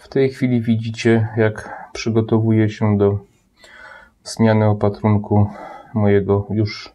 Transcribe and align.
W 0.00 0.08
tej 0.08 0.30
chwili 0.30 0.60
widzicie, 0.60 1.28
jak 1.36 1.88
przygotowuję 1.92 2.70
się 2.70 2.98
do 2.98 3.18
zmiany 4.24 4.66
opatrunku 4.66 5.46
mojego 5.94 6.46
już 6.50 6.92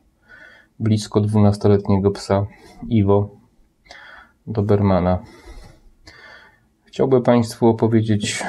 blisko 0.79 1.21
12-letniego 1.21 2.11
psa 2.11 2.45
Iwo 2.87 3.29
Dobermana. 4.47 5.19
Chciałbym 6.85 7.23
Państwu 7.23 7.67
opowiedzieć 7.67 8.43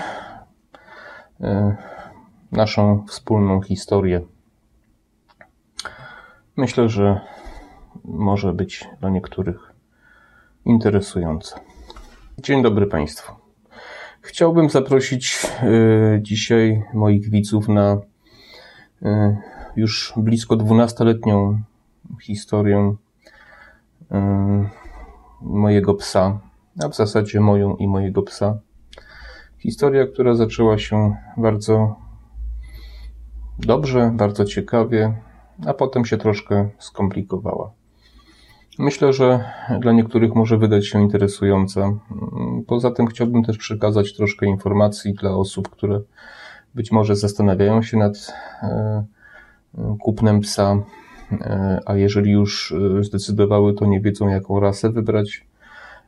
e, 1.40 1.76
naszą 2.52 3.04
wspólną 3.08 3.62
historię. 3.62 4.20
Myślę, 6.56 6.88
że 6.88 7.20
może 8.04 8.52
być 8.52 8.88
dla 9.00 9.10
niektórych 9.10 9.72
interesująca. 10.64 11.60
Dzień 12.38 12.62
dobry 12.62 12.86
Państwu. 12.86 13.35
Chciałbym 14.26 14.70
zaprosić 14.70 15.46
y, 15.62 16.20
dzisiaj 16.22 16.82
moich 16.94 17.30
widzów 17.30 17.68
na 17.68 18.00
y, 19.02 19.36
już 19.76 20.12
blisko 20.16 20.56
12-letnią 20.56 21.58
historię 22.22 22.94
y, 24.02 24.14
mojego 25.42 25.94
psa, 25.94 26.38
a 26.84 26.88
w 26.88 26.96
zasadzie 26.96 27.40
moją 27.40 27.76
i 27.76 27.88
mojego 27.88 28.22
psa. 28.22 28.58
Historia, 29.58 30.06
która 30.06 30.34
zaczęła 30.34 30.78
się 30.78 31.16
bardzo 31.36 31.96
dobrze, 33.58 34.12
bardzo 34.14 34.44
ciekawie, 34.44 35.14
a 35.66 35.74
potem 35.74 36.04
się 36.04 36.16
troszkę 36.16 36.68
skomplikowała. 36.78 37.72
Myślę, 38.78 39.12
że 39.12 39.44
dla 39.80 39.92
niektórych 39.92 40.34
może 40.34 40.58
wydać 40.58 40.86
się 40.86 41.02
interesująca. 41.02 41.92
Poza 42.66 42.90
tym 42.90 43.06
chciałbym 43.06 43.44
też 43.44 43.58
przekazać 43.58 44.14
troszkę 44.16 44.46
informacji 44.46 45.14
dla 45.14 45.30
osób, 45.30 45.68
które 45.68 46.00
być 46.74 46.92
może 46.92 47.16
zastanawiają 47.16 47.82
się 47.82 47.96
nad 47.96 48.32
e, 48.62 49.04
kupnem 50.00 50.40
psa, 50.40 50.82
e, 51.32 51.80
a 51.86 51.96
jeżeli 51.96 52.32
już 52.32 52.72
e, 52.72 53.04
zdecydowały, 53.04 53.74
to 53.74 53.86
nie 53.86 54.00
wiedzą, 54.00 54.28
jaką 54.28 54.60
rasę 54.60 54.90
wybrać. 54.90 55.46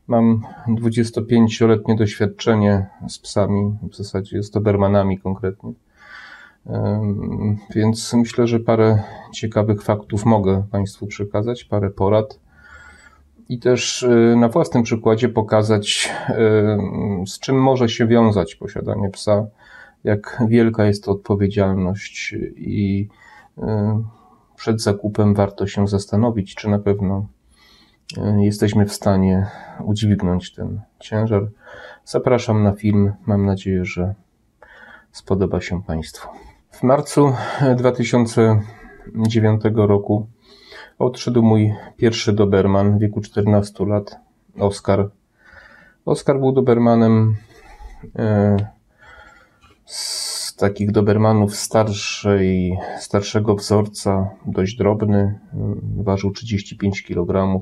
Mam 0.09 0.43
25-letnie 0.69 1.97
doświadczenie 1.97 2.87
z 3.09 3.19
psami, 3.19 3.77
w 3.91 3.97
zasadzie 3.97 4.43
z 4.43 4.51
Dobermanami 4.51 5.19
konkretnie. 5.19 5.73
Więc 7.75 8.15
myślę, 8.15 8.47
że 8.47 8.61
parę 8.61 9.03
ciekawych 9.33 9.83
faktów 9.83 10.25
mogę 10.25 10.63
Państwu 10.71 11.07
przekazać, 11.07 11.65
parę 11.65 11.91
porad 11.91 12.39
i 13.49 13.59
też 13.59 14.03
y, 14.03 14.35
na 14.37 14.49
własnym 14.49 14.83
przykładzie 14.83 15.29
pokazać, 15.29 16.11
y, 16.31 16.35
z 17.27 17.39
czym 17.39 17.63
może 17.63 17.89
się 17.89 18.07
wiązać 18.07 18.55
posiadanie 18.55 19.11
psa, 19.11 19.47
jak 20.05 20.43
wielka 20.49 20.85
jest 20.85 21.05
to 21.05 21.13
odpowiedzialność 21.13 22.35
i 22.57 23.09
y, 23.59 23.63
przed 24.57 24.83
zakupem 24.83 25.35
warto 25.35 25.67
się 25.67 25.89
zastanowić, 25.89 26.55
czy 26.55 26.69
na 26.69 26.79
pewno 26.79 27.27
jesteśmy 28.39 28.87
w 28.87 28.93
stanie 28.93 29.47
udźwignąć 29.85 30.55
ten 30.55 30.81
ciężar. 31.01 31.49
Zapraszam 32.05 32.63
na 32.63 32.73
film. 32.73 33.13
Mam 33.27 33.47
nadzieję, 33.47 33.85
że 33.85 34.15
spodoba 35.13 35.61
się 35.61 35.83
Państwu. 35.83 36.29
W 36.71 36.83
marcu 36.83 37.33
2009 37.77 39.63
roku 39.75 40.27
Odszedł 40.99 41.43
mój 41.43 41.75
pierwszy 41.97 42.33
Doberman 42.33 42.97
w 42.97 43.01
wieku 43.01 43.21
14 43.21 43.87
lat, 43.87 44.17
Oskar. 44.59 45.11
Oskar 46.05 46.39
był 46.39 46.53
Dobermanem 46.53 47.35
e, 48.17 48.57
z 49.85 50.57
takich 50.57 50.93
Dobermanów 50.93 51.57
starszej, 51.57 52.79
starszego 52.99 53.55
wzorca, 53.55 54.31
dość 54.47 54.77
drobny, 54.77 55.19
e, 55.19 56.03
ważył 56.03 56.31
35 56.31 57.03
kg, 57.03 57.61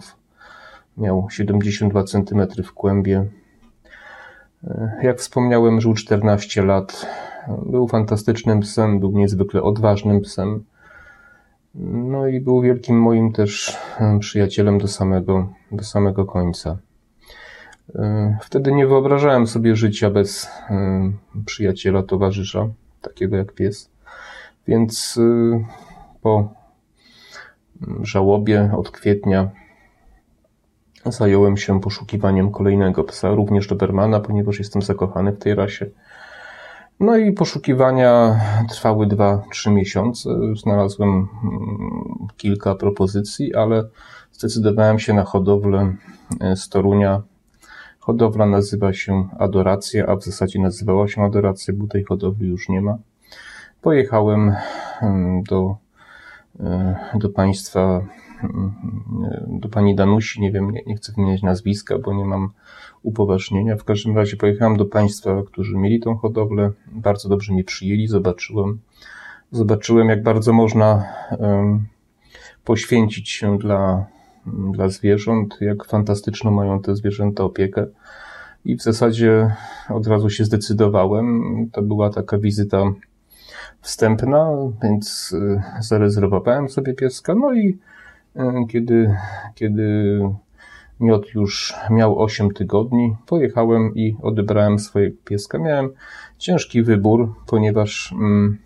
miał 0.96 1.30
72 1.30 2.04
cm 2.04 2.62
w 2.64 2.72
kłębie. 2.72 3.26
E, 4.64 5.00
jak 5.02 5.18
wspomniałem, 5.18 5.80
żył 5.80 5.94
14 5.94 6.64
lat. 6.64 7.06
Był 7.66 7.88
fantastycznym 7.88 8.60
psem, 8.60 9.00
był 9.00 9.12
niezwykle 9.12 9.62
odważnym 9.62 10.20
psem. 10.20 10.64
No 11.78 12.26
i 12.26 12.40
był 12.40 12.62
wielkim 12.62 13.00
moim 13.00 13.32
też 13.32 13.78
przyjacielem 14.20 14.78
do 14.78 14.88
samego, 14.88 15.48
do 15.72 15.84
samego 15.84 16.24
końca. 16.24 16.78
E, 17.94 18.38
wtedy 18.42 18.72
nie 18.72 18.86
wyobrażałem 18.86 19.46
sobie 19.46 19.76
życia 19.76 20.10
bez 20.10 20.48
przyjaciela, 21.46 22.02
towarzysza, 22.02 22.68
takiego 23.00 23.36
jak 23.36 23.52
pies. 23.52 23.90
Więc 24.66 25.18
e, 25.18 25.64
po 26.20 26.54
żałobie 28.02 28.70
od 28.76 28.90
kwietnia 28.90 29.50
zająłem 31.04 31.56
się 31.56 31.80
poszukiwaniem 31.80 32.50
kolejnego 32.50 33.04
psa, 33.04 33.30
również 33.30 33.66
Dobermana, 33.66 34.20
ponieważ 34.20 34.58
jestem 34.58 34.82
zakochany 34.82 35.32
w 35.32 35.38
tej 35.38 35.54
rasie. 35.54 35.86
No 37.00 37.16
i 37.16 37.32
poszukiwania 37.32 38.40
trwały 38.68 39.06
2-3 39.06 39.70
miesiące. 39.72 40.30
Znalazłem 40.62 41.10
mm, 41.10 41.28
kilka 42.36 42.74
propozycji, 42.74 43.54
ale 43.54 43.84
zdecydowałem 44.32 44.98
się 44.98 45.14
na 45.14 45.24
hodowlę 45.24 45.94
e, 46.40 46.56
z 46.56 46.68
Torunia. 46.68 47.22
Hodowla 47.98 48.46
nazywa 48.46 48.92
się 48.92 49.28
Adoracja, 49.38 50.06
a 50.06 50.16
w 50.16 50.24
zasadzie 50.24 50.60
nazywała 50.60 51.08
się 51.08 51.22
Adoracja, 51.22 51.74
bo 51.76 51.86
tej 51.86 52.04
hodowli 52.04 52.48
już 52.48 52.68
nie 52.68 52.80
ma. 52.80 52.98
Pojechałem 53.82 54.54
mm, 55.02 55.42
do, 55.42 55.76
e, 56.60 56.96
do 57.14 57.28
państwa 57.28 58.00
do 59.46 59.68
pani 59.68 59.94
Danusi, 59.94 60.40
nie 60.40 60.52
wiem, 60.52 60.70
nie, 60.70 60.82
nie 60.86 60.96
chcę 60.96 61.12
wymieniać 61.12 61.42
nazwiska, 61.42 61.98
bo 61.98 62.14
nie 62.14 62.24
mam 62.24 62.50
upoważnienia. 63.02 63.76
W 63.76 63.84
każdym 63.84 64.16
razie 64.16 64.36
pojechałem 64.36 64.76
do 64.76 64.84
państwa, 64.84 65.42
którzy 65.46 65.76
mieli 65.76 66.00
tą 66.00 66.16
hodowlę, 66.16 66.70
bardzo 66.92 67.28
dobrze 67.28 67.52
mnie 67.52 67.64
przyjęli, 67.64 68.06
zobaczyłem, 68.06 68.78
zobaczyłem 69.50 70.08
jak 70.08 70.22
bardzo 70.22 70.52
można 70.52 71.04
um, 71.38 71.86
poświęcić 72.64 73.30
się 73.30 73.58
dla, 73.58 74.06
dla 74.46 74.88
zwierząt, 74.88 75.58
jak 75.60 75.84
fantastyczną 75.84 76.50
mają 76.50 76.82
te 76.82 76.96
zwierzęta 76.96 77.44
opiekę. 77.44 77.86
I 78.64 78.76
w 78.76 78.82
zasadzie 78.82 79.54
od 79.88 80.06
razu 80.06 80.30
się 80.30 80.44
zdecydowałem. 80.44 81.42
To 81.72 81.82
była 81.82 82.10
taka 82.10 82.38
wizyta 82.38 82.82
wstępna, 83.80 84.50
więc 84.82 85.32
y, 85.32 85.62
zarezerwowałem 85.80 86.68
sobie 86.68 86.94
pieska. 86.94 87.34
No 87.34 87.54
i 87.54 87.78
E, 87.78 87.95
kiedy, 88.68 89.14
kiedy 89.54 90.20
miot 91.00 91.34
już 91.34 91.74
miał 91.90 92.22
8 92.22 92.50
tygodni, 92.50 93.16
pojechałem 93.26 93.94
i 93.94 94.16
odebrałem 94.22 94.78
swojego 94.78 95.16
pieska. 95.24 95.58
Miałem 95.58 95.90
ciężki 96.38 96.82
wybór, 96.82 97.34
ponieważ, 97.46 98.12
mm, 98.12 98.58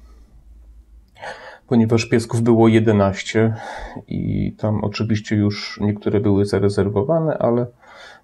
ponieważ 1.69 2.07
piesków 2.07 2.43
było 2.43 2.69
11 2.69 3.55
i 4.09 4.53
tam 4.59 4.85
oczywiście 4.85 5.37
już 5.37 5.81
niektóre 5.81 6.21
były 6.21 6.47
zarezerwowane, 6.47 7.39
ale 7.39 7.67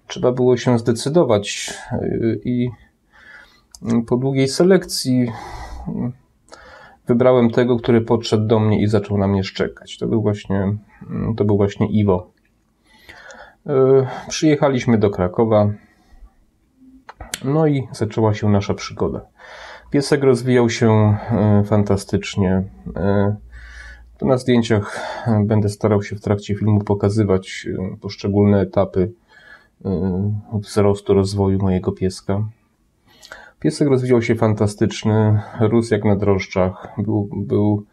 trzeba 0.07 0.31
było 0.31 0.57
się 0.57 0.79
zdecydować 0.79 1.73
e, 1.91 1.99
i 2.45 2.69
po 4.07 4.17
długiej 4.17 4.47
selekcji 4.47 5.31
wybrałem 7.07 7.49
tego, 7.49 7.77
który 7.77 8.01
podszedł 8.01 8.47
do 8.47 8.59
mnie 8.59 8.81
i 8.81 8.87
zaczął 8.87 9.17
na 9.17 9.27
mnie 9.27 9.43
szczekać. 9.43 9.97
To 9.97 10.07
był 10.07 10.21
właśnie, 10.21 10.55
mm, 10.55 10.79
to 11.37 11.45
był 11.45 11.57
właśnie 11.57 11.87
Iwo. 11.87 12.31
E, 13.67 14.07
przyjechaliśmy 14.27 14.97
do 14.97 15.09
Krakowa. 15.09 15.69
No 17.43 17.67
i 17.67 17.87
zaczęła 17.91 18.33
się 18.33 18.49
nasza 18.49 18.73
przygoda. 18.73 19.21
Piesek 19.91 20.23
rozwijał 20.23 20.69
się 20.69 20.91
e, 20.91 21.63
fantastycznie. 21.65 22.63
E, 22.95 23.35
na 24.21 24.37
zdjęciach 24.37 24.99
będę 25.45 25.69
starał 25.69 26.03
się 26.03 26.15
w 26.15 26.21
trakcie 26.21 26.55
filmu 26.55 26.83
pokazywać 26.83 27.67
poszczególne 28.01 28.61
etapy 28.61 29.11
wzrostu, 30.53 31.13
rozwoju 31.13 31.59
mojego 31.59 31.91
pieska. 31.91 32.43
Piesek 33.59 33.87
rozwijał 33.87 34.21
się 34.21 34.35
fantastycznie, 34.35 35.41
rósł 35.59 35.93
jak 35.93 36.05
na 36.05 36.15
drożdżach, 36.15 36.87
był, 36.97 37.29
był 37.33 37.85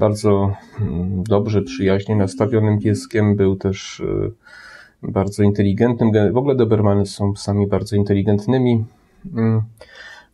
bardzo 0.00 0.54
mm, 0.80 1.22
dobrze, 1.24 1.62
przyjaźnie 1.62 2.16
nastawionym 2.16 2.78
pieskiem, 2.78 3.36
był 3.36 3.56
też 3.56 4.00
e, 4.00 4.30
bardzo 5.02 5.42
inteligentnym. 5.42 6.32
W 6.32 6.36
ogóle 6.36 6.54
Dobermany 6.54 7.06
są 7.06 7.32
psami 7.32 7.66
bardzo 7.66 7.96
inteligentnymi. 7.96 8.84
Mm. 9.34 9.62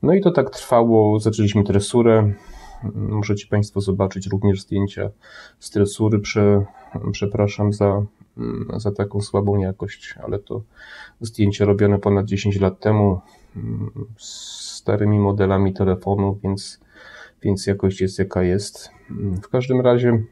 No 0.02 0.14
i 0.14 0.20
to 0.20 0.30
tak 0.30 0.50
trwało, 0.50 1.20
zaczęliśmy 1.20 1.64
tresurę. 1.64 2.32
Możecie 2.94 3.46
Państwo 3.46 3.80
zobaczyć 3.80 4.26
również 4.26 4.62
zdjęcia 4.62 5.10
z 5.58 5.70
tresury. 5.70 6.18
Prze, 6.18 6.64
przepraszam 7.12 7.72
za, 7.72 8.02
mm, 8.38 8.68
za 8.76 8.92
taką 8.92 9.20
słabą 9.20 9.58
jakość, 9.58 10.14
ale 10.24 10.38
to 10.38 10.62
zdjęcie 11.20 11.64
robione 11.64 11.98
ponad 11.98 12.26
10 12.26 12.60
lat 12.60 12.80
temu 12.80 13.20
starymi 14.18 15.18
modelami 15.18 15.74
telefonu, 15.74 16.38
więc, 16.42 16.80
więc 17.42 17.66
jakość 17.66 18.00
jest 18.00 18.18
jaka 18.18 18.42
jest. 18.42 18.90
W 19.42 19.48
każdym 19.48 19.80
razie 19.80 20.22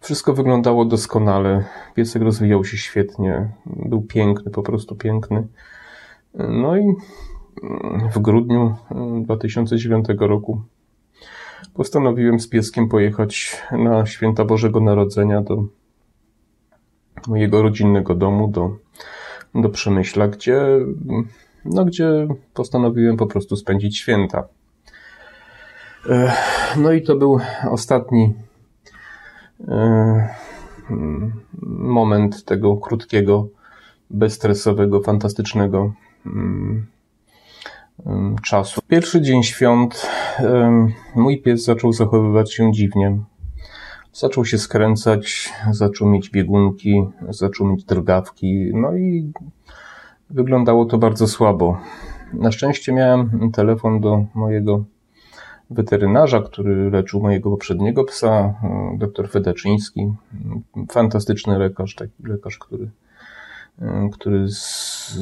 wszystko 0.00 0.34
wyglądało 0.34 0.84
doskonale. 0.84 1.64
Piesek 1.94 2.22
rozwijał 2.22 2.64
się 2.64 2.76
świetnie. 2.76 3.48
Był 3.66 4.02
piękny, 4.02 4.50
po 4.50 4.62
prostu 4.62 4.96
piękny. 4.96 5.46
No 6.34 6.76
i 6.76 6.94
w 8.12 8.18
grudniu 8.18 8.74
2009 9.22 10.06
roku 10.18 10.62
postanowiłem 11.74 12.40
z 12.40 12.48
pieskiem 12.48 12.88
pojechać 12.88 13.62
na 13.72 14.06
święta 14.06 14.44
Bożego 14.44 14.80
Narodzenia 14.80 15.42
do 15.42 15.64
mojego 17.28 17.62
rodzinnego 17.62 18.14
domu, 18.14 18.48
do, 18.48 18.76
do 19.54 19.68
Przemyśla, 19.68 20.28
gdzie, 20.28 20.60
no, 21.64 21.84
gdzie 21.84 22.28
postanowiłem 22.54 23.16
po 23.16 23.26
prostu 23.26 23.56
spędzić 23.56 23.98
święta. 23.98 24.48
E, 26.10 26.32
no 26.76 26.92
i 26.92 27.02
to 27.02 27.16
był 27.16 27.38
ostatni 27.70 28.34
e, 29.68 30.28
moment 31.60 32.44
tego 32.44 32.76
krótkiego, 32.76 33.48
bezstresowego, 34.10 35.00
fantastycznego 35.00 35.92
mm, 36.26 36.86
czasu. 38.42 38.80
Pierwszy 38.88 39.20
dzień 39.20 39.42
świąt 39.42 40.06
mój 41.14 41.42
pies 41.42 41.64
zaczął 41.64 41.92
zachowywać 41.92 42.52
się 42.52 42.72
dziwnie. 42.72 43.18
Zaczął 44.12 44.44
się 44.44 44.58
skręcać, 44.58 45.52
zaczął 45.70 46.08
mieć 46.08 46.30
biegunki, 46.30 47.04
zaczął 47.28 47.66
mieć 47.66 47.84
drgawki, 47.84 48.70
no 48.74 48.96
i 48.96 49.32
wyglądało 50.30 50.84
to 50.84 50.98
bardzo 50.98 51.28
słabo. 51.28 51.78
Na 52.32 52.52
szczęście 52.52 52.92
miałem 52.92 53.50
telefon 53.52 54.00
do 54.00 54.24
mojego 54.34 54.84
weterynarza, 55.70 56.42
który 56.42 56.90
leczył 56.90 57.20
mojego 57.20 57.50
poprzedniego 57.50 58.04
psa, 58.04 58.54
dr 58.98 59.28
Fedaczyński. 59.28 60.12
Fantastyczny 60.90 61.58
lekarz, 61.58 61.94
taki 61.94 62.22
lekarz, 62.24 62.58
który, 62.58 62.90
który 64.12 64.48
z, 64.48 65.14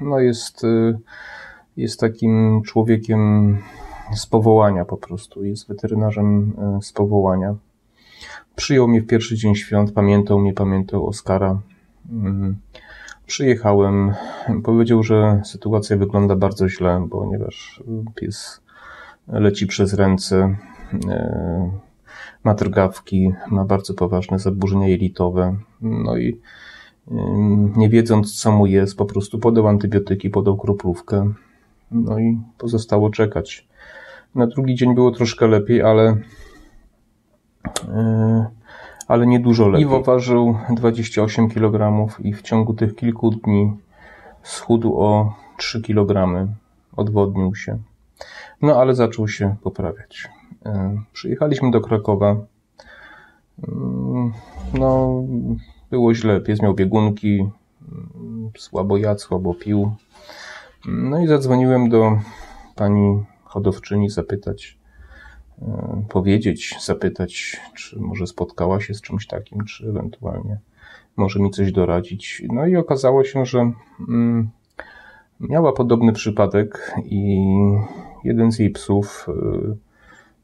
no 0.00 0.18
jest 0.18 0.62
jest 1.76 2.00
takim 2.00 2.62
człowiekiem 2.62 3.58
z 4.14 4.26
powołania 4.26 4.84
po 4.84 4.96
prostu, 4.96 5.44
jest 5.44 5.68
weterynarzem 5.68 6.52
e, 6.58 6.82
z 6.82 6.92
powołania. 6.92 7.54
Przyjął 8.56 8.88
mnie 8.88 9.00
w 9.00 9.06
pierwszy 9.06 9.36
dzień 9.36 9.54
świąt, 9.54 9.92
pamiętał 9.92 10.38
mnie, 10.38 10.52
pamiętał 10.52 11.06
Oskara. 11.06 11.60
Mm. 12.12 12.56
Przyjechałem, 13.26 14.14
powiedział, 14.64 15.02
że 15.02 15.42
sytuacja 15.44 15.96
wygląda 15.96 16.36
bardzo 16.36 16.68
źle, 16.68 17.06
ponieważ 17.10 17.82
pies 18.14 18.59
leci 19.32 19.66
przez 19.66 19.94
ręce, 19.94 20.56
e, 21.08 21.70
ma 22.44 22.54
drgawki, 22.54 23.32
ma 23.50 23.64
bardzo 23.64 23.94
poważne 23.94 24.38
zaburzenia 24.38 24.88
jelitowe, 24.88 25.56
no 25.80 26.16
i 26.16 26.40
nie 27.76 27.88
wiedząc 27.88 28.40
co 28.40 28.52
mu 28.52 28.66
jest, 28.66 28.96
po 28.96 29.06
prostu 29.06 29.38
podał 29.38 29.68
antybiotyki, 29.68 30.30
podał 30.30 30.56
kroplówkę, 30.56 31.32
no 31.90 32.18
i 32.18 32.38
pozostało 32.58 33.10
czekać. 33.10 33.68
Na 34.34 34.46
drugi 34.46 34.74
dzień 34.74 34.94
było 34.94 35.10
troszkę 35.10 35.46
lepiej, 35.46 35.82
ale, 35.82 36.16
yy, 37.88 38.46
ale 39.08 39.26
nie 39.26 39.40
dużo 39.40 39.68
lepiej. 39.68 39.82
Iwo 39.82 40.02
ważył 40.02 40.58
28 40.70 41.48
kg 41.48 42.06
i 42.18 42.34
w 42.34 42.42
ciągu 42.42 42.74
tych 42.74 42.96
kilku 42.96 43.30
dni 43.30 43.72
schudł 44.42 45.00
o 45.00 45.34
3 45.56 45.82
kg. 45.82 46.46
Odwodnił 46.96 47.54
się. 47.54 47.78
No 48.62 48.80
ale 48.80 48.94
zaczął 48.94 49.28
się 49.28 49.56
poprawiać. 49.62 50.28
Przyjechaliśmy 51.12 51.70
do 51.70 51.80
Krakowa. 51.80 52.36
Yy, 53.58 53.68
no, 54.78 55.22
było 55.90 56.14
źle. 56.14 56.40
Pies 56.40 56.62
miał 56.62 56.74
biegunki, 56.74 57.50
słabo 58.58 58.96
jadł, 58.96 59.20
słabo 59.20 59.54
pił. 59.54 59.94
No 60.88 61.18
i 61.18 61.26
zadzwoniłem 61.26 61.88
do 61.88 62.18
pani 62.76 63.24
hodowczyni 63.44 64.10
zapytać, 64.10 64.78
powiedzieć, 66.08 66.76
zapytać, 66.84 67.60
czy 67.74 68.00
może 68.00 68.26
spotkała 68.26 68.80
się 68.80 68.94
z 68.94 69.00
czymś 69.00 69.26
takim, 69.26 69.64
czy 69.64 69.88
ewentualnie 69.88 70.58
może 71.16 71.40
mi 71.40 71.50
coś 71.50 71.72
doradzić. 71.72 72.42
No 72.52 72.66
i 72.66 72.76
okazało 72.76 73.24
się, 73.24 73.46
że 73.46 73.72
mm, 74.08 74.50
miała 75.40 75.72
podobny 75.72 76.12
przypadek 76.12 76.94
i 77.04 77.46
jeden 78.24 78.52
z 78.52 78.58
jej 78.58 78.70
psów 78.70 79.26
e, 79.28 79.32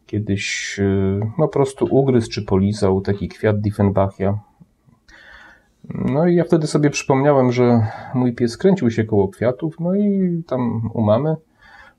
kiedyś 0.06 0.76
e, 0.80 1.20
no, 1.38 1.46
po 1.46 1.48
prostu 1.48 1.86
ugryzł 1.90 2.30
czy 2.30 2.42
polizał 2.42 3.00
taki 3.00 3.28
kwiat 3.28 3.60
Diefenbachia 3.60 4.38
no 5.94 6.26
i 6.26 6.34
ja 6.34 6.44
wtedy 6.44 6.66
sobie 6.66 6.90
przypomniałem, 6.90 7.52
że 7.52 7.86
mój 8.14 8.34
pies 8.34 8.56
kręcił 8.56 8.90
się 8.90 9.04
koło 9.04 9.28
kwiatów, 9.28 9.80
no 9.80 9.94
i 9.94 10.42
tam 10.46 10.90
u 10.94 11.02
mamy. 11.02 11.36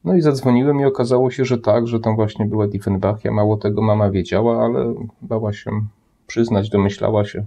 No 0.04 0.16
i 0.16 0.22
zadzwoniłem 0.22 0.80
i 0.80 0.86
okazało 0.86 1.32
się, 1.32 1.46
że 1.46 1.58
tak, 1.58 1.88
że 1.88 2.00
tam 2.00 2.16
właśnie 2.16 2.46
była 2.46 2.68
Diefenbachia. 2.68 3.32
Mało 3.32 3.58
tego 3.58 3.82
mama 3.82 4.12
wiedziała, 4.12 4.66
ale 4.66 4.94
bała 5.22 5.54
się 5.54 5.72
przyznać, 6.28 6.70
domyślała 6.70 7.26
się. 7.26 7.46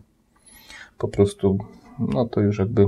Po 0.99 1.09
prostu, 1.09 1.59
no 1.99 2.25
to 2.25 2.41
już 2.41 2.59
jakby 2.59 2.87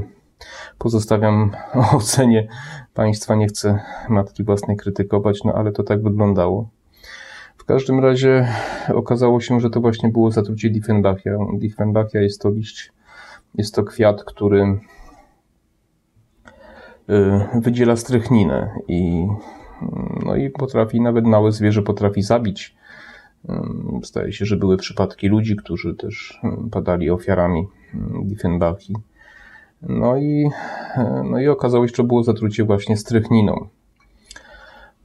pozostawiam 0.78 1.50
ocenie 1.96 2.48
państwa. 2.94 3.34
Nie 3.34 3.46
chcę 3.46 3.80
matki 4.08 4.44
własnej 4.44 4.76
krytykować, 4.76 5.44
no 5.44 5.52
ale 5.52 5.72
to 5.72 5.82
tak 5.82 6.02
wyglądało. 6.02 6.68
W 7.56 7.64
każdym 7.64 8.00
razie 8.00 8.48
okazało 8.94 9.40
się, 9.40 9.60
że 9.60 9.70
to 9.70 9.80
właśnie 9.80 10.08
było 10.08 10.30
zatrucie 10.30 10.70
Diefenbachia. 10.70 11.36
Diefenbachia 11.58 12.20
jest 12.20 12.40
to 12.40 12.50
liść 12.50 12.92
jest 13.54 13.74
to 13.74 13.84
kwiat, 13.84 14.24
który 14.24 14.78
y, 17.10 17.60
wydziela 17.60 17.96
strychninę 17.96 18.70
i, 18.88 19.26
no 20.26 20.36
i 20.36 20.50
potrafi, 20.50 21.00
nawet 21.00 21.24
małe 21.24 21.52
zwierzę 21.52 21.82
potrafi 21.82 22.22
zabić. 22.22 22.76
Zdaje 24.02 24.32
się, 24.32 24.44
że 24.44 24.56
były 24.56 24.76
przypadki 24.76 25.28
ludzi, 25.28 25.56
którzy 25.56 25.94
też 25.94 26.40
padali 26.70 27.10
ofiarami 27.10 27.68
Diefenbachi. 28.24 28.94
No 29.82 30.17
i, 30.17 30.50
no 31.25 31.40
i 31.40 31.49
okazało 31.49 31.88
się, 31.88 31.94
że 31.96 32.05
było 32.05 32.23
zatrucie 32.23 32.64
właśnie 32.64 32.96
strychniną. 32.96 33.69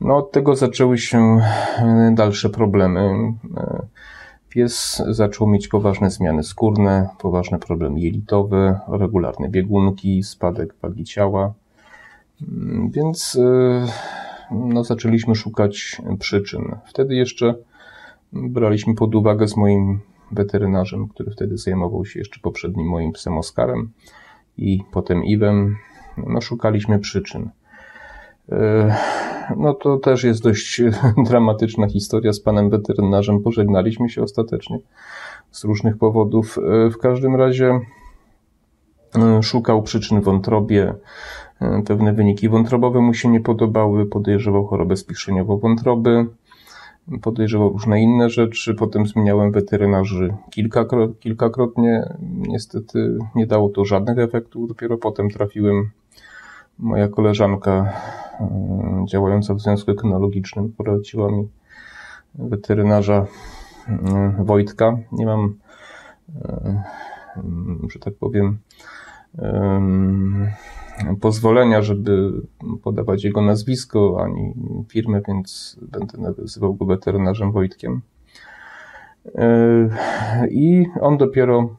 No 0.01 0.17
od 0.17 0.31
tego 0.31 0.55
zaczęły 0.55 0.97
się 0.97 1.41
dalsze 2.11 2.49
problemy. 2.49 3.33
Pies 4.49 5.03
zaczął 5.09 5.47
mieć 5.47 5.67
poważne 5.67 6.11
zmiany 6.11 6.43
skórne, 6.43 7.09
poważne 7.19 7.59
problemy 7.59 7.99
jelitowe, 7.99 8.79
regularne 8.87 9.49
biegunki, 9.49 10.23
spadek 10.23 10.75
wagi 10.81 11.03
ciała. 11.03 11.53
Mm, 12.41 12.89
więc 12.89 13.35
y, 13.35 13.81
no, 14.51 14.83
zaczęliśmy 14.83 15.35
szukać 15.35 16.01
przyczyn. 16.19 16.75
Wtedy 16.85 17.15
jeszcze 17.15 17.55
braliśmy 18.33 18.95
pod 18.95 19.15
uwagę 19.15 19.47
z 19.47 19.57
moim 19.57 19.99
weterynarzem, 20.31 21.07
który 21.07 21.31
wtedy 21.31 21.57
zajmował 21.57 22.05
się 22.05 22.19
jeszcze 22.19 22.39
poprzednim 22.39 22.87
moim 22.87 23.11
psem 23.11 23.37
Oskarem 23.37 23.91
i 24.57 24.83
potem 24.91 25.23
Iwem. 25.23 25.75
No, 26.27 26.41
szukaliśmy 26.41 26.99
przyczyn. 26.99 27.49
E, 28.51 28.95
no 29.57 29.73
to 29.73 29.97
też 29.97 30.23
jest 30.23 30.43
dość 30.43 30.81
dramatyczna 31.29 31.87
historia 31.87 32.33
z 32.33 32.39
panem 32.39 32.69
weterynarzem. 32.69 33.39
Pożegnaliśmy 33.39 34.09
się 34.09 34.23
ostatecznie 34.23 34.79
z 35.51 35.63
różnych 35.63 35.97
powodów. 35.97 36.57
E, 36.57 36.89
w 36.89 36.97
każdym 36.97 37.35
razie 37.35 37.79
e, 39.15 39.43
szukał 39.43 39.83
przyczyn 39.83 40.21
wątrobie. 40.21 40.93
Pewne 41.85 42.13
wyniki 42.13 42.49
wątrobowe 42.49 43.01
mu 43.01 43.13
się 43.13 43.29
nie 43.29 43.39
podobały. 43.39 44.05
Podejrzewał 44.05 44.67
chorobę 44.67 44.97
spiszeniową 44.97 45.57
wątroby. 45.57 46.25
Podejrzewał 47.21 47.69
różne 47.69 48.01
inne 48.01 48.29
rzeczy. 48.29 48.75
Potem 48.75 49.05
zmieniałem 49.05 49.51
weterynarzy 49.51 50.33
kilkakrotnie. 51.19 52.15
Niestety 52.33 53.17
nie 53.35 53.47
dało 53.47 53.69
to 53.69 53.85
żadnych 53.85 54.19
efektów. 54.19 54.67
Dopiero 54.67 54.97
potem 54.97 55.29
trafiłem 55.29 55.91
Moja 56.79 57.07
koleżanka 57.07 57.93
e, 58.39 59.05
działająca 59.09 59.53
w 59.53 59.61
Związku 59.61 59.95
Kynologicznym 59.95 60.73
poleciła 60.73 61.31
mi 61.31 61.47
weterynarza 62.35 63.25
e, 63.87 64.35
Wojtka. 64.39 64.97
Nie 65.11 65.25
mam, 65.25 65.55
e, 66.35 66.83
że 67.89 67.99
tak 67.99 68.13
powiem, 68.13 68.57
pozwolenia, 71.21 71.81
żeby 71.81 72.31
podawać 72.83 73.23
jego 73.23 73.41
nazwisko 73.41 74.23
ani 74.23 74.53
firmę, 74.87 75.21
więc 75.27 75.77
będę 75.81 76.17
nazywał 76.17 76.73
go 76.73 76.85
weterynarzem 76.85 77.51
Wojtkiem. 77.51 78.01
I 80.49 80.85
on 81.01 81.17
dopiero 81.17 81.69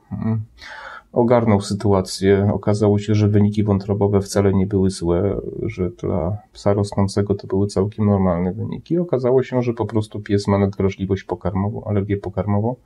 ogarnął 1.12 1.60
sytuację. 1.60 2.50
Okazało 2.54 2.98
się, 2.98 3.14
że 3.14 3.28
wyniki 3.28 3.64
wątrobowe 3.64 4.20
wcale 4.20 4.52
nie 4.52 4.66
były 4.66 4.90
złe, 4.90 5.40
że 5.62 5.90
dla 5.90 6.36
psa 6.52 6.72
rosnącego 6.72 7.34
to 7.34 7.46
były 7.46 7.66
całkiem 7.66 8.06
normalne 8.06 8.52
wyniki. 8.52 8.98
Okazało 8.98 9.42
się, 9.42 9.62
że 9.62 9.72
po 9.72 9.86
prostu 9.86 10.20
pies 10.20 10.48
ma 10.48 10.58
nadwrażliwość 10.58 11.24
pokarmową, 11.24 11.84
alergię 11.84 12.16
pokarmową 12.16 12.76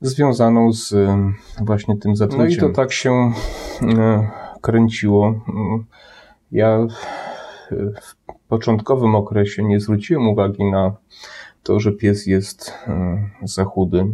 związaną 0.00 0.72
z 0.72 0.94
właśnie 1.60 1.96
tym 1.96 2.16
zatruciem. 2.16 2.46
No 2.46 2.54
i 2.54 2.56
to 2.56 2.68
tak 2.68 2.92
się 2.92 3.32
e, 3.82 4.28
kręciło. 4.66 5.34
Ja 6.52 6.86
w 8.00 8.48
początkowym 8.48 9.14
okresie 9.14 9.64
nie 9.64 9.80
zwróciłem 9.80 10.28
uwagi 10.28 10.64
na 10.64 10.92
to, 11.62 11.80
że 11.80 11.92
pies 11.92 12.26
jest 12.26 12.74
e, 12.86 13.18
za 13.42 13.64
chudy. 13.64 14.06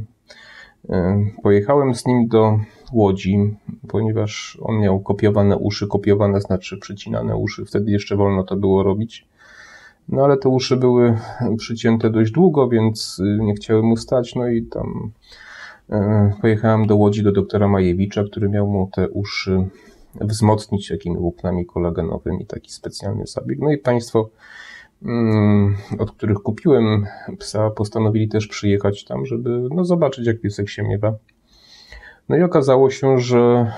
E, 0.91 1.25
pojechałem 1.43 1.95
z 1.95 2.07
nim 2.07 2.29
do 2.29 2.59
Łodzi, 2.93 3.55
ponieważ 3.89 4.59
on 4.63 4.79
miał 4.79 5.01
kopiowane 5.01 5.57
uszy, 5.57 5.87
kopiowane 5.87 6.41
znaczy 6.41 6.79
przycinane 6.79 7.37
uszy, 7.37 7.65
wtedy 7.65 7.91
jeszcze 7.91 8.17
wolno 8.17 8.43
to 8.45 8.57
było 8.57 8.83
robić. 8.83 9.27
No 10.09 10.25
ale 10.25 10.37
te 10.37 10.49
uszy 10.49 10.77
były 10.77 11.19
przycięte 11.59 12.11
dość 12.11 12.33
długo, 12.33 12.69
więc 12.69 13.23
nie 13.39 13.55
chciałem 13.55 13.85
mu 13.85 13.97
stać, 13.97 14.35
no 14.35 14.49
i 14.49 14.63
tam 14.63 15.11
e, 15.91 16.33
pojechałem 16.41 16.87
do 16.87 16.97
Łodzi 16.97 17.23
do 17.23 17.33
doktora 17.33 17.69
Majewicza, 17.69 18.25
który 18.25 18.49
miał 18.49 18.67
mu 18.67 18.91
te 18.93 19.09
uszy 19.09 19.69
wzmocnić 20.21 20.91
jakimi 20.91 21.19
łupnami 21.19 21.67
kolagenowymi, 21.67 22.47
taki 22.47 22.73
specjalny 22.73 23.27
zabieg. 23.27 23.59
No 23.59 23.73
i 23.73 23.79
Państwo, 23.79 24.31
mm, 25.03 25.77
od 25.99 26.11
których 26.11 26.39
kupiłem 26.39 27.07
psa, 27.39 27.71
postanowili 27.71 28.29
też 28.29 28.47
przyjechać 28.47 29.05
tam, 29.05 29.27
żeby 29.27 29.69
no, 29.75 29.85
zobaczyć, 29.85 30.27
jak 30.27 30.41
piesek 30.41 30.69
się 30.69 30.83
miewa. 30.83 31.15
No 32.29 32.37
i 32.37 32.43
okazało 32.43 32.91
się, 32.91 33.19
że 33.19 33.73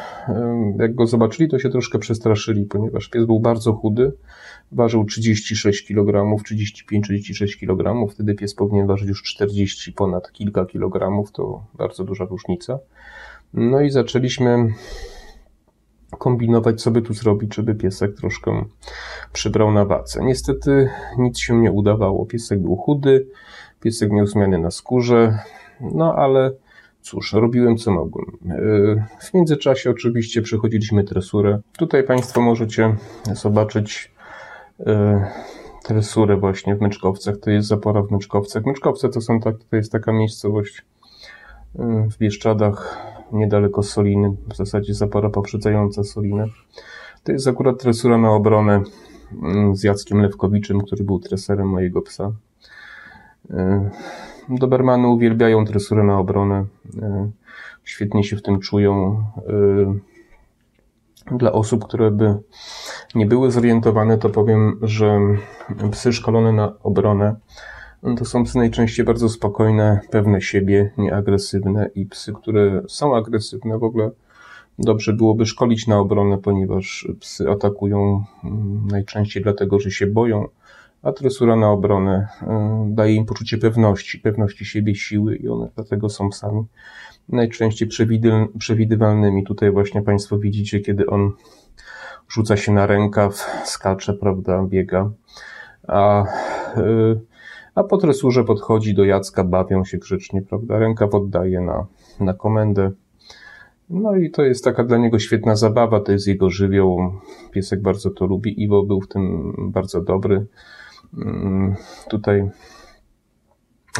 jak 0.79 0.95
go 0.95 1.07
zobaczyli, 1.07 1.49
to 1.49 1.59
się 1.59 1.71
troszkę 1.71 1.99
przestraszyli, 1.99 2.65
ponieważ 2.65 3.09
pies 3.09 3.27
był 3.27 3.41
bardzo 3.41 3.73
chudy, 3.73 4.13
ważył 4.73 5.05
36 5.05 5.87
kg, 5.87 6.37
35-36 6.45 7.59
kg, 7.61 8.13
wtedy 8.13 8.35
pies 8.35 8.55
powinien 8.55 8.87
ważyć 8.87 9.09
już 9.09 9.23
40 9.23 9.93
ponad 9.93 10.33
kilka 10.33 10.67
kilogramów, 10.67 11.33
to 11.33 11.65
bardzo 11.75 12.05
duża 12.05 12.25
różnica. 12.25 12.79
No 13.55 13.81
i 13.81 13.91
zaczęliśmy 13.91 14.69
kombinować, 16.17 16.83
co 16.83 16.91
by 16.91 17.03
tu 17.03 17.15
zrobić, 17.15 17.55
żeby 17.55 17.75
piesek 17.75 18.15
troszkę 18.15 18.65
przybrał 19.33 19.73
na 19.73 19.85
wadze. 19.85 20.25
Niestety 20.25 20.89
nic 21.19 21.39
się 21.39 21.61
nie 21.61 21.73
udawało. 21.73 22.27
Piesek 22.27 22.59
był 22.59 22.77
chudy, 22.77 23.27
piesek 23.81 24.11
miał 24.11 24.27
zmiany 24.27 24.59
na 24.59 24.71
skórze, 24.71 25.39
no 25.81 26.15
ale 26.15 26.53
cóż, 27.05 27.33
robiłem 27.33 27.77
co 27.77 27.91
mogłem. 27.91 28.39
W 29.21 29.35
międzyczasie 29.35 29.91
oczywiście 29.91 30.43
przechodziliśmy 30.43 31.05
tresurę. 31.05 31.61
Tutaj 31.79 32.03
Państwo 32.03 32.41
możecie 32.41 32.97
zobaczyć 33.33 34.13
e, 34.87 35.27
tresurę 35.85 36.37
właśnie 36.37 36.77
w 36.77 36.81
Myczkowcach. 36.81 37.37
To 37.37 37.51
jest 37.51 37.69
zapora 37.69 38.03
w 38.03 38.11
Myczkowcach. 38.11 38.67
Myczkowce 38.67 39.09
to 39.09 39.21
są 39.21 39.41
tak, 39.41 39.57
to 39.71 39.77
jest 39.77 39.93
taka 39.93 40.13
miejscowość 40.13 40.85
e, 41.79 42.09
w 42.11 42.19
Bieszczadach, 42.19 42.99
niedaleko 43.33 43.83
Soliny, 43.83 44.37
w 44.49 44.57
zasadzie 44.57 44.95
zapora 44.95 45.31
poprzedzająca 45.31 46.05
Solinę. 46.05 46.47
To 47.25 47.33
jest 47.33 47.49
akurat 47.49 47.79
tresura 47.79 48.19
na 48.19 48.31
obronę 48.31 48.83
mm, 49.43 49.77
z 49.77 49.85
Jackiem 49.85 50.21
Lewkowiczem, 50.23 50.81
który 50.81 51.05
był 51.05 51.19
treserem 51.19 51.69
mojego 51.69 52.03
psa. 52.03 52.33
Dobermany 54.49 55.09
uwielbiają 55.09 55.65
tresurę 55.65 56.03
na 56.03 56.19
obronę. 56.19 56.65
E, 57.03 57.31
świetnie 57.85 58.25
się 58.25 58.37
w 58.37 58.43
tym 58.43 58.61
czują. 58.61 59.25
E, 59.37 60.15
dla 61.37 61.53
osób, 61.53 61.85
które 61.85 62.11
by 62.11 62.35
nie 63.15 63.27
były 63.27 63.51
zorientowane, 63.51 64.19
to 64.19 64.31
powiem, 64.31 64.79
że 64.83 65.21
psy 65.91 66.13
szkolone 66.13 66.53
na 66.53 66.73
obronę 66.83 67.37
to 68.19 68.25
są 68.25 68.45
psy 68.45 68.59
najczęściej 68.59 69.07
bardzo 69.07 69.29
spokojne, 69.29 70.01
pewne 70.11 70.41
siebie, 70.41 70.91
nieagresywne 70.99 71.91
i 71.95 72.07
psy, 72.07 72.33
które 72.33 72.83
są 72.89 73.17
agresywne 73.17 73.79
w 73.79 73.85
ogóle 73.85 74.11
dobrze 74.79 75.13
byłoby 75.13 75.47
szkolić 75.47 75.87
na 75.87 75.99
obronę, 75.99 76.39
ponieważ 76.39 77.09
psy 77.21 77.51
atakują 77.51 78.25
mm, 78.45 78.87
najczęściej 78.91 79.43
dlatego, 79.43 79.81
że 79.81 79.91
się 79.91 80.07
boją, 80.07 80.49
a 81.03 81.13
tresura 81.13 81.57
na 81.57 81.71
obronę 81.71 82.29
y, 82.43 82.47
daje 82.95 83.15
im 83.15 83.27
poczucie 83.27 83.59
pewności, 83.59 84.19
pewności 84.19 84.65
siebie, 84.65 84.95
siły 84.95 85.37
i 85.37 85.49
one 85.49 85.69
dlatego 85.75 86.09
są 86.09 86.33
sami 86.33 86.65
najczęściej 87.29 87.89
przewidywalnymi. 88.59 89.45
Tutaj 89.45 89.71
właśnie 89.71 90.03
Państwo 90.03 90.39
widzicie, 90.39 90.81
kiedy 90.81 91.07
on 91.07 91.33
rzuca 92.29 92.57
się 92.57 92.73
na 92.73 92.87
rękaw, 92.87 93.35
skacze, 93.65 94.15
prawda, 94.15 94.65
biega, 94.69 95.11
a, 95.89 96.25
y, 96.77 97.34
a 97.75 97.85
po 97.85 97.97
tresurze 97.97 98.45
podchodzi 98.45 98.95
do 98.95 99.05
Jacka, 99.05 99.45
bawią 99.45 99.85
się 99.85 99.99
grzecznie, 99.99 100.43
prawda, 100.43 100.79
rękaw 100.79 101.15
oddaje 101.15 101.61
na, 101.61 101.87
na 102.21 102.35
komendę. 102.35 102.91
No 103.91 104.17
i 104.17 104.31
to 104.31 104.43
jest 104.43 104.65
taka 104.65 104.85
dla 104.85 104.99
niego 104.99 105.19
świetna 105.19 105.57
zabawa, 105.57 106.01
to 106.01 106.13
jest 106.13 106.27
jego 106.27 106.51
żywioł. 106.51 107.13
Piesek 107.51 107.83
bardzo 107.83 108.11
to 108.11 108.27
lubi. 108.27 108.63
Iwo 108.63 108.83
był 108.83 109.01
w 109.01 109.09
tym 109.09 109.53
bardzo 109.59 110.01
dobry. 110.01 110.47
Mm, 111.19 111.75
tutaj, 112.09 112.51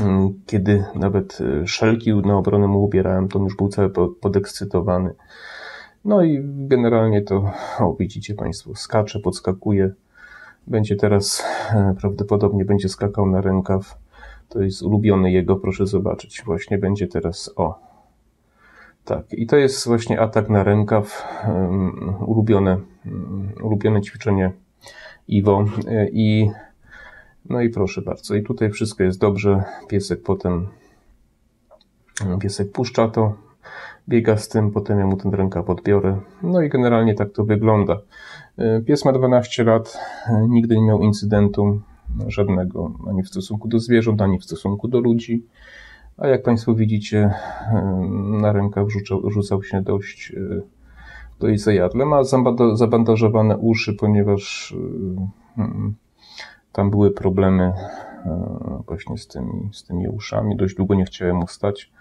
mm, 0.01 0.35
kiedy 0.47 0.85
nawet 0.95 1.39
e, 1.41 1.67
szelki 1.67 2.15
na 2.15 2.37
obronę 2.37 2.67
mu 2.67 2.85
ubierałem, 2.85 3.29
to 3.29 3.39
on 3.39 3.45
już 3.45 3.57
był 3.57 3.69
cały 3.69 3.91
podekscytowany. 4.21 5.15
No 6.05 6.23
i 6.23 6.41
generalnie 6.45 7.23
to, 7.23 7.53
o 7.79 7.95
widzicie 7.95 8.35
Państwo, 8.35 8.75
skacze, 8.75 9.21
podskakuje. 9.21 9.95
Będzie 10.67 10.97
teraz, 10.97 11.45
e, 11.75 11.95
prawdopodobnie 12.01 12.65
będzie 12.65 12.89
skakał 12.89 13.27
na 13.27 13.41
rękaw. 13.41 13.99
To 14.49 14.63
jest 14.63 14.83
ulubiony 14.83 15.33
jego, 15.33 15.57
proszę 15.57 15.87
zobaczyć. 15.87 16.43
Właśnie 16.45 16.79
będzie 16.79 17.07
teraz, 17.07 17.51
o. 17.57 17.79
Tak, 19.05 19.33
i 19.33 19.47
to 19.47 19.57
jest 19.57 19.87
właśnie 19.87 20.21
atak 20.21 20.49
na 20.49 20.63
rękaw, 20.65 21.29
ulubione, 22.27 22.79
um, 23.07 23.53
ulubione 23.63 24.03
ćwiczenie 24.03 24.53
Iwo. 25.29 25.65
E, 25.89 26.09
I 26.09 26.51
no 27.51 27.61
i 27.61 27.69
proszę 27.69 28.03
bardzo, 28.03 28.35
i 28.35 28.43
tutaj 28.43 28.71
wszystko 28.71 29.03
jest 29.03 29.19
dobrze. 29.19 29.65
Piesek 29.89 30.23
potem, 30.23 30.67
piesek 32.41 32.73
puszcza 32.73 33.09
to, 33.09 33.35
biega 34.09 34.37
z 34.37 34.49
tym, 34.49 34.71
potem 34.71 34.99
ja 34.99 35.07
mu 35.07 35.17
ten 35.17 35.35
ręka 35.35 35.63
podbiorę. 35.63 36.21
No 36.43 36.63
i 36.63 36.69
generalnie 36.69 37.15
tak 37.15 37.33
to 37.33 37.45
wygląda. 37.45 37.99
Pies 38.87 39.05
ma 39.05 39.13
12 39.13 39.65
lat, 39.65 39.99
nigdy 40.49 40.77
nie 40.77 40.83
miał 40.83 41.01
incydentu 41.01 41.81
żadnego, 42.27 42.93
ani 43.09 43.23
w 43.23 43.29
stosunku 43.29 43.69
do 43.69 43.79
zwierząt, 43.79 44.23
ani 44.23 44.39
w 44.39 44.45
stosunku 44.45 44.89
do 44.89 45.01
ludzi. 45.01 45.47
A 46.17 46.27
jak 46.27 46.43
Państwo 46.43 46.75
widzicie, 46.75 47.35
na 48.41 48.53
rękach 48.53 48.89
rzucał, 48.89 49.31
rzucał 49.31 49.63
się 49.63 49.83
dość, 49.83 50.33
dość 51.41 51.63
zajadle. 51.63 52.07
Ma 52.07 52.25
zabandażowane 52.75 53.59
uszy, 53.59 53.95
ponieważ 53.95 54.75
hmm, 55.57 55.95
tam 56.73 56.91
były 56.91 57.11
problemy 57.11 57.73
właśnie 58.87 59.19
z 59.19 59.27
tymi, 59.27 59.69
z 59.73 59.85
tymi 59.85 60.09
uszami. 60.09 60.57
Dość 60.57 60.77
długo 60.77 60.95
nie 60.95 61.05
chciałem 61.05 61.43
ustać, 61.43 61.93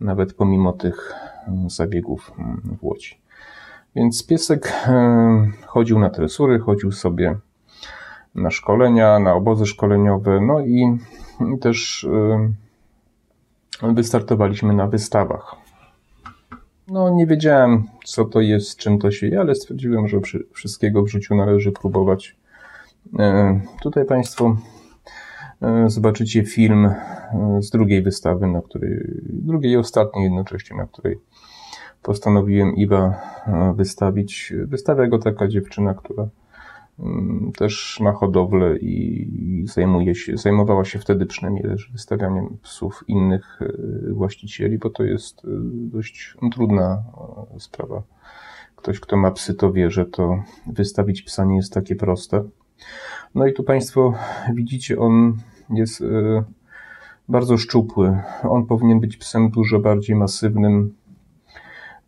nawet 0.00 0.34
pomimo 0.34 0.72
tych 0.72 1.14
mm, 1.48 1.70
zabiegów 1.70 2.32
mm, 2.38 2.76
w 2.80 2.84
Łodzi. 2.84 3.20
Więc 3.96 4.26
piesek 4.26 4.72
e, 4.86 5.50
chodził 5.66 5.98
na 5.98 6.10
tresury, 6.10 6.58
chodził 6.58 6.92
sobie 6.92 7.36
na 8.34 8.50
szkolenia, 8.50 9.18
na 9.18 9.34
obozy 9.34 9.66
szkoleniowe, 9.66 10.40
no 10.40 10.60
i 10.60 10.98
też 11.60 12.08
wystartowaliśmy 13.82 14.74
na 14.74 14.86
wystawach. 14.86 15.56
No, 16.88 17.10
nie 17.10 17.26
wiedziałem, 17.26 17.84
co 18.04 18.24
to 18.24 18.40
jest, 18.40 18.78
czym 18.78 18.98
to 18.98 19.10
się 19.10 19.26
je, 19.26 19.40
ale 19.40 19.54
stwierdziłem, 19.54 20.08
że 20.08 20.20
wszystkiego 20.52 21.02
w 21.02 21.08
życiu 21.08 21.34
należy 21.34 21.72
próbować 21.72 22.38
E, 23.18 23.60
tutaj 23.82 24.04
Państwo 24.04 24.56
zobaczycie 25.86 26.44
film 26.44 26.86
e, 26.86 26.96
z 27.62 27.70
drugiej 27.70 28.02
wystawy, 28.02 28.46
na 28.46 28.62
której, 28.62 28.90
drugiej 29.22 29.72
i 29.72 29.76
ostatniej 29.76 30.24
jednocześnie, 30.24 30.76
na 30.76 30.86
której 30.86 31.18
postanowiłem 32.02 32.76
Iwa 32.76 33.20
wystawić. 33.74 34.52
Wystawia 34.64 35.06
go 35.06 35.18
taka 35.18 35.48
dziewczyna, 35.48 35.94
która 35.94 36.28
mm, 36.98 37.52
też 37.56 37.98
ma 38.00 38.12
hodowlę 38.12 38.76
i 38.76 39.64
zajmuje 39.74 40.14
się, 40.14 40.36
zajmowała 40.36 40.84
się 40.84 40.98
wtedy 40.98 41.26
przynajmniej 41.26 41.64
też 41.64 41.90
wystawianiem 41.92 42.58
psów 42.62 43.04
innych 43.08 43.60
właścicieli, 44.12 44.78
bo 44.78 44.90
to 44.90 45.02
jest 45.02 45.42
dość 45.72 46.36
trudna 46.52 47.02
sprawa. 47.58 48.02
Ktoś, 48.76 49.00
kto 49.00 49.16
ma 49.16 49.30
psy, 49.30 49.54
to 49.54 49.72
wie, 49.72 49.90
że 49.90 50.06
to 50.06 50.42
wystawić 50.66 51.22
psa 51.22 51.44
nie 51.44 51.56
jest 51.56 51.72
takie 51.72 51.96
proste. 51.96 52.44
No 53.34 53.46
i 53.46 53.52
tu 53.52 53.62
Państwo 53.62 54.14
widzicie, 54.54 54.98
on 54.98 55.36
jest 55.70 56.00
e, 56.00 56.44
bardzo 57.28 57.58
szczupły. 57.58 58.18
On 58.42 58.66
powinien 58.66 59.00
być 59.00 59.16
psem 59.16 59.50
dużo 59.50 59.78
bardziej 59.78 60.16
masywnym. 60.16 60.94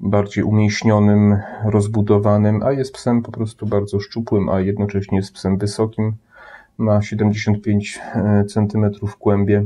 bardziej 0.00 0.44
umięśnionym, 0.44 1.38
rozbudowanym, 1.64 2.62
a 2.62 2.72
jest 2.72 2.94
psem 2.94 3.22
po 3.22 3.32
prostu 3.32 3.66
bardzo 3.66 4.00
szczupłym, 4.00 4.48
a 4.48 4.60
jednocześnie 4.60 5.18
jest 5.18 5.32
psem 5.32 5.58
wysokim. 5.58 6.12
Ma 6.78 7.02
75 7.02 8.00
cm 8.48 8.90
kłębie. 9.18 9.64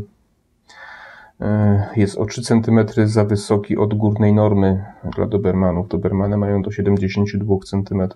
Jest 1.97 2.19
o 2.19 2.27
3 2.27 2.43
cm 2.43 2.79
za 3.05 3.25
wysoki 3.25 3.77
od 3.77 3.95
górnej 3.95 4.33
normy 4.33 4.85
dla 5.17 5.27
Dobermanów. 5.27 5.89
Dobermany 5.89 6.37
mają 6.37 6.63
do 6.63 6.71
72 6.71 7.55
cm. 7.65 8.09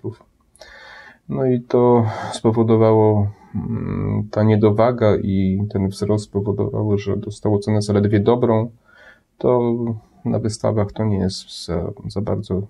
No 1.29 1.45
i 1.45 1.61
to 1.61 2.05
spowodowało, 2.33 3.31
mm, 3.55 4.27
ta 4.31 4.43
niedowaga 4.43 5.15
i 5.15 5.67
ten 5.71 5.87
wzrost 5.87 6.25
spowodowały, 6.25 6.97
że 6.97 7.17
dostało 7.17 7.59
cenę 7.59 7.81
zaledwie 7.81 8.19
dobrą. 8.19 8.71
To 9.37 9.75
na 10.25 10.39
wystawach 10.39 10.91
to 10.91 11.05
nie 11.05 11.17
jest 11.17 11.65
za, 11.65 11.91
za 12.07 12.21
bardzo 12.21 12.61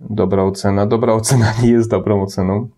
dobra 0.00 0.42
ocena. 0.42 0.86
Dobra 0.86 1.12
ocena 1.12 1.46
nie 1.62 1.70
jest 1.70 1.90
dobrą 1.90 2.22
oceną. 2.22 2.68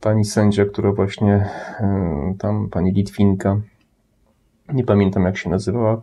Pani 0.00 0.24
sędzia, 0.24 0.64
która 0.64 0.92
właśnie 0.92 1.48
e, 1.80 2.34
tam, 2.38 2.68
pani 2.68 2.92
Litwinka, 2.92 3.60
nie 4.72 4.84
pamiętam 4.84 5.24
jak 5.24 5.36
się 5.36 5.50
nazywała, 5.50 6.02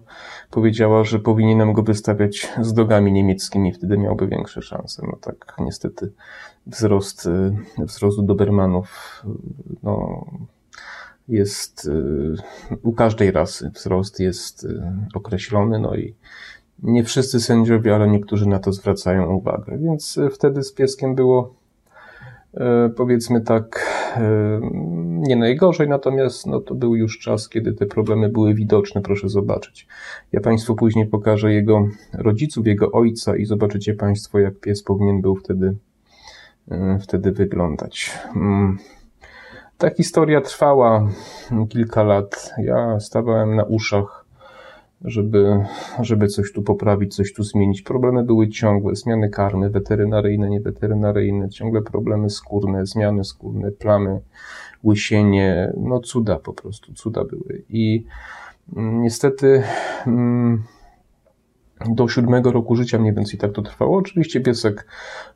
powiedziała, 0.52 1.04
że 1.04 1.20
powinienem 1.20 1.74
go 1.74 1.84
wystawiać 1.84 2.50
z 2.62 2.74
dogami 2.74 3.12
niemieckimi, 3.12 3.74
wtedy 3.74 3.98
miałby 3.98 4.28
większe 4.28 4.62
szanse. 4.62 5.04
No 5.08 5.18
tak, 5.22 5.56
niestety 5.60 6.12
wzrost, 6.68 7.26
y, 7.26 7.86
wzrost 7.86 8.26
Dobermanów 8.26 9.24
no, 9.84 10.26
jest 11.28 11.86
y, 11.86 12.78
u 12.84 12.94
każdej 12.94 13.32
rasy 13.32 13.70
wzrost 13.70 14.20
jest 14.20 14.64
y, 14.64 14.84
określony, 15.14 15.80
no 15.80 15.96
i 15.96 16.16
nie 16.84 17.04
wszyscy 17.04 17.40
sędziowie, 17.40 17.96
ale 17.96 18.08
niektórzy 18.08 18.48
na 18.50 18.60
to 18.60 18.72
zwracają 18.72 19.36
uwagę. 19.36 19.78
Więc 19.78 20.20
wtedy 20.32 20.64
z 20.64 20.74
pieskiem 20.74 21.16
było 21.16 21.56
powiedzmy 22.96 23.42
tak 23.42 23.94
nie 25.28 25.36
najgorzej, 25.36 25.90
natomiast 25.90 26.48
no, 26.48 26.60
to 26.60 26.76
był 26.76 26.96
już 26.96 27.20
czas, 27.20 27.50
kiedy 27.50 27.74
te 27.74 27.86
problemy 27.86 28.30
były 28.30 28.54
widoczne, 28.54 29.02
proszę 29.02 29.30
zobaczyć. 29.30 29.88
Ja 30.32 30.42
Państwu 30.42 30.76
później 30.76 31.06
pokażę 31.06 31.54
jego 31.54 31.88
rodziców, 32.14 32.68
jego 32.68 32.92
ojca 32.92 33.36
i 33.36 33.46
zobaczycie 33.46 33.94
Państwo, 33.94 34.40
jak 34.40 34.60
pies 34.60 34.84
powinien 34.84 35.22
był 35.22 35.36
wtedy, 35.36 35.76
e, 36.72 37.00
wtedy 37.02 37.32
wyglądać. 37.32 38.12
Mm. 38.36 38.78
Ta 39.78 39.90
historia 39.90 40.42
trwała 40.42 41.10
kilka 41.70 42.04
lat. 42.04 42.52
Ja 42.58 43.00
stawałem 43.00 43.56
na 43.56 43.64
uszach, 43.64 44.23
żeby, 45.04 45.66
żeby 46.02 46.28
coś 46.28 46.52
tu 46.52 46.62
poprawić, 46.62 47.16
coś 47.16 47.34
tu 47.34 47.44
zmienić. 47.44 47.82
Problemy 47.82 48.24
były 48.24 48.50
ciągłe, 48.50 48.96
zmiany 48.96 49.30
karmy, 49.30 49.70
weterynaryjne, 49.70 50.50
nieweterynaryjne, 50.50 51.50
ciągle 51.50 51.82
problemy 51.82 52.30
skórne, 52.30 52.86
zmiany 52.86 53.24
skórne, 53.24 53.72
plamy, 53.72 54.22
łysienie, 54.84 55.74
no 55.78 56.00
cuda 56.00 56.40
po 56.40 56.54
prostu, 56.54 56.94
cuda 56.94 57.24
były. 57.24 57.64
I 57.70 58.06
mm, 58.76 59.02
niestety 59.02 59.64
mm, 60.08 60.64
do 61.90 62.08
siódmego 62.08 62.52
roku 62.52 62.76
życia 62.76 63.00
mniej 63.00 63.14
więcej 63.14 63.40
tak 63.40 63.52
to 63.52 63.62
trwało. 63.62 63.98
Oczywiście 63.98 64.42
piesek 64.42 64.88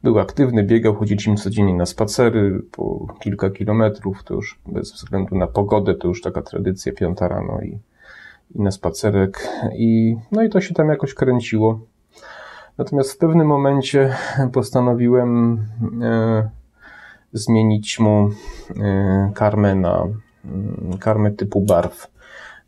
był 0.03 0.19
aktywny, 0.19 0.63
biegał, 0.63 0.95
chodziliśmy 0.95 1.36
codziennie 1.36 1.74
na 1.74 1.86
spacery 1.86 2.62
po 2.71 3.07
kilka 3.19 3.50
kilometrów, 3.50 4.24
to 4.24 4.33
już 4.33 4.59
bez 4.67 4.93
względu 4.93 5.36
na 5.36 5.47
pogodę, 5.47 5.95
to 5.95 6.07
już 6.07 6.21
taka 6.21 6.41
tradycja, 6.41 6.93
piąta 6.93 7.27
rano 7.27 7.62
i, 7.62 7.79
i 8.56 8.62
na 8.62 8.72
spacerek. 8.72 9.48
I, 9.77 10.16
no 10.32 10.44
i 10.44 10.50
to 10.50 10.62
się 10.62 10.74
tam 10.74 10.89
jakoś 10.89 11.13
kręciło. 11.13 11.80
Natomiast 12.77 13.12
w 13.12 13.18
pewnym 13.18 13.48
momencie 13.48 14.16
postanowiłem 14.54 15.62
e, 16.01 16.50
zmienić 17.34 18.00
mu 18.00 18.30
e, 18.82 19.32
karmę 19.36 19.75
na 19.75 20.08
mm, 20.46 20.98
karmę 21.00 21.32
typu 21.32 21.62
barw. 21.62 22.08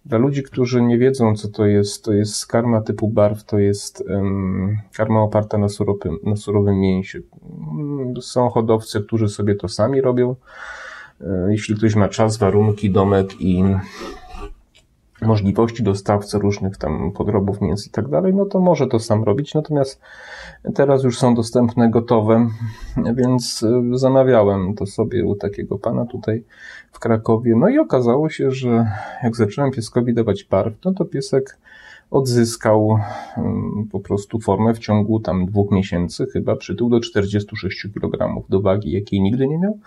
Dla 0.05 0.17
ludzi, 0.17 0.43
którzy 0.43 0.81
nie 0.81 0.97
wiedzą, 0.97 1.35
co 1.35 1.47
to 1.47 1.65
jest, 1.65 2.05
to 2.05 2.13
jest 2.13 2.47
karma 2.47 2.81
typu 2.81 3.07
barw, 3.07 3.43
to 3.43 3.59
jest 3.59 4.03
um, 4.09 4.77
karma 4.93 5.21
oparta 5.21 5.57
na 5.57 5.69
surowym, 5.69 6.17
na 6.23 6.35
surowym 6.35 6.79
mięsie. 6.79 7.19
Mm, 7.71 8.21
są 8.21 8.49
hodowcy, 8.49 9.01
którzy 9.01 9.29
sobie 9.29 9.55
to 9.55 9.67
sami 9.67 10.01
robią. 10.01 10.35
E, 11.21 11.47
jeśli 11.49 11.75
ktoś 11.75 11.95
ma 11.95 12.09
czas, 12.09 12.37
warunki, 12.37 12.91
domek 12.91 13.41
i 13.41 13.63
możliwości 15.21 15.83
dostawcy 15.83 16.39
różnych 16.39 16.77
tam 16.77 17.11
podrobów 17.11 17.61
mięs 17.61 17.87
i 17.87 17.89
tak 17.89 18.07
dalej, 18.07 18.33
no 18.33 18.45
to 18.45 18.59
może 18.59 18.87
to 18.87 18.99
sam 18.99 19.23
robić. 19.23 19.53
Natomiast 19.53 20.01
teraz 20.75 21.03
już 21.03 21.17
są 21.17 21.35
dostępne 21.35 21.89
gotowe, 21.89 22.47
więc 23.15 23.63
y, 23.63 23.97
zamawiałem 23.97 24.73
to 24.75 24.85
sobie 24.85 25.25
u 25.25 25.35
takiego 25.35 25.77
pana 25.77 26.05
tutaj 26.05 26.43
w 26.91 26.99
Krakowie. 26.99 27.55
No 27.55 27.69
i 27.69 27.79
okazało 27.79 28.29
się, 28.29 28.51
że 28.51 28.91
jak 29.23 29.35
zacząłem 29.35 29.71
pieskowi 29.71 30.13
dawać 30.13 30.43
barw, 30.43 30.73
no 30.85 30.93
to 30.93 31.05
piesek 31.05 31.57
odzyskał 32.11 32.97
mm, 33.37 33.87
po 33.91 33.99
prostu 33.99 34.39
formę 34.39 34.73
w 34.73 34.79
ciągu 34.79 35.19
tam 35.19 35.45
dwóch 35.45 35.71
miesięcy, 35.71 36.25
chyba 36.33 36.55
przytył 36.55 36.89
do 36.89 36.99
46 36.99 37.87
kg 37.93 38.43
do 38.49 38.61
wagi, 38.61 38.91
jakiej 38.91 39.21
nigdy 39.21 39.47
nie 39.47 39.57
miał. 39.57 39.79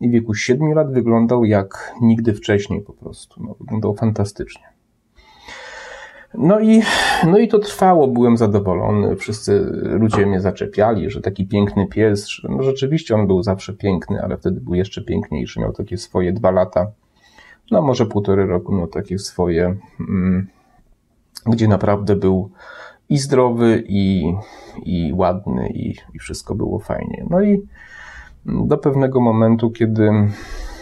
I 0.00 0.08
w 0.08 0.12
wieku 0.12 0.34
7 0.34 0.72
lat 0.72 0.92
wyglądał 0.92 1.44
jak 1.44 1.94
nigdy 2.00 2.34
wcześniej 2.34 2.80
po 2.80 2.92
prostu. 2.92 3.42
No, 3.44 3.54
wyglądał 3.60 3.94
fantastycznie. 3.94 4.62
No 6.34 6.60
i, 6.60 6.82
no 7.26 7.38
i 7.38 7.48
to 7.48 7.58
trwało, 7.58 8.08
byłem 8.08 8.36
zadowolony. 8.36 9.16
Wszyscy 9.16 9.60
ludzie 10.00 10.26
mnie 10.26 10.40
zaczepiali, 10.40 11.10
że 11.10 11.20
taki 11.20 11.46
piękny 11.46 11.86
pies, 11.86 12.28
no 12.48 12.62
rzeczywiście 12.62 13.14
on 13.14 13.26
był 13.26 13.42
zawsze 13.42 13.72
piękny, 13.72 14.22
ale 14.22 14.36
wtedy 14.36 14.60
był 14.60 14.74
jeszcze 14.74 15.02
piękniejszy, 15.02 15.60
miał 15.60 15.72
takie 15.72 15.98
swoje 15.98 16.32
dwa 16.32 16.50
lata, 16.50 16.90
no 17.70 17.82
może 17.82 18.06
półtory 18.06 18.46
roku, 18.46 18.76
no 18.76 18.86
takie 18.86 19.18
swoje, 19.18 19.76
mm, 20.00 20.46
gdzie 21.46 21.68
naprawdę 21.68 22.16
był 22.16 22.50
i 23.08 23.18
zdrowy, 23.18 23.84
i, 23.88 24.34
i 24.84 25.12
ładny, 25.14 25.68
i, 25.68 25.94
i 26.14 26.18
wszystko 26.18 26.54
było 26.54 26.78
fajnie. 26.78 27.26
No 27.30 27.42
i 27.42 27.62
do 28.48 28.78
pewnego 28.78 29.20
momentu, 29.20 29.70
kiedy 29.70 30.10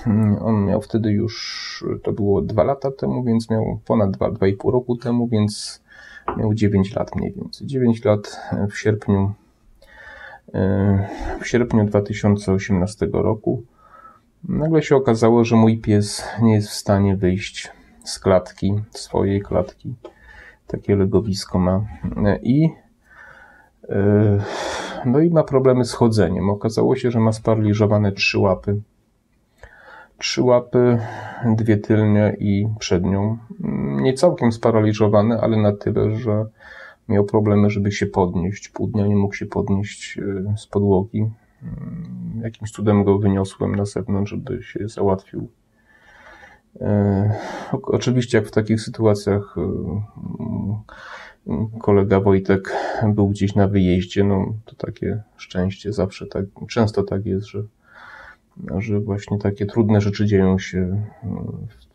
Mm, 0.06 0.42
on 0.42 0.64
miał 0.64 0.80
wtedy 0.80 1.10
już, 1.10 1.84
to 2.02 2.12
było 2.12 2.42
dwa 2.42 2.64
lata 2.64 2.90
temu, 2.90 3.24
więc 3.24 3.50
miał 3.50 3.80
ponad 3.84 4.10
dwa, 4.10 4.30
dwa 4.30 4.46
i 4.46 4.52
pół 4.52 4.70
roku 4.70 4.96
temu, 4.96 5.28
więc 5.28 5.82
miał 6.36 6.54
9 6.54 6.94
lat 6.94 7.16
mniej 7.16 7.32
więcej. 7.32 7.66
9 7.66 8.04
lat 8.04 8.40
w 8.70 8.78
sierpniu, 8.78 9.32
e, 10.54 11.08
w 11.40 11.48
sierpniu 11.48 11.84
2018 11.84 13.08
roku. 13.12 13.62
Nagle 14.48 14.82
się 14.82 14.96
okazało, 14.96 15.44
że 15.44 15.56
mój 15.56 15.78
pies 15.78 16.24
nie 16.42 16.54
jest 16.54 16.68
w 16.68 16.74
stanie 16.74 17.16
wyjść 17.16 17.72
z 18.04 18.18
klatki, 18.18 18.74
swojej 18.90 19.40
klatki. 19.42 19.94
Takie 20.66 20.96
legowisko 20.96 21.58
ma. 21.58 21.84
I 22.42 22.64
e, 22.64 22.68
no 25.04 25.20
i 25.20 25.30
ma 25.30 25.42
problemy 25.42 25.84
z 25.84 25.92
chodzeniem. 25.92 26.50
Okazało 26.50 26.96
się, 26.96 27.10
że 27.10 27.20
ma 27.20 27.32
sparaliżowane 27.32 28.12
trzy 28.12 28.38
łapy 28.38 28.80
trzy 30.18 30.42
łapy, 30.42 30.98
dwie 31.56 31.76
tylnie 31.76 32.36
i 32.38 32.68
przednią. 32.78 33.38
Nie 34.02 34.14
całkiem 34.14 34.52
sparaliżowany, 34.52 35.40
ale 35.40 35.56
na 35.56 35.72
tyle, 35.72 36.16
że 36.16 36.46
miał 37.08 37.24
problemy, 37.24 37.70
żeby 37.70 37.92
się 37.92 38.06
podnieść. 38.06 38.68
Pół 38.68 38.86
dnia 38.86 39.06
nie 39.06 39.16
mógł 39.16 39.34
się 39.34 39.46
podnieść 39.46 40.18
e, 40.18 40.56
z 40.56 40.66
podłogi. 40.66 41.26
Mm, 41.62 42.40
jakimś 42.42 42.70
cudem 42.70 43.04
go 43.04 43.18
wyniosłem 43.18 43.74
na 43.74 43.84
zewnątrz, 43.84 44.30
żeby 44.30 44.62
się 44.62 44.88
załatwił. 44.88 45.48
E, 46.80 47.34
oczywiście, 47.82 48.38
jak 48.38 48.46
w 48.46 48.50
takich 48.50 48.80
sytuacjach 48.80 49.56
e, 49.58 49.62
kolega 51.80 52.20
Wojtek 52.20 52.76
był 53.08 53.28
gdzieś 53.28 53.54
na 53.54 53.68
wyjeździe, 53.68 54.24
no 54.24 54.54
to 54.64 54.74
takie 54.74 55.22
szczęście 55.36 55.92
zawsze 55.92 56.26
tak, 56.26 56.44
często 56.68 57.02
tak 57.02 57.26
jest, 57.26 57.46
że 57.46 57.62
że 58.78 59.00
właśnie 59.00 59.38
takie 59.38 59.66
trudne 59.66 60.00
rzeczy 60.00 60.26
dzieją 60.26 60.58
się 60.58 60.78
e, 60.78 61.02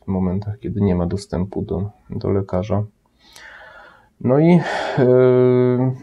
w 0.05 0.07
momentach, 0.07 0.59
kiedy 0.59 0.81
nie 0.81 0.95
ma 0.95 1.05
dostępu 1.05 1.61
do, 1.61 1.89
do 2.09 2.29
lekarza. 2.29 2.83
No 4.21 4.39
i, 4.39 4.59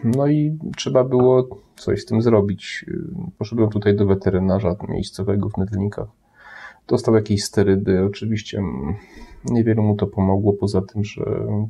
no 0.04 0.26
i 0.26 0.58
trzeba 0.76 1.04
było 1.04 1.48
coś 1.76 2.02
z 2.02 2.06
tym 2.06 2.22
zrobić. 2.22 2.84
Poszedłem 3.38 3.70
tutaj 3.70 3.96
do 3.96 4.06
weterynarza 4.06 4.76
miejscowego 4.88 5.48
w 5.48 5.56
Mydlnikach. 5.56 6.08
Dostał 6.88 7.14
jakieś 7.14 7.44
sterydy. 7.44 8.04
Oczywiście 8.04 8.58
mm, 8.58 8.94
niewiele 9.44 9.82
mu 9.82 9.96
to 9.96 10.06
pomogło, 10.06 10.52
poza 10.52 10.82
tym, 10.82 11.04
że 11.04 11.22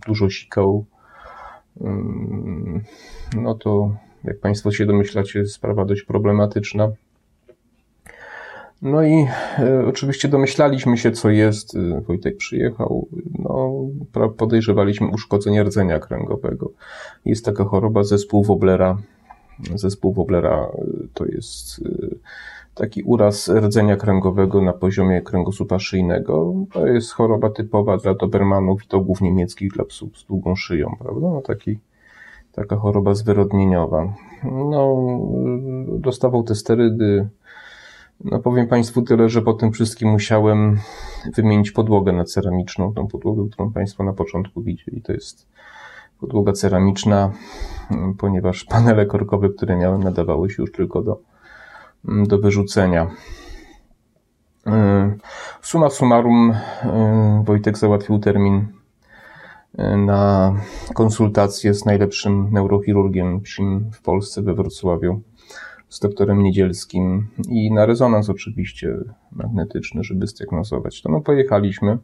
dużo 0.07 0.31
sikał. 0.31 0.85
Mm, 1.81 2.83
no 3.37 3.55
to, 3.55 3.97
jak 4.25 4.39
Państwo 4.39 4.73
się 4.73 4.87
domyślacie, 4.87 5.47
sprawa 5.47 5.85
dość 5.85 6.03
problematyczna. 6.03 6.93
No 8.83 9.03
i 9.03 9.27
e, 9.59 9.87
oczywiście 9.87 10.29
domyślaliśmy 10.29 10.99
się, 10.99 11.13
co 11.13 11.31
jest. 11.31 11.77
E, 11.77 12.01
Wojtek 12.01 12.37
przyjechał. 12.37 13.09
No, 13.39 13.73
podejrzewaliśmy 14.37 15.09
uszkodzenie 15.09 15.65
rdzenia 15.65 15.99
kręgowego. 15.99 16.71
Jest 17.25 17.45
taka 17.45 17.65
choroba 17.65 18.05
zespół 18.05 18.45
Woblera. 18.45 18.99
Zespół 19.75 20.13
Woblera 20.13 20.69
to 21.15 21.25
jest 21.27 21.81
taki 22.79 23.03
uraz 23.03 23.49
rdzenia 23.49 23.97
kręgowego 23.97 24.63
na 24.63 24.73
poziomie 24.73 25.23
kręgosłupa 25.23 25.79
szyjnego. 25.79 26.55
To 26.73 26.87
jest 26.87 27.13
choroba 27.13 27.51
typowa 27.51 27.97
dla 27.97 28.15
Dobermanów 28.15 28.85
i 28.85 28.89
to 28.89 29.01
głównie 29.01 29.31
niemieckich 29.31 29.73
dla 29.73 29.85
psów 29.85 30.19
z 30.19 30.25
długą 30.25 30.57
szyją, 30.57 30.97
prawda? 30.99 31.21
No 31.21 31.41
taki, 31.41 31.79
taka 32.53 32.77
choroba 32.77 33.15
zwyrodnieniowa. 33.15 34.13
No, 34.45 34.97
dostawał 35.89 36.43
te 36.43 36.55
sterydy. 36.55 37.29
No 38.25 38.39
powiem 38.39 38.69
Państwu 38.69 39.03
tyle, 39.03 39.29
że 39.29 39.43
po 39.43 39.53
tym 39.53 39.73
wszystkim 39.73 40.09
musiałem 40.09 40.79
wymienić 41.37 41.71
podłogę 41.71 42.13
na 42.13 42.25
ceramiczną, 42.25 42.95
tą 42.95 43.07
podłogę, 43.07 43.49
którą 43.51 43.73
Państwo 43.73 44.05
na 44.05 44.13
początku 44.13 44.63
widzieli. 44.63 45.03
To 45.03 45.13
jest 45.13 45.47
podłoga 46.21 46.53
ceramiczna, 46.53 47.31
ponieważ 48.19 48.65
panele 48.65 49.07
korkowe, 49.07 49.49
które 49.49 49.77
miałem, 49.77 50.03
nadawały 50.03 50.51
się 50.51 50.63
już 50.63 50.73
tylko 50.73 51.03
do 51.03 51.21
do 52.05 52.39
wyrzucenia. 52.39 53.11
Mm, 54.67 55.19
suma 55.63 55.91
summarum, 55.91 56.55
mm, 56.83 57.45
Wojtek 57.45 57.79
załatwił 57.79 58.19
termin 58.19 58.67
na 59.97 60.55
konsultację 60.95 61.75
z 61.75 61.85
najlepszym 61.85 62.49
neurochirurgiem 62.53 63.41
w 63.93 64.03
Polsce 64.03 64.43
we 64.43 64.55
Wrocławiu, 64.55 65.21
z 65.89 66.01
doktorem 66.01 66.43
Niedzielskim 66.43 67.27
i 67.49 67.73
na 67.73 67.87
rezonans 67.87 68.31
oczywiście 68.31 68.97
magnetyczny, 69.33 70.05
żeby 70.05 70.27
zdiagnozować 70.27 71.03
to. 71.03 71.09
No 71.09 71.21
pojechaliśmy 71.21 71.99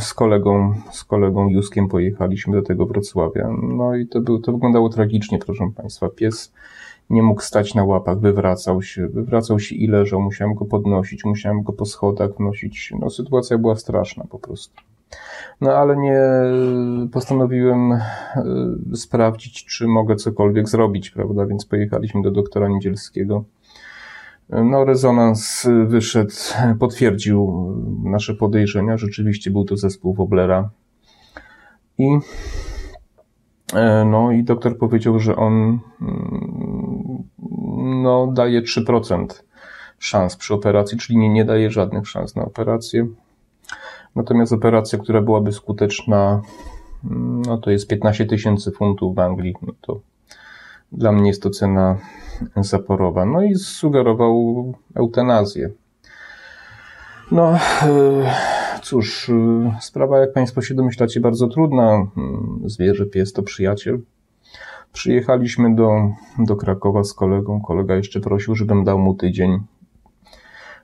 z 0.00 0.14
kolegą, 0.14 0.74
z 0.90 1.04
kolegą 1.04 1.48
Juskiem 1.48 1.88
pojechaliśmy 1.88 2.56
do 2.56 2.62
tego 2.62 2.86
Wrocławia. 2.86 3.48
No 3.62 3.94
i 3.94 4.06
to, 4.06 4.20
był, 4.20 4.38
to 4.38 4.52
wyglądało 4.52 4.88
tragicznie, 4.88 5.38
proszę 5.38 5.70
Państwa. 5.76 6.08
Pies 6.08 6.52
nie 7.12 7.22
mógł 7.22 7.40
stać 7.40 7.74
na 7.74 7.84
łapach, 7.84 8.20
wywracał 8.20 8.82
się, 8.82 9.08
wywracał 9.08 9.58
się 9.60 9.74
i 9.74 9.86
leżał, 9.86 10.20
musiałem 10.20 10.54
go 10.54 10.64
podnosić, 10.64 11.24
musiałem 11.24 11.62
go 11.62 11.72
po 11.72 11.84
schodach 11.86 12.30
wnosić. 12.38 12.92
No, 13.00 13.10
sytuacja 13.10 13.58
była 13.58 13.76
straszna 13.76 14.24
po 14.30 14.38
prostu. 14.38 14.74
No 15.60 15.72
ale 15.72 15.96
nie 15.96 16.20
postanowiłem 17.12 17.92
e, 17.92 18.00
sprawdzić, 18.94 19.64
czy 19.64 19.86
mogę 19.86 20.16
cokolwiek 20.16 20.68
zrobić, 20.68 21.10
prawda? 21.10 21.46
Więc 21.46 21.66
pojechaliśmy 21.66 22.22
do 22.22 22.30
doktora 22.30 22.68
Niedzielskiego. 22.68 23.44
No, 24.48 24.84
rezonans 24.84 25.68
wyszedł, 25.86 26.34
potwierdził 26.78 27.66
nasze 28.04 28.34
podejrzenia. 28.34 28.96
Rzeczywiście 28.98 29.50
był 29.50 29.64
to 29.64 29.76
zespół 29.76 30.14
Woblera. 30.14 30.70
I 31.98 32.18
E, 33.72 34.04
no 34.04 34.32
i 34.32 34.44
doktor 34.44 34.78
powiedział, 34.78 35.18
że 35.18 35.36
on 35.36 35.52
mm, 35.52 36.81
no, 38.02 38.26
daje 38.26 38.62
3% 38.62 39.26
szans 39.98 40.36
przy 40.36 40.54
operacji, 40.54 40.98
czyli 40.98 41.18
nie, 41.18 41.28
nie 41.28 41.44
daje 41.44 41.70
żadnych 41.70 42.08
szans 42.08 42.36
na 42.36 42.44
operację. 42.44 43.06
Natomiast 44.16 44.52
operacja, 44.52 44.98
która 44.98 45.20
byłaby 45.20 45.52
skuteczna, 45.52 46.42
no 47.46 47.58
to 47.58 47.70
jest 47.70 47.88
15 47.88 48.26
tysięcy 48.26 48.70
funtów 48.70 49.14
w 49.14 49.18
Anglii. 49.18 49.54
No 49.62 49.72
to 49.80 50.00
dla 50.92 51.12
mnie 51.12 51.28
jest 51.28 51.42
to 51.42 51.50
cena 51.50 51.98
zaporowa. 52.56 53.26
No 53.26 53.42
i 53.42 53.54
sugerował 53.54 54.74
eutanazję. 54.94 55.70
No, 57.30 57.52
yy, 57.52 58.26
Cóż, 58.82 59.28
y, 59.28 59.32
sprawa, 59.80 60.18
jak 60.18 60.32
Państwo 60.32 60.62
się 60.62 60.74
domyślacie, 60.74 61.20
bardzo 61.20 61.48
trudna. 61.48 62.06
Mm, 62.16 62.60
zwierzę, 62.64 63.06
pies 63.06 63.32
to 63.32 63.42
przyjaciel. 63.42 64.00
Przyjechaliśmy 64.92 65.74
do, 65.74 65.90
do 66.38 66.56
Krakowa 66.56 67.04
z 67.04 67.12
kolegą. 67.12 67.60
Kolega 67.60 67.94
jeszcze 67.94 68.20
prosił, 68.20 68.54
żebym 68.54 68.84
dał 68.84 68.98
mu 68.98 69.14
tydzień. 69.14 69.60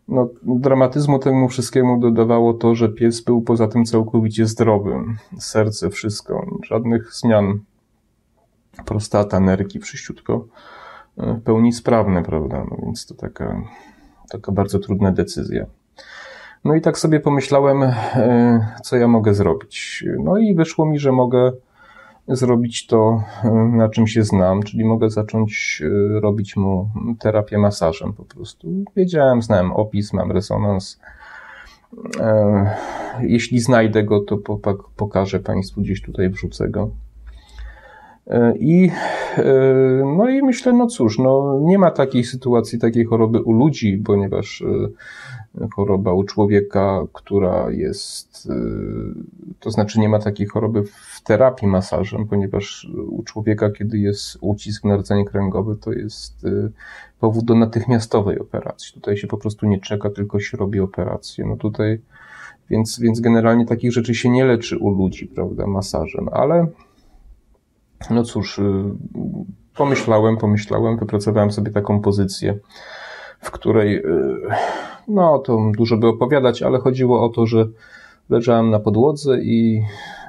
No, 0.08 0.28
dramatyzmu 0.42 1.18
temu 1.18 1.48
wszystkiemu 1.48 2.00
dodawało 2.00 2.54
to, 2.54 2.74
że 2.74 2.88
pies 2.88 3.20
był 3.20 3.42
poza 3.42 3.68
tym 3.68 3.84
całkowicie 3.84 4.46
zdrowy. 4.46 4.94
Serce, 5.38 5.90
wszystko, 5.90 6.46
żadnych 6.66 7.14
zmian. 7.14 7.60
Prostata, 8.84 9.40
nerki, 9.40 9.80
wszyściutko 9.80 10.48
w 11.18 11.42
pełni 11.42 11.72
sprawne, 11.72 12.22
prawda? 12.22 12.64
No 12.70 12.76
więc 12.82 13.06
to 13.06 13.14
taka, 13.14 13.62
taka 14.30 14.52
bardzo 14.52 14.78
trudna 14.78 15.12
decyzja. 15.12 15.66
No 16.64 16.74
i 16.74 16.80
tak 16.80 16.98
sobie 16.98 17.20
pomyślałem, 17.20 17.82
e, 17.82 18.76
co 18.82 18.96
ja 18.96 19.08
mogę 19.08 19.34
zrobić. 19.34 20.04
No 20.18 20.36
i 20.36 20.54
wyszło 20.54 20.86
mi, 20.86 20.98
że 20.98 21.12
mogę 21.12 21.52
zrobić 22.28 22.86
to, 22.86 23.22
e, 23.44 23.50
na 23.50 23.88
czym 23.88 24.06
się 24.06 24.24
znam, 24.24 24.62
czyli 24.62 24.84
mogę 24.84 25.10
zacząć 25.10 25.82
e, 25.84 26.20
robić 26.20 26.56
mu 26.56 26.90
terapię 27.18 27.58
masażem 27.58 28.12
po 28.12 28.24
prostu. 28.24 28.68
Wiedziałem, 28.96 29.42
znałem 29.42 29.72
opis, 29.72 30.12
mam 30.12 30.32
rezonans. 30.32 31.00
Jeśli 33.20 33.60
znajdę 33.60 34.04
go, 34.04 34.20
to 34.20 34.38
pokażę 34.96 35.40
Państwu, 35.40 35.80
gdzieś 35.80 36.02
tutaj 36.02 36.30
wrzucę 36.30 36.68
go. 36.68 36.90
I, 38.58 38.90
no 40.16 40.28
i 40.28 40.42
myślę, 40.42 40.72
no 40.72 40.86
cóż, 40.86 41.18
no 41.18 41.60
nie 41.62 41.78
ma 41.78 41.90
takiej 41.90 42.24
sytuacji, 42.24 42.78
takiej 42.78 43.04
choroby 43.04 43.42
u 43.42 43.52
ludzi, 43.52 44.02
ponieważ 44.06 44.64
choroba 45.76 46.12
u 46.12 46.24
człowieka, 46.24 47.02
która 47.12 47.70
jest, 47.70 48.46
y, 48.46 49.54
to 49.60 49.70
znaczy 49.70 50.00
nie 50.00 50.08
ma 50.08 50.18
takiej 50.18 50.46
choroby 50.46 50.84
w 50.84 51.20
terapii 51.24 51.68
masażem, 51.68 52.26
ponieważ 52.26 52.90
u 53.10 53.22
człowieka, 53.22 53.70
kiedy 53.70 53.98
jest 53.98 54.38
ucisk 54.40 54.84
na 54.84 54.96
rdzenie 54.96 55.24
to 55.80 55.92
jest 55.92 56.44
y, 56.44 56.72
powód 57.20 57.44
do 57.44 57.54
natychmiastowej 57.54 58.38
operacji. 58.38 58.94
Tutaj 58.94 59.16
się 59.16 59.26
po 59.26 59.36
prostu 59.36 59.66
nie 59.66 59.80
czeka, 59.80 60.10
tylko 60.10 60.40
się 60.40 60.56
robi 60.56 60.80
operację. 60.80 61.46
No 61.46 61.56
tutaj, 61.56 62.00
więc, 62.70 63.00
więc 63.00 63.20
generalnie 63.20 63.66
takich 63.66 63.92
rzeczy 63.92 64.14
się 64.14 64.30
nie 64.30 64.44
leczy 64.44 64.78
u 64.78 64.90
ludzi, 64.90 65.26
prawda, 65.26 65.66
masażem, 65.66 66.28
ale 66.32 66.66
no 68.10 68.22
cóż, 68.22 68.58
y, 68.58 68.62
pomyślałem, 69.76 70.36
pomyślałem, 70.36 70.96
wypracowałem 70.96 71.52
sobie 71.52 71.70
taką 71.70 72.00
pozycję, 72.00 72.58
w 73.40 73.50
której 73.50 74.02
no, 75.08 75.38
to 75.38 75.72
dużo 75.76 75.96
by 75.96 76.06
opowiadać, 76.06 76.62
ale 76.62 76.78
chodziło 76.78 77.24
o 77.24 77.28
to, 77.28 77.46
że 77.46 77.68
leżałem 78.30 78.70
na 78.70 78.80
podłodze 78.80 79.40
i 79.42 79.82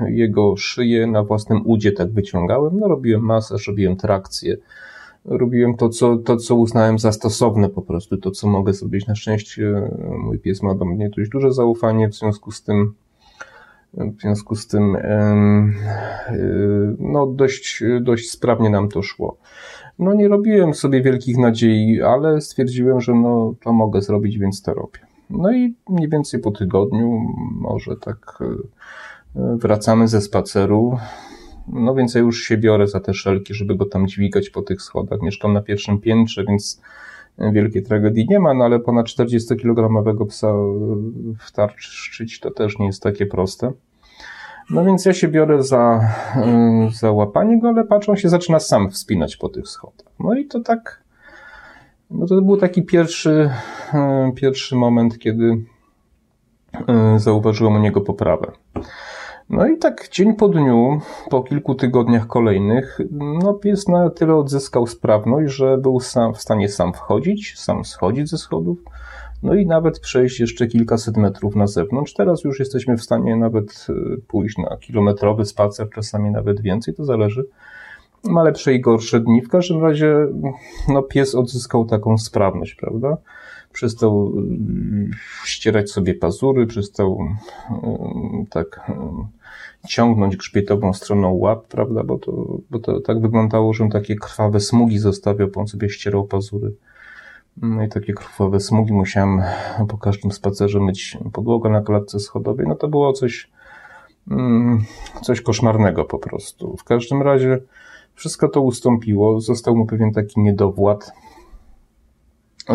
jego 0.08 0.58
szyję 0.58 1.08
na 1.08 1.24
własnym 1.24 1.62
udzie 1.66 1.92
tak 1.92 2.12
wyciągałem. 2.12 2.80
No, 2.80 2.88
robiłem 2.88 3.22
masaż, 3.22 3.68
robiłem 3.68 3.96
trakcję. 3.96 4.58
Robiłem 5.26 5.78
to 5.78 5.90
co, 5.90 6.18
to, 6.18 6.38
co 6.38 6.56
uznałem 6.56 7.00
za 7.00 7.12
stosowne 7.12 7.70
po 7.70 7.82
prostu, 7.82 8.18
to, 8.18 8.32
co 8.32 8.48
mogę 8.48 8.74
zrobić. 8.74 9.08
Na 9.08 9.16
szczęście 9.16 9.90
mój 10.18 10.40
pies 10.40 10.64
ma 10.64 10.76
do 10.76 10.86
mnie 10.86 11.10
dość 11.10 11.30
duże 11.30 11.54
zaufanie, 11.54 12.10
w 12.10 12.16
związku 12.16 12.52
z 12.52 12.64
tym 12.64 12.94
w 13.94 14.22
związku 14.22 14.56
z 14.56 14.68
tym 14.68 14.98
no, 17.00 17.28
dość, 17.28 17.84
dość 18.02 18.30
sprawnie 18.30 18.70
nam 18.70 18.90
to 18.90 19.02
szło. 19.02 19.38
No 20.00 20.14
nie 20.14 20.28
robiłem 20.28 20.74
sobie 20.74 21.02
wielkich 21.02 21.38
nadziei, 21.38 22.02
ale 22.02 22.42
stwierdziłem, 22.42 23.02
że 23.02 23.14
no 23.14 23.54
to 23.64 23.74
mogę 23.74 24.02
zrobić, 24.02 24.38
więc 24.38 24.62
to 24.62 24.74
robię. 24.74 25.00
No 25.30 25.52
i 25.52 25.76
mniej 25.90 26.10
więcej 26.10 26.40
po 26.40 26.52
tygodniu, 26.52 27.20
może 27.52 27.96
tak 27.96 28.40
e, 28.42 29.58
wracamy 29.58 30.08
ze 30.08 30.22
spaceru. 30.22 30.98
No 31.68 31.96
więc 31.96 32.16
ja 32.16 32.22
już 32.22 32.42
się 32.42 32.58
biorę 32.58 32.88
za 32.88 33.00
te 33.00 33.14
szelki, 33.14 33.54
żeby 33.54 33.76
go 33.76 33.86
tam 33.86 34.08
dźwigać 34.08 34.50
po 34.50 34.62
tych 34.62 34.82
schodach. 34.82 35.22
Mieszkam 35.22 35.54
na 35.54 35.62
pierwszym 35.62 36.02
piętrze, 36.02 36.46
więc 36.46 36.82
wielkiej 37.54 37.84
tragedii 37.84 38.28
nie 38.30 38.40
ma, 38.40 38.54
no 38.54 38.66
ale 38.66 38.80
ponad 38.80 39.06
40-kilogramowego 39.06 40.26
psa 40.26 40.54
wtarczyć 41.40 42.40
to 42.40 42.52
też 42.52 42.80
nie 42.80 42.86
jest 42.86 43.04
takie 43.04 43.26
proste. 43.26 43.72
No 44.70 44.86
więc 44.86 45.06
ja 45.06 45.14
się 45.14 45.28
biorę 45.28 45.64
za, 45.64 46.10
y, 46.90 46.96
za 46.96 47.12
łapanie 47.12 47.60
go, 47.60 47.70
ale 47.70 47.84
patrzą 47.84 48.16
się 48.16 48.30
zaczyna 48.30 48.60
sam 48.60 48.90
wspinać 48.90 49.38
po 49.38 49.50
tych 49.50 49.68
schodach. 49.68 50.08
No 50.20 50.36
i 50.36 50.46
to 50.46 50.60
tak, 50.60 51.04
no 52.12 52.26
to 52.26 52.42
był 52.42 52.58
taki 52.58 52.84
pierwszy, 52.84 53.50
y, 54.30 54.34
pierwszy 54.36 54.76
moment, 54.76 55.20
kiedy 55.20 55.64
zauważyłem 57.18 57.76
u 57.76 57.80
niego 57.80 58.02
poprawę. 58.02 58.52
No 59.50 59.68
i 59.68 59.78
tak 59.78 60.10
dzień 60.12 60.34
po 60.34 60.50
dniu, 60.50 61.02
po 61.30 61.44
kilku 61.44 61.76
tygodniach 61.76 62.28
kolejnych, 62.28 63.00
no 63.12 63.54
pies 63.54 63.88
na 63.88 64.10
tyle 64.10 64.36
odzyskał 64.36 64.88
sprawność, 64.88 65.54
że 65.54 65.78
był 65.78 66.00
sam, 66.00 66.34
w 66.34 66.42
stanie 66.42 66.70
sam 66.70 66.94
wchodzić, 66.94 67.60
sam 67.60 67.86
schodzić 67.86 68.30
ze 68.30 68.38
schodów, 68.38 68.78
no 69.44 69.56
i 69.56 69.66
nawet 69.66 70.00
przejść 70.00 70.40
jeszcze 70.40 70.68
kilkaset 70.68 71.18
metrów 71.18 71.56
na 71.56 71.68
zewnątrz. 71.68 72.14
Teraz 72.14 72.44
już 72.44 72.60
jesteśmy 72.60 72.98
w 72.98 73.04
stanie 73.04 73.36
nawet 73.36 73.88
y, 73.90 74.22
pójść 74.28 74.58
na 74.58 74.78
kilometrowy 74.78 75.46
spacer, 75.46 75.90
czasami 75.90 76.32
nawet 76.32 76.62
więcej, 76.62 76.94
to 76.94 77.06
zależy. 77.06 77.46
Ma 78.24 78.44
lepsze 78.44 78.74
i 78.74 78.82
gorsze 78.82 79.20
dni. 79.20 79.42
W 79.42 79.50
każdym 79.50 79.84
razie 79.84 80.16
no, 80.88 81.04
pies 81.04 81.36
odzyskał 81.36 81.86
taką 81.86 82.18
sprawność, 82.18 82.76
prawda? 82.76 83.18
Przestał 83.74 84.34
ścierać 85.46 85.92
sobie 85.92 86.14
pazury, 86.14 86.68
przestał 86.68 87.20
tak 88.50 88.92
ciągnąć 89.88 90.38
grzbietową 90.38 90.94
stroną 90.94 91.32
łap, 91.32 91.68
prawda, 91.68 92.04
bo 92.04 92.18
to, 92.18 92.58
bo 92.70 92.80
to 92.80 93.00
tak 93.00 93.22
wyglądało, 93.22 93.74
że 93.74 93.88
takie 93.92 94.16
krwawe 94.16 94.60
smugi 94.60 95.00
zostawiał, 95.00 95.48
bo 95.48 95.62
on 95.62 95.68
sobie 95.68 95.90
ścierał 95.90 96.26
pazury. 96.26 96.74
No 97.58 97.84
i 97.84 97.90
takie 97.90 98.14
krwawe 98.14 98.60
smugi 98.60 98.94
musiałem 98.94 99.42
po 99.88 99.98
każdym 99.98 100.32
spacerze 100.32 100.80
myć 100.80 101.18
podłogę 101.34 101.70
na 101.70 101.82
klatce 101.82 102.20
schodowej. 102.20 102.68
No 102.68 102.76
to 102.76 102.88
było 102.88 103.14
coś, 103.14 103.50
mm, 104.32 104.84
coś 105.22 105.42
koszmarnego 105.42 106.06
po 106.06 106.20
prostu. 106.20 106.78
W 106.78 106.84
każdym 106.84 107.22
razie 107.22 107.60
wszystko 108.14 108.48
to 108.48 108.62
ustąpiło. 108.62 109.42
Został 109.42 109.76
mu 109.76 109.86
pewien 109.86 110.12
taki 110.12 110.40
niedowład, 110.40 111.12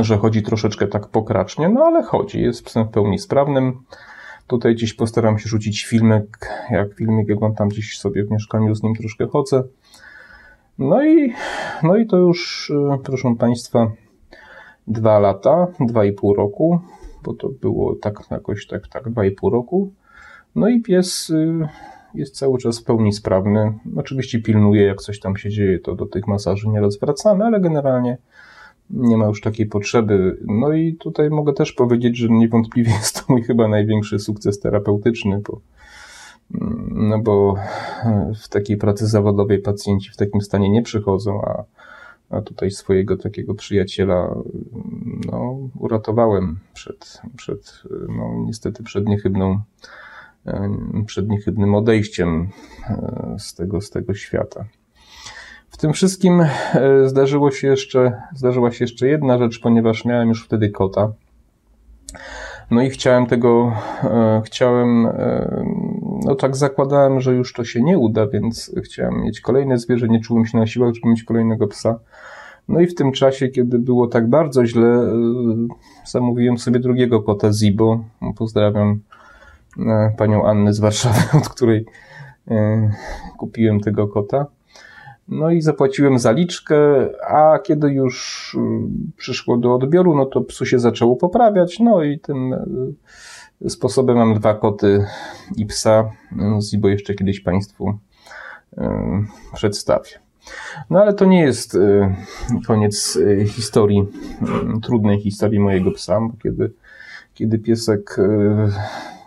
że 0.01 0.19
chodzi 0.19 0.43
troszeczkę 0.43 0.87
tak 0.87 1.09
pokracznie, 1.09 1.69
no 1.69 1.85
ale 1.85 2.03
chodzi. 2.03 2.43
Jest 2.43 2.65
psem 2.65 2.85
w 2.85 2.91
pełni 2.91 3.19
sprawnym. 3.19 3.81
Tutaj 4.47 4.75
gdzieś 4.75 4.95
postaram 4.95 5.39
się 5.39 5.49
rzucić 5.49 5.85
filmek, 5.85 6.51
jak 6.71 6.95
filmik, 6.95 7.29
tam 7.57 7.69
gdzieś 7.69 7.99
sobie 7.99 8.25
w 8.25 8.31
mieszkaniu 8.31 8.75
z 8.75 8.83
nim 8.83 8.95
troszkę 8.95 9.27
chodzę. 9.27 9.63
No 10.79 11.05
i, 11.05 11.33
no 11.83 11.97
i 11.97 12.07
to 12.07 12.17
już, 12.17 12.71
y, 12.71 12.75
proszę 13.05 13.35
Państwa, 13.39 13.91
dwa 14.87 15.19
lata, 15.19 15.67
dwa 15.81 16.05
i 16.05 16.13
pół 16.13 16.35
roku, 16.35 16.81
bo 17.23 17.35
to 17.35 17.49
było 17.49 17.95
tak 17.95 18.19
jakoś 18.31 18.67
tak, 18.67 18.89
tak, 18.89 19.11
dwa 19.11 19.25
i 19.25 19.31
pół 19.31 19.51
roku. 19.51 19.93
No 20.55 20.69
i 20.69 20.83
pies 20.83 21.31
y, 21.31 21.69
jest 22.15 22.37
cały 22.37 22.59
czas 22.59 22.81
w 22.81 22.85
pełni 22.85 23.13
sprawny. 23.13 23.79
Oczywiście 23.97 24.43
pilnuje, 24.43 24.87
jak 24.87 25.01
coś 25.01 25.21
tam 25.21 25.37
się 25.37 25.51
dzieje, 25.51 25.79
to 25.79 25.95
do 25.95 26.07
tych 26.07 26.27
masaży 26.27 26.69
nieraz 26.69 26.99
wracamy, 26.99 27.45
ale 27.45 27.61
generalnie 27.61 28.19
nie 28.91 29.17
ma 29.17 29.27
już 29.27 29.41
takiej 29.41 29.67
potrzeby. 29.67 30.39
No 30.47 30.73
i 30.73 30.95
tutaj 30.95 31.31
mogę 31.31 31.53
też 31.53 31.73
powiedzieć, 31.73 32.17
że 32.17 32.29
niewątpliwie 32.29 32.93
jest 33.01 33.15
to 33.15 33.23
mój 33.29 33.43
chyba 33.43 33.69
największy 33.69 34.19
sukces 34.19 34.61
terapeutyczny, 34.61 35.41
bo, 35.49 35.61
mm, 36.55 37.09
no 37.09 37.19
bo 37.19 37.55
w 38.43 38.49
takiej 38.49 38.77
pracy 38.77 39.07
zawodowej 39.07 39.59
pacjenci 39.59 40.11
w 40.11 40.17
takim 40.17 40.41
stanie 40.41 40.71
nie 40.71 40.83
przychodzą, 40.83 41.43
a, 41.43 41.65
a 42.31 42.41
tutaj 42.41 42.71
swojego 42.71 43.17
takiego 43.17 43.55
przyjaciela 43.55 44.35
no, 45.33 45.59
uratowałem 45.79 46.59
przed, 46.75 47.21
przed 47.37 47.83
no, 48.09 48.45
niestety 48.47 48.83
przed 48.83 49.09
niechybną 49.09 49.61
przed 51.07 51.29
niechybnym 51.29 51.75
odejściem 51.75 52.49
e, 52.89 53.37
z 53.39 53.55
tego, 53.55 53.81
z 53.81 53.91
tego 53.91 54.15
świata. 54.15 54.65
W 55.75 55.77
tym 55.77 55.93
wszystkim 55.93 56.41
e, 56.41 56.49
zdarzyło 57.09 57.51
się 57.51 57.69
jeszcze, 57.69 58.23
zdarzyła 58.35 58.73
się 58.73 58.85
jeszcze 58.85 59.09
jedna 59.09 59.39
rzecz, 59.39 59.61
ponieważ 59.61 60.05
miałem 60.05 60.29
już 60.29 60.45
wtedy 60.45 60.71
kota. 60.71 61.13
No 62.71 62.83
i 62.83 62.91
chciałem 62.91 63.27
tego, 63.27 63.73
e, 64.05 64.43
chciałem, 64.45 65.07
e, 65.07 65.65
no 66.25 66.35
tak 66.35 66.57
zakładałem, 66.57 67.21
że 67.21 67.35
już 67.35 67.53
to 67.53 67.65
się 67.65 67.83
nie 67.83 67.99
uda, 67.99 68.27
więc 68.27 68.75
chciałem 68.85 69.23
mieć 69.23 69.41
kolejne 69.41 69.79
zwierzę, 69.79 70.09
nie 70.09 70.21
czułem 70.21 70.47
się 70.47 70.59
na 70.59 70.67
siłach, 70.67 70.95
żeby 70.95 71.09
mieć 71.09 71.25
kolejnego 71.25 71.67
psa. 71.67 71.99
No 72.69 72.81
i 72.81 72.87
w 72.87 72.95
tym 72.95 73.13
czasie, 73.13 73.49
kiedy 73.49 73.79
było 73.79 74.07
tak 74.07 74.29
bardzo 74.29 74.67
źle, 74.67 75.13
zamówiłem 76.07 76.59
sobie 76.59 76.81
drugiego 76.81 77.23
kota 77.23 77.53
Zibo. 77.53 78.05
Pozdrawiam 78.37 79.01
panią 80.17 80.47
Annę 80.47 80.73
z 80.73 80.81
Warszawy, 80.81 81.21
od 81.39 81.49
której 81.49 81.85
kupiłem 83.39 83.81
tego 83.81 84.09
kota. 84.09 84.47
No 85.29 85.51
i 85.51 85.63
zapłaciłem 85.63 86.19
zaliczkę, 86.19 86.77
a 87.29 87.59
kiedy 87.59 87.93
już 87.93 88.55
y, 88.55 88.59
przyszło 89.17 89.57
do 89.57 89.75
odbioru, 89.75 90.17
no 90.17 90.27
to 90.27 90.41
psu 90.41 90.67
się 90.67 90.79
zaczęło 90.79 91.17
poprawiać, 91.17 91.81
no 91.81 92.03
i 92.03 92.19
tym 92.19 92.53
y, 93.63 93.71
sposobem 93.71 94.17
mam 94.17 94.35
dwa 94.35 94.55
koty 94.55 95.05
i 95.57 95.67
psa. 95.67 96.11
Zibo 96.61 96.89
jeszcze 96.89 97.15
kiedyś 97.15 97.41
Państwu 97.41 97.99
y, 98.73 98.81
przedstawię. 99.55 100.11
No 100.91 101.03
ale 101.03 101.15
to 101.15 101.25
nie 101.25 101.43
jest 101.43 101.79
koniec 102.67 103.19
historii, 103.47 104.05
trudnej 104.83 105.21
historii 105.21 105.61
mojego 105.61 105.91
psa, 105.93 106.21
bo 106.21 106.33
kiedy, 106.43 106.73
kiedy 107.35 107.59
piesek 107.59 108.17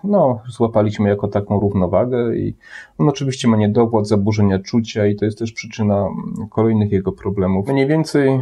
no, 0.04 0.40
złapaliśmy 0.48 1.10
jako 1.10 1.28
taką 1.28 1.60
równowagę 1.60 2.36
i 2.36 2.56
on 2.98 3.10
oczywiście 3.10 3.48
ma 3.48 3.58
niedowład, 3.58 4.08
zaburzenia 4.08 4.60
czucia 4.60 5.08
i 5.08 5.16
to 5.16 5.26
jest 5.26 5.40
też 5.40 5.52
przyczyna 5.52 6.08
kolejnych 6.50 6.92
jego 6.92 7.12
problemów. 7.12 7.68
Mniej 7.68 7.88
więcej 7.88 8.40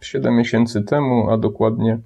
7 0.00 0.32
e, 0.34 0.36
miesięcy 0.36 0.82
temu, 0.82 1.30
a 1.30 1.38
dokładnie 1.38 1.98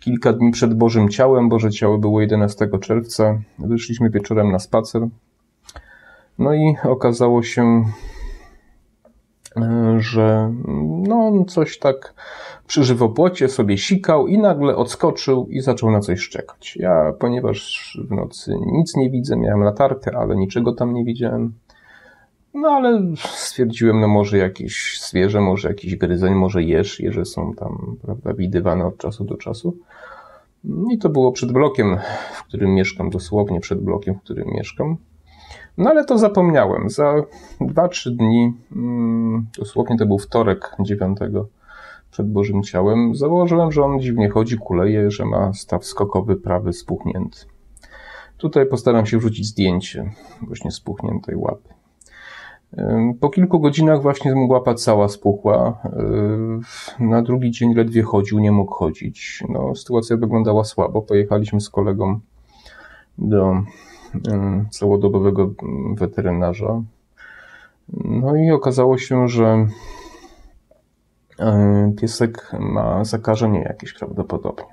kilka 0.00 0.32
dni 0.32 0.50
przed 0.50 0.74
Bożym 0.74 1.08
Ciałem, 1.08 1.48
Boże 1.48 1.70
Ciało 1.70 1.98
było 1.98 2.20
11 2.20 2.68
czerwca, 2.80 3.38
wyszliśmy 3.58 4.10
wieczorem 4.10 4.52
na 4.52 4.58
spacer. 4.58 5.08
No 6.38 6.54
i 6.54 6.76
okazało 6.84 7.42
się, 7.42 7.84
że 9.98 10.54
no, 11.08 11.44
coś 11.48 11.78
tak 11.78 12.14
przy 12.66 12.84
żywopłocie 12.84 13.48
sobie 13.48 13.78
sikał 13.78 14.26
i 14.26 14.38
nagle 14.38 14.76
odskoczył 14.76 15.46
i 15.50 15.60
zaczął 15.60 15.90
na 15.90 16.00
coś 16.00 16.20
szczekać. 16.20 16.76
Ja, 16.76 17.12
ponieważ 17.18 17.98
w 18.08 18.14
nocy 18.14 18.54
nic 18.66 18.96
nie 18.96 19.10
widzę, 19.10 19.36
miałem 19.36 19.62
latarkę, 19.62 20.16
ale 20.16 20.36
niczego 20.36 20.72
tam 20.72 20.94
nie 20.94 21.04
widziałem. 21.04 21.52
No 22.54 22.68
ale 22.68 23.02
stwierdziłem, 23.16 24.00
no 24.00 24.08
może 24.08 24.38
jakieś 24.38 25.00
zwierzę, 25.00 25.40
może 25.40 25.68
jakiś 25.68 25.96
gryzeń, 25.96 26.34
może 26.34 26.62
jeż, 26.62 27.00
jeże 27.00 27.24
są 27.24 27.54
tam, 27.54 27.96
prawda, 28.02 28.34
widywane 28.34 28.86
od 28.86 28.96
czasu 28.96 29.24
do 29.24 29.36
czasu. 29.36 29.76
I 30.92 30.98
to 30.98 31.08
było 31.08 31.32
przed 31.32 31.52
blokiem, 31.52 31.98
w 32.34 32.44
którym 32.44 32.74
mieszkam, 32.74 33.10
dosłownie 33.10 33.60
przed 33.60 33.80
blokiem, 33.80 34.14
w 34.14 34.20
którym 34.20 34.48
mieszkam. 34.48 34.96
No 35.78 35.90
ale 35.90 36.04
to 36.04 36.18
zapomniałem. 36.18 36.90
Za 36.90 37.14
2-3 37.60 38.10
dni, 38.10 38.54
mm, 38.76 39.46
dosłownie 39.58 39.98
to 39.98 40.06
był 40.06 40.18
wtorek 40.18 40.76
9 40.80 41.18
przed 42.10 42.32
Bożym 42.32 42.62
Ciałem, 42.62 43.14
założyłem, 43.14 43.72
że 43.72 43.84
on 43.84 44.00
dziwnie 44.00 44.28
chodzi, 44.28 44.58
kuleje, 44.58 45.10
że 45.10 45.24
ma 45.24 45.52
staw 45.52 45.84
skokowy 45.84 46.36
prawy 46.36 46.72
spuchnięty. 46.72 47.38
Tutaj 48.36 48.66
postaram 48.66 49.06
się 49.06 49.18
wrzucić 49.18 49.46
zdjęcie 49.46 50.10
właśnie 50.42 50.70
spuchniętej 50.70 51.36
łapy. 51.36 51.68
Po 53.20 53.30
kilku 53.30 53.60
godzinach 53.60 54.02
właśnie 54.02 54.34
łapa 54.48 54.74
cała 54.74 55.08
spuchła. 55.08 55.82
Na 56.98 57.22
drugi 57.22 57.50
dzień 57.50 57.74
ledwie 57.74 58.02
chodził, 58.02 58.38
nie 58.38 58.52
mógł 58.52 58.74
chodzić. 58.74 59.44
No, 59.48 59.74
sytuacja 59.74 60.16
wyglądała 60.16 60.64
słabo. 60.64 61.02
Pojechaliśmy 61.02 61.60
z 61.60 61.70
kolegą 61.70 62.20
do 63.18 63.54
całodobowego 64.70 65.50
weterynarza. 65.94 66.82
No 68.04 68.36
i 68.36 68.50
okazało 68.50 68.98
się, 68.98 69.28
że 69.28 69.66
E, 71.38 71.92
piesek 72.00 72.52
ma 72.60 73.04
zakażenie 73.04 73.60
jakieś 73.60 73.92
prawdopodobnie. 73.92 74.64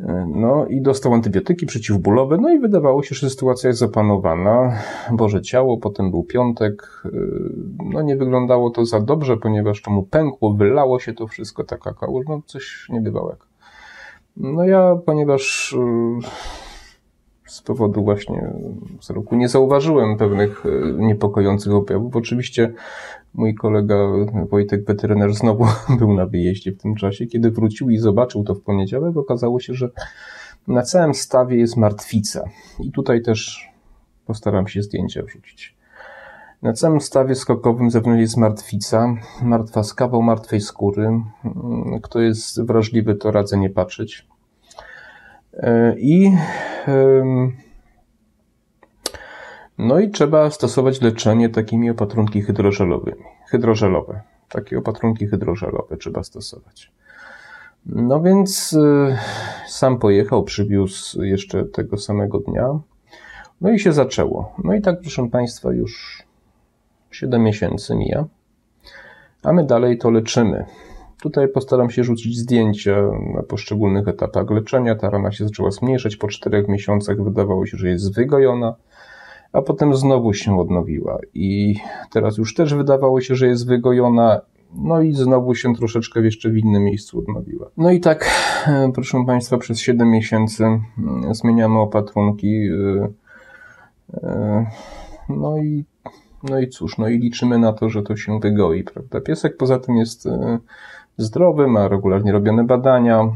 E, 0.00 0.26
no 0.34 0.66
i 0.66 0.82
dostał 0.82 1.14
antybiotyki 1.14 1.66
przeciwbólowe, 1.66 2.38
no 2.40 2.52
i 2.52 2.58
wydawało 2.58 3.02
się, 3.02 3.14
że 3.14 3.30
sytuacja 3.30 3.68
jest 3.68 3.80
zapanowana. 3.80 4.78
Boże 5.12 5.42
ciało, 5.42 5.78
potem 5.78 6.10
był 6.10 6.24
piątek. 6.24 7.02
No 7.92 8.02
nie 8.02 8.16
wyglądało 8.16 8.70
to 8.70 8.84
za 8.84 9.00
dobrze, 9.00 9.36
ponieważ 9.36 9.82
to 9.82 9.90
mu 9.90 10.02
pękło, 10.02 10.54
wylało 10.54 11.00
się 11.00 11.12
to 11.12 11.26
wszystko, 11.26 11.64
taka 11.64 11.94
kałuż, 11.94 12.26
no 12.28 12.40
coś 12.46 12.86
niebywałego. 12.90 13.44
No 14.36 14.64
ja, 14.64 14.96
ponieważ 15.06 15.76
z 17.48 17.62
powodu 17.62 18.04
właśnie 18.04 18.50
wzroku 19.00 19.36
nie 19.36 19.48
zauważyłem 19.48 20.16
pewnych 20.16 20.64
niepokojących 20.98 21.72
objawów. 21.72 22.16
Oczywiście 22.16 22.72
Mój 23.34 23.54
kolega 23.54 23.94
Wojtek 24.50 24.84
weterynarz 24.84 25.34
znowu 25.34 25.66
był 25.98 26.14
na 26.14 26.26
wyjeździe 26.26 26.72
w 26.72 26.78
tym 26.78 26.94
czasie. 26.94 27.26
Kiedy 27.26 27.50
wrócił 27.50 27.90
i 27.90 27.98
zobaczył 27.98 28.44
to 28.44 28.54
w 28.54 28.60
poniedziałek, 28.60 29.16
okazało 29.16 29.60
się, 29.60 29.74
że 29.74 29.90
na 30.68 30.82
całym 30.82 31.14
stawie 31.14 31.56
jest 31.56 31.76
martwica. 31.76 32.44
I 32.80 32.92
tutaj 32.92 33.22
też 33.22 33.70
postaram 34.26 34.68
się 34.68 34.82
zdjęcia 34.82 35.22
wrzucić. 35.22 35.76
Na 36.62 36.72
całym 36.72 37.00
stawie 37.00 37.34
skokowym 37.34 37.90
zewnątrz 37.90 38.20
jest 38.20 38.36
martwica, 38.36 39.14
martwa 39.42 39.82
z 39.82 39.94
kawał 39.94 40.22
martwej 40.22 40.60
skóry. 40.60 41.20
Kto 42.02 42.20
jest 42.20 42.62
wrażliwy, 42.62 43.14
to 43.14 43.30
radzę 43.30 43.58
nie 43.58 43.70
patrzeć. 43.70 44.26
I 45.96 46.32
no 49.78 50.00
i 50.00 50.10
trzeba 50.10 50.50
stosować 50.50 51.00
leczenie 51.00 51.48
takimi 51.48 51.90
opatrunki 51.90 52.42
hydrożelowymi. 52.42 53.24
Hydrożelowe. 53.46 54.20
Takie 54.48 54.78
opatrunki 54.78 55.26
hydrożelowe 55.26 55.96
trzeba 55.96 56.22
stosować. 56.24 56.92
No 57.86 58.20
więc 58.22 58.72
y, 58.72 59.16
sam 59.68 59.98
pojechał, 59.98 60.44
przywiózł 60.44 61.22
jeszcze 61.22 61.64
tego 61.64 61.96
samego 61.96 62.38
dnia. 62.38 62.78
No 63.60 63.70
i 63.70 63.78
się 63.78 63.92
zaczęło. 63.92 64.54
No 64.64 64.74
i 64.74 64.80
tak, 64.80 65.00
proszę 65.00 65.28
Państwa, 65.30 65.72
już 65.72 66.22
7 67.10 67.42
miesięcy 67.42 67.94
mija, 67.94 68.24
a 69.42 69.52
my 69.52 69.64
dalej 69.64 69.98
to 69.98 70.10
leczymy. 70.10 70.64
Tutaj 71.22 71.48
postaram 71.48 71.90
się 71.90 72.04
rzucić 72.04 72.38
zdjęcia 72.38 72.96
na 73.34 73.42
poszczególnych 73.42 74.08
etapach 74.08 74.50
leczenia. 74.50 74.94
Ta 74.94 75.10
rana 75.10 75.32
się 75.32 75.44
zaczęła 75.44 75.70
zmniejszać. 75.70 76.16
Po 76.16 76.28
czterech 76.28 76.68
miesiącach 76.68 77.22
wydawało 77.22 77.66
się, 77.66 77.76
że 77.76 77.88
jest 77.88 78.14
wygojona, 78.14 78.74
a 79.52 79.62
potem 79.62 79.96
znowu 79.96 80.34
się 80.34 80.60
odnowiła. 80.60 81.18
I 81.34 81.76
teraz 82.10 82.38
już 82.38 82.54
też 82.54 82.74
wydawało 82.74 83.20
się, 83.20 83.34
że 83.34 83.46
jest 83.46 83.66
wygojona, 83.66 84.40
no 84.74 85.00
i 85.00 85.12
znowu 85.12 85.54
się 85.54 85.74
troszeczkę 85.74 86.20
jeszcze 86.20 86.50
w 86.50 86.56
innym 86.56 86.84
miejscu 86.84 87.18
odnowiła. 87.18 87.70
No 87.76 87.90
i 87.90 88.00
tak, 88.00 88.30
e, 88.66 88.90
proszę 88.94 89.24
Państwa, 89.26 89.58
przez 89.58 89.78
7 89.78 90.10
miesięcy 90.10 90.64
mm, 90.64 91.34
zmieniamy 91.34 91.78
opatrunki. 91.78 92.68
E, 92.68 93.08
e, 94.14 94.66
no 95.28 95.58
i, 95.58 95.84
no 96.42 96.58
i 96.58 96.68
cóż, 96.68 96.98
no 96.98 97.08
i 97.08 97.18
liczymy 97.18 97.58
na 97.58 97.72
to, 97.72 97.88
że 97.88 98.02
to 98.02 98.16
się 98.16 98.40
wygoi, 98.40 98.84
prawda? 98.84 99.20
Piesek 99.20 99.56
poza 99.56 99.78
tym 99.78 99.96
jest 99.96 100.28
zdrowy, 101.18 101.68
ma 101.68 101.88
regularnie 101.88 102.32
robione 102.32 102.64
badania. 102.64 103.28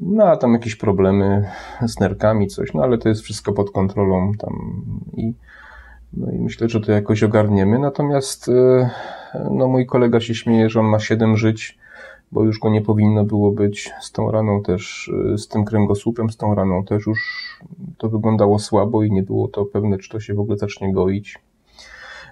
No, 0.00 0.24
a 0.24 0.36
tam 0.36 0.52
jakieś 0.52 0.76
problemy 0.76 1.50
z 1.86 2.00
nerkami, 2.00 2.46
coś, 2.46 2.74
no 2.74 2.82
ale 2.82 2.98
to 2.98 3.08
jest 3.08 3.22
wszystko 3.22 3.52
pod 3.52 3.70
kontrolą 3.70 4.32
tam 4.38 4.82
i, 5.16 5.34
no 6.12 6.30
i 6.30 6.38
myślę, 6.38 6.68
że 6.68 6.80
to 6.80 6.92
jakoś 6.92 7.22
ogarniemy. 7.22 7.78
Natomiast 7.78 8.50
no, 9.50 9.68
mój 9.68 9.86
kolega 9.86 10.20
się 10.20 10.34
śmieje, 10.34 10.70
że 10.70 10.80
on 10.80 10.86
ma 10.86 10.98
7 10.98 11.36
żyć, 11.36 11.78
bo 12.32 12.44
już 12.44 12.58
go 12.58 12.70
nie 12.70 12.82
powinno 12.82 13.24
było 13.24 13.52
być. 13.52 13.90
Z 14.00 14.12
tą 14.12 14.30
raną 14.30 14.62
też, 14.62 15.10
z 15.36 15.48
tym 15.48 15.64
kręgosłupem, 15.64 16.30
z 16.30 16.36
tą 16.36 16.54
raną 16.54 16.84
też 16.84 17.06
już 17.06 17.20
to 17.98 18.08
wyglądało 18.08 18.58
słabo 18.58 19.02
i 19.02 19.10
nie 19.10 19.22
było 19.22 19.48
to 19.48 19.64
pewne, 19.64 19.98
czy 19.98 20.10
to 20.10 20.20
się 20.20 20.34
w 20.34 20.40
ogóle 20.40 20.58
zacznie 20.58 20.92
goić. 20.92 21.38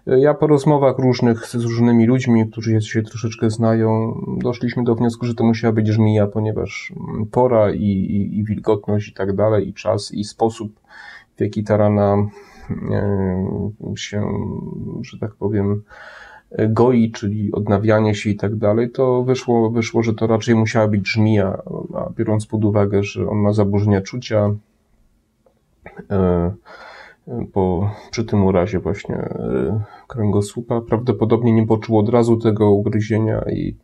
Ja 0.06 0.34
po 0.34 0.46
rozmowach 0.46 0.98
różnych 0.98 1.46
z 1.46 1.54
różnymi 1.54 2.06
ludźmi, 2.06 2.50
którzy 2.50 2.80
się 2.80 3.02
troszeczkę 3.02 3.50
znają, 3.50 4.20
doszliśmy 4.38 4.84
do 4.84 4.94
wniosku, 4.94 5.26
że 5.26 5.34
to 5.34 5.44
musiała 5.44 5.72
być 5.72 5.88
żmija, 5.88 6.26
ponieważ 6.26 6.92
pora 7.30 7.72
i, 7.72 7.84
i, 7.84 8.38
i 8.38 8.44
wilgotność 8.44 9.08
i 9.08 9.12
tak 9.12 9.36
dalej, 9.36 9.68
i 9.68 9.74
czas, 9.74 10.12
i 10.12 10.24
sposób, 10.24 10.80
w 11.36 11.40
jaki 11.40 11.64
ta 11.64 11.76
rana 11.76 12.16
e, 12.90 13.96
się, 13.96 14.22
że 15.02 15.18
tak 15.18 15.34
powiem, 15.34 15.82
goi, 16.68 17.10
czyli 17.10 17.52
odnawianie 17.52 18.14
się 18.14 18.30
i 18.30 18.36
tak 18.36 18.56
dalej, 18.56 18.90
to 18.90 19.22
wyszło, 19.22 19.70
wyszło, 19.70 20.02
że 20.02 20.14
to 20.14 20.26
raczej 20.26 20.54
musiała 20.54 20.88
być 20.88 21.08
żmija, 21.08 21.62
biorąc 22.16 22.46
pod 22.46 22.64
uwagę, 22.64 23.02
że 23.02 23.28
on 23.28 23.38
ma 23.38 23.52
zaburzenia 23.52 24.00
czucia, 24.00 24.50
e, 27.28 27.46
przy 28.10 28.24
tym 28.24 28.44
urazie 28.44 28.78
właśnie 28.78 29.16
e, 29.16 29.80
kręgosłupa, 30.06 30.80
prawdopodobnie 30.80 31.52
nie 31.52 31.66
poczuł 31.66 31.98
od 31.98 32.08
razu 32.08 32.36
tego 32.36 32.70
ugryzienia 32.70 33.44
i, 33.52 33.76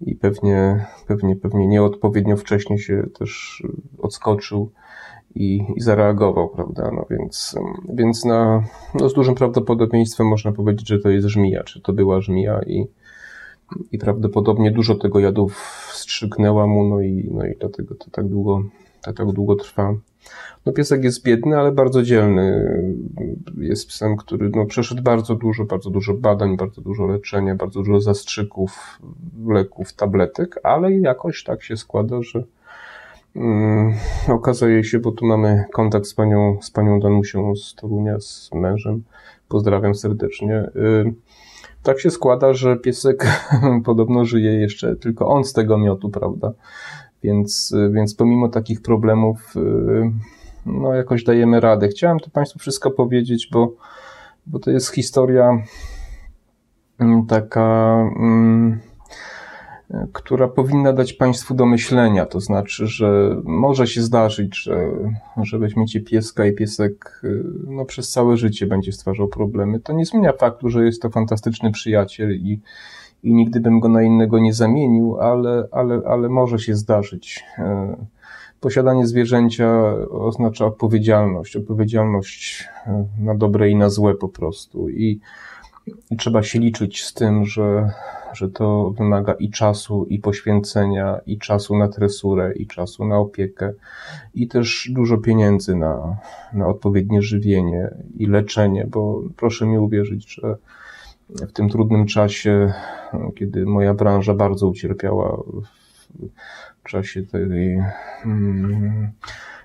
i 0.00 0.14
pewnie, 0.14 0.86
pewnie, 1.06 1.36
pewnie 1.36 1.66
nieodpowiednio 1.66 2.36
wcześnie 2.36 2.78
się 2.78 3.06
też 3.18 3.62
odskoczył 3.98 4.70
i, 5.34 5.66
i 5.76 5.80
zareagował, 5.80 6.48
prawda? 6.48 6.90
No 6.92 7.06
więc, 7.10 7.54
więc 7.94 8.24
na, 8.24 8.64
no 8.94 9.08
z 9.08 9.14
dużym 9.14 9.34
prawdopodobieństwem 9.34 10.26
można 10.26 10.52
powiedzieć, 10.52 10.88
że 10.88 10.98
to 10.98 11.10
jest 11.10 11.28
żmija, 11.28 11.64
czy 11.64 11.80
to 11.80 11.92
była 11.92 12.20
żmija 12.20 12.60
i, 12.66 12.86
i 13.92 13.98
prawdopodobnie 13.98 14.70
dużo 14.70 14.94
tego 14.94 15.18
jadu 15.18 15.48
wstrzygnęła 15.92 16.66
mu, 16.66 16.84
no 16.84 17.00
i, 17.00 17.30
no 17.32 17.46
i 17.46 17.56
dlatego 17.60 17.94
to 17.94 18.10
tak 18.10 18.28
długo, 18.28 18.62
to 19.02 19.12
tak 19.12 19.32
długo 19.32 19.56
trwa. 19.56 19.94
No 20.66 20.72
piesek 20.72 21.04
jest 21.04 21.24
biedny, 21.24 21.58
ale 21.58 21.72
bardzo 21.72 22.02
dzielny. 22.02 22.74
Jest 23.58 23.88
psem, 23.88 24.16
który 24.16 24.50
no, 24.54 24.66
przeszedł 24.66 25.02
bardzo 25.02 25.34
dużo, 25.34 25.64
bardzo 25.64 25.90
dużo 25.90 26.14
badań, 26.14 26.56
bardzo 26.56 26.80
dużo 26.80 27.06
leczenia, 27.06 27.54
bardzo 27.54 27.82
dużo 27.82 28.00
zastrzyków, 28.00 29.00
leków, 29.46 29.92
tabletek, 29.92 30.60
ale 30.62 30.92
jakoś 30.92 31.44
tak 31.44 31.62
się 31.62 31.76
składa, 31.76 32.22
że 32.22 32.44
Hmm, 33.34 33.94
okazuje 34.28 34.84
się, 34.84 34.98
bo 34.98 35.12
tu 35.12 35.26
mamy 35.26 35.64
kontakt 35.72 36.06
z 36.06 36.14
panią, 36.14 36.58
z 36.62 36.70
panią 36.70 37.00
Danusią 37.00 37.56
z 37.56 37.74
Torunia, 37.74 38.20
z 38.20 38.50
mężem. 38.52 39.02
Pozdrawiam 39.48 39.94
serdecznie. 39.94 40.58
Y, 40.76 41.14
tak 41.82 42.00
się 42.00 42.10
składa, 42.10 42.52
że 42.52 42.76
piesek 42.76 43.26
podobno 43.84 44.24
żyje 44.24 44.52
jeszcze, 44.52 44.96
tylko 44.96 45.26
on 45.26 45.44
z 45.44 45.52
tego 45.52 45.78
miotu, 45.78 46.10
prawda? 46.10 46.52
Więc, 47.24 47.74
więc 47.90 48.14
pomimo 48.14 48.48
takich 48.48 48.82
problemów, 48.82 49.56
y, 49.56 50.10
no 50.66 50.94
jakoś 50.94 51.24
dajemy 51.24 51.60
radę. 51.60 51.88
Chciałem 51.88 52.20
to 52.20 52.30
Państwu 52.30 52.58
wszystko 52.58 52.90
powiedzieć, 52.90 53.48
bo, 53.52 53.74
bo 54.46 54.58
to 54.58 54.70
jest 54.70 54.90
historia 54.90 55.62
mm, 56.98 57.26
taka. 57.26 57.96
Mm, 58.16 58.80
która 60.12 60.48
powinna 60.48 60.92
dać 60.92 61.12
Państwu 61.12 61.54
do 61.54 61.66
myślenia. 61.66 62.26
To 62.26 62.40
znaczy, 62.40 62.86
że 62.86 63.36
może 63.44 63.86
się 63.86 64.02
zdarzyć, 64.02 64.62
że, 64.62 64.90
że 65.42 65.58
weźmiecie 65.58 66.00
pieska 66.00 66.46
i 66.46 66.52
piesek 66.52 67.22
no, 67.66 67.84
przez 67.84 68.10
całe 68.10 68.36
życie 68.36 68.66
będzie 68.66 68.92
stwarzał 68.92 69.28
problemy. 69.28 69.80
To 69.80 69.92
nie 69.92 70.06
zmienia 70.06 70.32
faktu, 70.32 70.68
że 70.68 70.84
jest 70.84 71.02
to 71.02 71.10
fantastyczny 71.10 71.72
przyjaciel 71.72 72.32
i, 72.32 72.60
i 73.24 73.34
nigdy 73.34 73.60
bym 73.60 73.80
go 73.80 73.88
na 73.88 74.02
innego 74.02 74.38
nie 74.38 74.52
zamienił, 74.52 75.20
ale, 75.20 75.68
ale, 75.72 76.00
ale 76.06 76.28
może 76.28 76.58
się 76.58 76.74
zdarzyć. 76.74 77.44
E, 77.58 77.96
posiadanie 78.60 79.06
zwierzęcia 79.06 79.94
oznacza 80.10 80.66
odpowiedzialność, 80.66 81.56
odpowiedzialność 81.56 82.68
e, 82.86 83.06
na 83.20 83.34
dobre 83.34 83.70
i 83.70 83.76
na 83.76 83.90
złe 83.90 84.14
po 84.14 84.28
prostu. 84.28 84.88
I, 84.88 85.20
i 86.10 86.16
trzeba 86.16 86.42
się 86.42 86.58
liczyć 86.58 87.04
z 87.04 87.14
tym, 87.14 87.44
że 87.44 87.90
że 88.34 88.48
to 88.48 88.90
wymaga 88.98 89.32
i 89.32 89.50
czasu, 89.50 90.04
i 90.04 90.18
poświęcenia, 90.18 91.20
i 91.26 91.38
czasu 91.38 91.76
na 91.76 91.88
tresurę, 91.88 92.52
i 92.56 92.66
czasu 92.66 93.04
na 93.04 93.18
opiekę, 93.18 93.72
i 94.34 94.48
też 94.48 94.90
dużo 94.92 95.18
pieniędzy 95.18 95.76
na, 95.76 96.16
na 96.52 96.66
odpowiednie 96.66 97.22
żywienie 97.22 97.94
i 98.16 98.26
leczenie, 98.26 98.86
bo 98.90 99.22
proszę 99.36 99.66
mi 99.66 99.78
uwierzyć, 99.78 100.34
że 100.34 100.56
w 101.34 101.52
tym 101.52 101.68
trudnym 101.68 102.06
czasie, 102.06 102.72
kiedy 103.36 103.66
moja 103.66 103.94
branża 103.94 104.34
bardzo 104.34 104.68
ucierpiała 104.68 105.42
w 106.84 106.88
czasie 106.88 107.22
tej. 107.22 107.78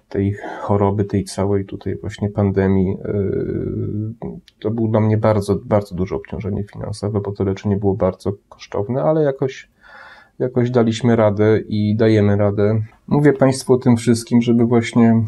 Tej 0.10 0.36
choroby, 0.62 1.06
tej 1.06 1.24
całej 1.24 1.66
tutaj 1.66 1.96
właśnie 1.96 2.30
pandemii, 2.30 2.88
yy, 2.88 4.32
to 4.60 4.72
było 4.72 4.88
dla 4.88 5.00
mnie 5.00 5.18
bardzo, 5.18 5.56
bardzo 5.66 5.96
duże 5.96 6.16
obciążenie 6.16 6.64
finansowe, 6.64 7.22
bo 7.22 7.32
to 7.32 7.44
leczenie 7.44 7.78
było 7.78 7.96
bardzo 7.96 8.34
kosztowne, 8.50 9.04
ale 9.04 9.24
jakoś, 9.24 9.70
jakoś 10.40 10.72
daliśmy 10.72 11.16
radę 11.16 11.60
i 11.60 11.96
dajemy 11.96 12.36
radę. 12.36 12.82
Mówię 13.08 13.34
Państwu 13.34 13.74
o 13.74 13.78
tym 13.78 13.98
wszystkim, 13.98 14.42
żeby 14.42 14.66
właśnie 14.66 15.24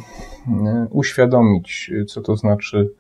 yy, 0.48 0.88
uświadomić, 0.90 1.92
co 2.08 2.22
to 2.22 2.36
znaczy, 2.36 2.92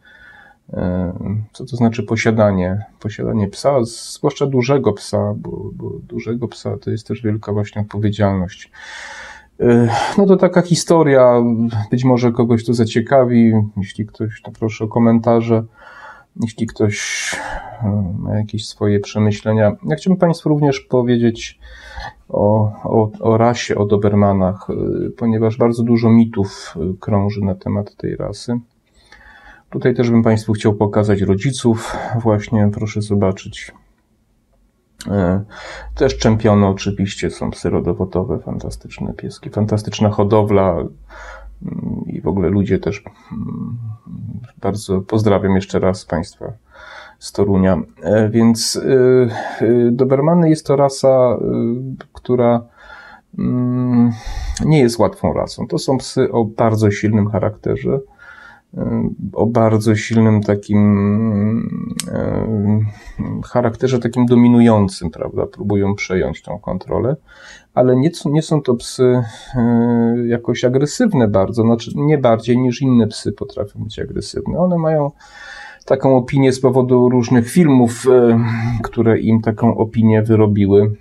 co 1.52 1.66
to 1.66 1.76
znaczy 1.76 2.04
posiadanie, 2.04 2.86
posiadanie 3.00 3.48
psa, 3.48 3.84
zwłaszcza 3.84 4.46
dużego 4.46 4.94
psa, 4.94 5.34
bo, 5.38 5.70
bo 5.74 5.90
dużego 6.04 6.48
psa 6.48 6.78
to 6.78 6.92
jest 6.92 7.08
też 7.08 7.22
wielka 7.22 7.54
właśnie 7.54 7.82
odpowiedzialność. 7.82 8.72
No 10.18 10.26
to 10.26 10.38
taka 10.38 10.62
historia, 10.62 11.44
być 11.92 12.04
może 12.04 12.32
kogoś 12.32 12.66
to 12.66 12.74
zaciekawi. 12.74 13.54
Jeśli 13.78 14.06
ktoś, 14.06 14.42
to 14.42 14.52
proszę 14.52 14.86
o 14.86 14.88
komentarze. 14.88 15.64
Jeśli 16.42 16.68
ktoś 16.68 17.32
e, 17.84 18.14
ma 18.20 18.38
jakieś 18.38 18.68
swoje 18.68 19.00
przemyślenia. 19.00 19.72
Ja 19.88 19.96
chciałbym 19.96 20.20
Państwu 20.20 20.50
również 20.50 20.80
powiedzieć 20.80 21.60
o, 22.30 22.72
o, 22.84 23.12
o 23.20 23.38
rasie, 23.38 23.76
o 23.76 23.86
Dobermanach, 23.86 24.68
e, 24.70 25.10
ponieważ 25.10 25.58
bardzo 25.58 25.84
dużo 25.84 26.10
mitów 26.10 26.76
e, 26.76 26.94
krąży 27.00 27.42
na 27.42 27.56
temat 27.56 27.96
tej 27.96 28.16
rasy. 28.16 28.60
Tutaj 29.72 29.96
też 29.96 30.10
bym 30.12 30.24
Państwu 30.24 30.54
chciał 30.54 30.74
pokazać 30.74 31.22
rodziców. 31.22 31.98
Właśnie 32.22 32.70
proszę 32.74 33.02
zobaczyć 33.02 33.74
E, 35.08 35.44
też 35.96 36.18
czempiony 36.18 36.68
oczywiście 36.68 37.30
są 37.30 37.52
psy 37.52 37.70
rodowotowe, 37.70 38.40
fantastyczne 38.40 39.14
pieski, 39.14 39.50
fantastyczna 39.50 40.10
hodowla 40.10 40.72
mm, 40.72 40.90
i 42.08 42.22
w 42.22 42.28
ogóle 42.28 42.50
ludzie 42.50 42.80
też 42.80 43.04
mm, 43.32 43.78
bardzo 44.62 45.02
pozdrawiam 45.02 45.56
jeszcze 45.56 45.80
raz 45.80 46.06
Państwa 46.06 46.54
z 47.20 47.32
Torunia. 47.32 47.82
E, 48.04 48.30
więc 48.30 48.80
e, 49.62 49.92
Dobermany 49.92 50.50
jest 50.50 50.66
to 50.66 50.76
rasa, 50.76 51.38
która 52.14 52.62
mm, 53.40 54.12
nie 54.66 54.80
jest 54.80 55.00
łatwą 55.00 55.34
rasą. 55.34 55.68
To 55.68 55.78
są 55.78 55.98
psy 55.98 56.32
o 56.32 56.46
bardzo 56.46 56.92
silnym 56.92 57.30
charakterze, 57.30 58.00
o 59.34 59.46
bardzo 59.46 59.96
silnym 59.96 60.42
takim 60.42 60.82
charakterze 63.46 64.00
takim 64.00 64.26
dominującym, 64.26 65.12
prawda? 65.12 65.46
Próbują 65.46 65.96
przejąć 65.96 66.42
tą 66.42 66.60
kontrolę, 66.60 67.16
ale 67.74 67.96
nie, 67.96 68.12
nie 68.26 68.42
są 68.42 68.62
to 68.62 68.76
psy 68.76 69.24
e, 69.56 70.16
jakoś 70.28 70.66
agresywne 70.66 71.28
bardzo, 71.28 71.64
znaczy 71.64 71.92
nie 71.96 72.18
bardziej 72.18 72.58
niż 72.58 72.82
inne 72.82 73.08
psy 73.08 73.32
potrafią 73.32 73.84
być 73.84 74.00
agresywne. 74.00 74.60
One 74.60 74.78
mają 74.78 75.12
taką 75.86 76.18
opinię 76.18 76.54
z 76.54 76.60
powodu 76.60 77.10
różnych 77.10 77.50
filmów, 77.50 78.06
e, 78.12 78.40
które 78.84 79.20
im 79.20 79.42
taką 79.42 79.78
opinię 79.78 80.22
wyrobiły. 80.22 80.96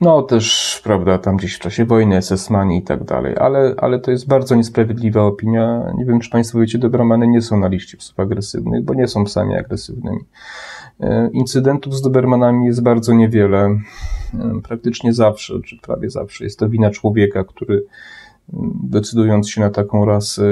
No 0.00 0.22
też, 0.22 0.80
prawda, 0.84 1.18
tam 1.18 1.36
gdzieś 1.36 1.56
w 1.56 1.58
czasie 1.58 1.84
wojny, 1.84 2.16
SS-mani 2.22 2.78
i 2.78 2.82
tak 2.82 3.04
dalej, 3.04 3.34
ale, 3.38 3.74
ale 3.78 3.98
to 3.98 4.10
jest 4.10 4.28
bardzo 4.28 4.54
niesprawiedliwa 4.54 5.22
opinia. 5.22 5.92
Nie 5.96 6.04
wiem, 6.04 6.20
czy 6.20 6.30
Państwo 6.30 6.58
wiecie, 6.58 6.78
Dobermany 6.78 7.28
nie 7.28 7.42
są 7.42 7.58
na 7.58 7.68
liście 7.68 7.96
psów 7.96 8.20
agresywnych, 8.20 8.84
bo 8.84 8.94
nie 8.94 9.08
są 9.08 9.24
psami 9.24 9.54
agresywnymi. 9.54 10.20
E, 11.00 11.30
incydentów 11.32 11.96
z 11.96 12.02
Dobermanami 12.02 12.66
jest 12.66 12.82
bardzo 12.82 13.14
niewiele. 13.14 13.58
E, 14.34 14.60
praktycznie 14.62 15.12
zawsze, 15.12 15.54
czy 15.64 15.76
prawie 15.82 16.10
zawsze 16.10 16.44
jest 16.44 16.58
to 16.58 16.68
wina 16.68 16.90
człowieka, 16.90 17.44
który 17.44 17.84
decydując 18.82 19.50
się 19.50 19.60
na 19.60 19.70
taką 19.70 20.04
rasę, 20.04 20.42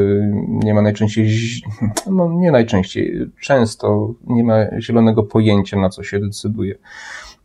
nie 0.49 0.74
ma 0.74 0.82
najczęściej, 0.82 1.30
no 2.16 2.32
nie 2.32 2.51
najczęściej, 2.51 3.30
często 3.40 4.14
nie 4.26 4.44
ma 4.44 4.80
zielonego 4.80 5.22
pojęcia, 5.22 5.78
na 5.78 5.88
co 5.88 6.03
się 6.03 6.20
decyduje. 6.20 6.74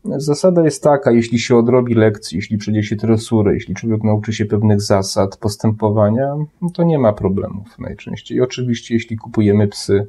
Zasada 0.06 0.64
jest 0.64 0.84
taka, 0.84 1.12
jeśli 1.12 1.39
się 1.39 1.58
odrobi 1.58 1.95
lekcji, 1.95 2.36
jeśli 2.36 2.58
przejdzie 2.58 2.84
się 2.84 2.95
tresurę, 2.95 3.54
jeśli 3.54 3.76
człowiek 3.76 4.04
nauczy 4.04 4.34
się 4.34 4.45
pewnych 4.45 4.82
zasad 4.82 5.38
postępowania, 5.38 6.36
no 6.62 6.70
to 6.70 6.84
nie 6.84 6.99
ma 6.99 7.14
problemów 7.14 7.80
najczęściej. 7.80 8.38
I 8.38 8.41
oczywiście, 8.41 8.93
jeśli 8.93 9.18
kupujemy 9.18 9.68
psy 9.68 10.08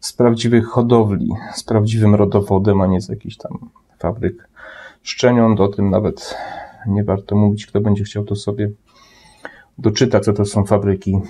z 0.00 0.12
prawdziwych 0.12 0.66
hodowli, 0.66 1.30
z 1.54 1.62
prawdziwym 1.62 2.14
rodowodem, 2.14 2.80
a 2.80 2.86
nie 2.86 3.00
z 3.00 3.08
jakichś 3.08 3.36
tam 3.36 3.70
fabryk 3.98 4.48
szczeniąt, 5.02 5.60
o 5.60 5.68
tym 5.68 5.90
nawet 5.90 6.36
nie 6.86 7.04
warto 7.04 7.36
mówić, 7.36 7.66
kto 7.66 7.80
będzie 7.80 8.04
chciał 8.04 8.24
to 8.24 8.36
sobie 8.36 8.70
doczyta, 9.78 10.20
co 10.20 10.32
to 10.32 10.44
są 10.44 10.64
fabryki, 10.64 11.20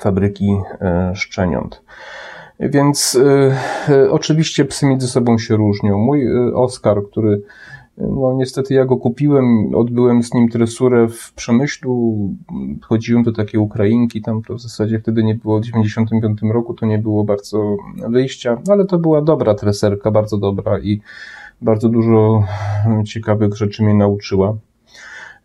fabryki 0.00 0.56
e, 0.80 1.12
szczeniąt. 1.16 1.82
Więc 2.60 3.14
y, 3.14 3.52
y, 3.88 4.10
oczywiście 4.10 4.64
psy 4.64 4.86
między 4.86 5.08
sobą 5.08 5.38
się 5.38 5.56
różnią. 5.56 5.98
Mój 5.98 6.26
y, 6.26 6.54
Oscar, 6.54 7.02
który 7.10 7.42
no 8.00 8.32
niestety 8.32 8.74
ja 8.74 8.84
go 8.84 8.96
kupiłem, 8.96 9.74
odbyłem 9.74 10.22
z 10.22 10.34
nim 10.34 10.48
tresurę 10.48 11.08
w 11.08 11.32
Przemyślu, 11.32 12.18
chodziłem 12.82 13.22
do 13.22 13.32
takiej 13.32 13.60
Ukrainki, 13.60 14.22
tam 14.22 14.42
to 14.42 14.54
w 14.54 14.60
zasadzie 14.60 14.98
wtedy 15.00 15.24
nie 15.24 15.34
było, 15.34 15.58
w 15.58 15.64
95 15.64 16.40
roku 16.52 16.74
to 16.74 16.86
nie 16.86 16.98
było 16.98 17.24
bardzo 17.24 17.76
wyjścia, 18.08 18.62
ale 18.70 18.86
to 18.86 18.98
była 18.98 19.22
dobra 19.22 19.54
treserka, 19.54 20.10
bardzo 20.10 20.38
dobra 20.38 20.78
i 20.78 21.00
bardzo 21.62 21.88
dużo 21.88 22.44
ciekawych 23.06 23.56
rzeczy 23.56 23.82
mnie 23.82 23.94
nauczyła. 23.94 24.56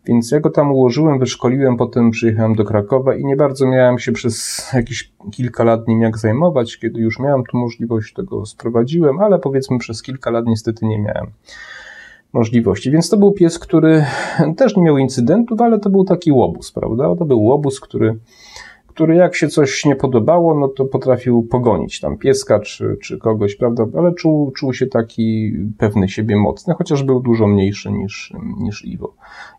Więc 0.06 0.30
ja 0.30 0.40
go 0.40 0.50
tam 0.50 0.72
ułożyłem, 0.72 1.18
wyszkoliłem, 1.18 1.76
potem 1.76 2.10
przyjechałem 2.10 2.54
do 2.54 2.64
Krakowa 2.64 3.14
i 3.14 3.24
nie 3.24 3.36
bardzo 3.36 3.66
miałem 3.66 3.98
się 3.98 4.12
przez 4.12 4.66
jakieś 4.74 5.12
kilka 5.30 5.64
lat 5.64 5.88
nim 5.88 6.00
jak 6.00 6.18
zajmować. 6.18 6.78
Kiedy 6.78 7.00
już 7.00 7.18
miałem 7.18 7.44
tu 7.44 7.58
możliwość, 7.58 8.12
tego 8.12 8.46
sprowadziłem, 8.46 9.20
ale 9.20 9.38
powiedzmy 9.38 9.78
przez 9.78 10.02
kilka 10.02 10.30
lat 10.30 10.46
niestety 10.46 10.86
nie 10.86 10.98
miałem 10.98 11.26
możliwości. 12.32 12.90
Więc 12.90 13.08
to 13.08 13.16
był 13.16 13.32
pies, 13.32 13.58
który 13.58 14.04
też 14.56 14.76
nie 14.76 14.82
miał 14.82 14.98
incydentów, 14.98 15.60
ale 15.60 15.78
to 15.78 15.90
był 15.90 16.04
taki 16.04 16.32
łobuz, 16.32 16.72
prawda? 16.72 17.16
To 17.16 17.24
był 17.24 17.42
łobuz, 17.42 17.80
który 17.80 18.18
który 18.94 19.14
jak 19.14 19.34
się 19.34 19.48
coś 19.48 19.84
nie 19.84 19.96
podobało, 19.96 20.54
no 20.54 20.68
to 20.68 20.84
potrafił 20.84 21.42
pogonić 21.42 22.00
tam 22.00 22.18
pieska 22.18 22.60
czy, 22.60 22.96
czy 23.02 23.18
kogoś, 23.18 23.56
prawda, 23.56 23.86
ale 23.98 24.14
czuł, 24.14 24.50
czuł 24.50 24.72
się 24.74 24.86
taki 24.86 25.52
pewny 25.78 26.08
siebie 26.08 26.36
mocny, 26.36 26.74
chociaż 26.78 27.02
był 27.02 27.20
dużo 27.20 27.46
mniejszy 27.46 27.92
niż, 27.92 28.32
niż 28.58 28.84
Iwo. 28.84 29.14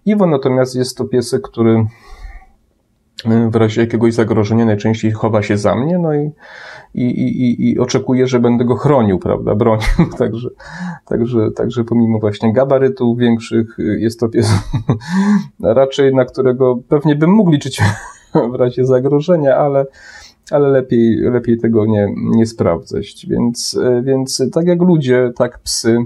Iwo 0.05 0.25
natomiast 0.25 0.75
jest 0.75 0.97
to 0.97 1.05
piesek, 1.05 1.41
który 1.41 1.85
w 3.49 3.55
razie 3.55 3.81
jakiegoś 3.81 4.13
zagrożenia 4.13 4.65
najczęściej 4.65 5.11
chowa 5.11 5.41
się 5.41 5.57
za 5.57 5.75
mnie, 5.75 5.97
no 5.97 6.13
i, 6.13 6.31
i, 6.93 7.03
i, 7.03 7.71
i 7.71 7.79
oczekuje, 7.79 8.27
że 8.27 8.39
będę 8.39 8.65
go 8.65 8.75
chronił, 8.75 9.19
prawda, 9.19 9.55
bronił. 9.55 9.87
Także, 10.17 10.49
także, 11.05 11.51
także 11.51 11.83
pomimo 11.83 12.19
właśnie 12.19 12.53
gabarytów 12.53 13.17
większych 13.17 13.77
jest 13.77 14.19
to 14.19 14.29
pies 14.29 14.53
raczej, 15.63 16.15
na 16.15 16.25
którego 16.25 16.79
pewnie 16.89 17.15
bym 17.15 17.31
mógł 17.31 17.51
liczyć 17.51 17.81
w 18.51 18.55
razie 18.55 18.85
zagrożenia, 18.85 19.57
ale, 19.57 19.85
ale 20.51 20.69
lepiej, 20.69 21.17
lepiej 21.17 21.57
tego 21.57 21.85
nie, 21.85 22.07
nie 22.15 22.45
sprawdzać. 22.45 23.25
Więc, 23.29 23.79
więc 24.03 24.43
tak 24.53 24.67
jak 24.67 24.81
ludzie, 24.81 25.31
tak 25.35 25.59
psy 25.59 25.97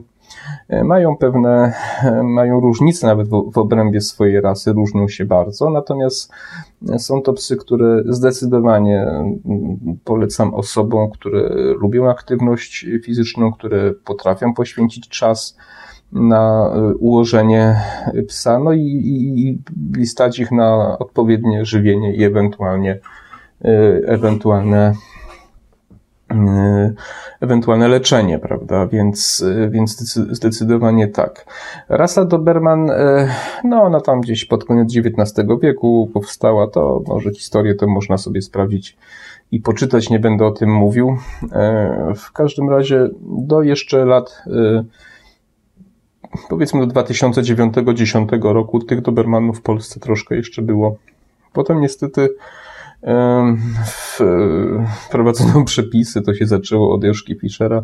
mają 0.84 1.18
pewne, 1.18 1.74
mają 2.24 2.60
różnice 2.60 3.08
nawet 3.08 3.28
w, 3.28 3.52
w 3.52 3.58
obrębie 3.58 4.02
swojej 4.02 4.42
rasy, 4.42 4.74
różnią 4.74 5.08
się 5.08 5.26
bardzo, 5.26 5.70
natomiast 5.70 6.32
są 6.98 7.22
to 7.22 7.34
psy, 7.34 7.58
które 7.58 8.04
zdecydowanie 8.06 9.08
polecam 10.04 10.54
osobom, 10.54 11.12
które 11.12 11.50
lubią 11.82 12.10
aktywność 12.10 12.86
fizyczną, 13.04 13.52
które 13.52 13.94
potrafią 13.94 14.54
poświęcić 14.54 15.10
czas 15.10 15.58
na 16.12 16.74
y, 16.92 16.96
ułożenie 16.96 17.76
psa, 18.28 18.60
no 18.60 18.74
i, 18.74 18.82
i, 18.82 19.60
i 20.02 20.06
stać 20.06 20.40
ich 20.40 20.52
na 20.52 20.98
odpowiednie 21.00 21.66
żywienie 21.66 22.16
i 22.16 22.24
ewentualnie 22.24 23.00
y, 23.66 24.04
ewentualne 24.08 24.94
y, 26.32 26.36
ewentualne 27.42 27.88
leczenie, 27.88 28.40
prawda? 28.40 28.88
Więc, 28.88 29.46
więc 29.70 29.98
zdecydowanie 30.32 31.08
tak. 31.08 31.46
Rasa 31.90 32.26
Doberman, 32.26 32.92
no 33.64 33.84
ona 33.84 34.02
tam 34.02 34.22
gdzieś 34.22 34.46
pod 34.46 34.66
koniec 34.66 34.94
XIX 34.98 35.48
wieku 35.62 36.10
powstała, 36.14 36.68
to 36.68 37.02
może 37.08 37.32
historię 37.32 37.76
to 37.76 37.88
można 37.88 38.18
sobie 38.18 38.42
sprawdzić 38.42 38.98
i 39.52 39.60
poczytać, 39.60 40.10
nie 40.10 40.20
będę 40.20 40.46
o 40.46 40.52
tym 40.52 40.74
mówił. 40.74 41.18
W 42.16 42.32
każdym 42.32 42.70
razie 42.70 43.10
do 43.22 43.62
jeszcze 43.62 44.06
lat 44.06 44.44
powiedzmy 46.50 46.88
do 46.88 46.94
2009-2010 46.94 48.54
roku 48.54 48.80
tych 48.80 49.02
Dobermanów 49.02 49.58
w 49.58 49.62
Polsce 49.62 50.00
troszkę 50.00 50.36
jeszcze 50.36 50.62
było. 50.62 50.98
Potem 51.54 51.82
niestety 51.82 52.30
wprowadzono 55.08 55.64
przepisy, 55.66 56.22
to 56.22 56.34
się 56.34 56.46
zaczęło 56.46 56.94
od 56.96 57.04
Joszki 57.04 57.36
Fischera 57.36 57.84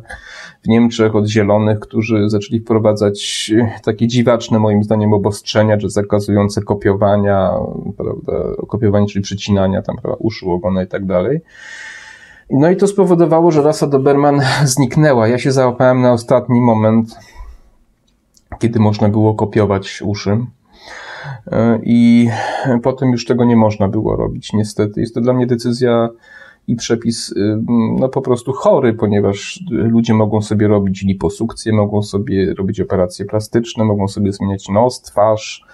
w 0.64 0.68
Niemczech, 0.68 1.16
od 1.16 1.28
Zielonych, 1.28 1.80
którzy 1.80 2.30
zaczęli 2.30 2.60
wprowadzać 2.60 3.52
takie 3.84 4.08
dziwaczne 4.08 4.60
moim 4.60 4.84
zdaniem 4.84 5.14
obostrzenia, 5.14 5.80
że 5.80 5.90
zakazujące 5.90 6.62
kopiowania, 6.62 7.52
prawda, 7.98 8.34
kopiowania, 8.68 9.06
czyli 9.08 9.24
przycinania 9.24 9.82
tam, 9.82 9.96
prawda, 9.96 10.18
uszu, 10.20 10.52
ogona 10.52 10.84
i 10.84 10.88
tak 10.88 11.06
dalej. 11.06 11.42
No 12.50 12.70
i 12.70 12.76
to 12.78 12.88
spowodowało, 12.88 13.52
że 13.52 13.62
rasa 13.62 13.88
Doberman 13.88 14.42
zniknęła. 14.64 15.28
Ja 15.28 15.38
się 15.38 15.52
załapałem 15.52 16.02
na 16.02 16.14
ostatni 16.14 16.62
moment, 16.62 17.16
kiedy 18.60 18.80
można 18.80 19.10
było 19.10 19.34
kopiować 19.34 20.02
uszy. 20.02 20.38
E, 21.52 21.80
I 21.84 22.30
potem 22.84 23.12
już 23.12 23.26
tego 23.26 23.46
nie 23.46 23.56
można 23.56 23.88
było 23.88 24.16
robić, 24.16 24.54
niestety. 24.54 25.02
Jest 25.02 25.16
to 25.16 25.22
dla 25.22 25.34
mnie 25.34 25.48
decyzja 25.48 26.10
i 26.68 26.76
przepis 26.76 27.32
y, 27.32 27.64
no 28.00 28.10
po 28.10 28.22
prostu 28.22 28.54
chory, 28.54 28.94
ponieważ 28.94 29.64
ludzie 29.72 30.14
mogą 30.14 30.42
sobie 30.42 30.68
robić 30.68 31.04
liposukcję, 31.04 31.74
mogą 31.74 32.04
sobie 32.04 32.54
robić 32.54 32.82
operacje 32.82 33.26
plastyczne, 33.26 33.84
mogą 33.84 34.08
sobie 34.08 34.34
zmieniać 34.34 34.70
nos, 34.70 35.02
twarz, 35.02 35.66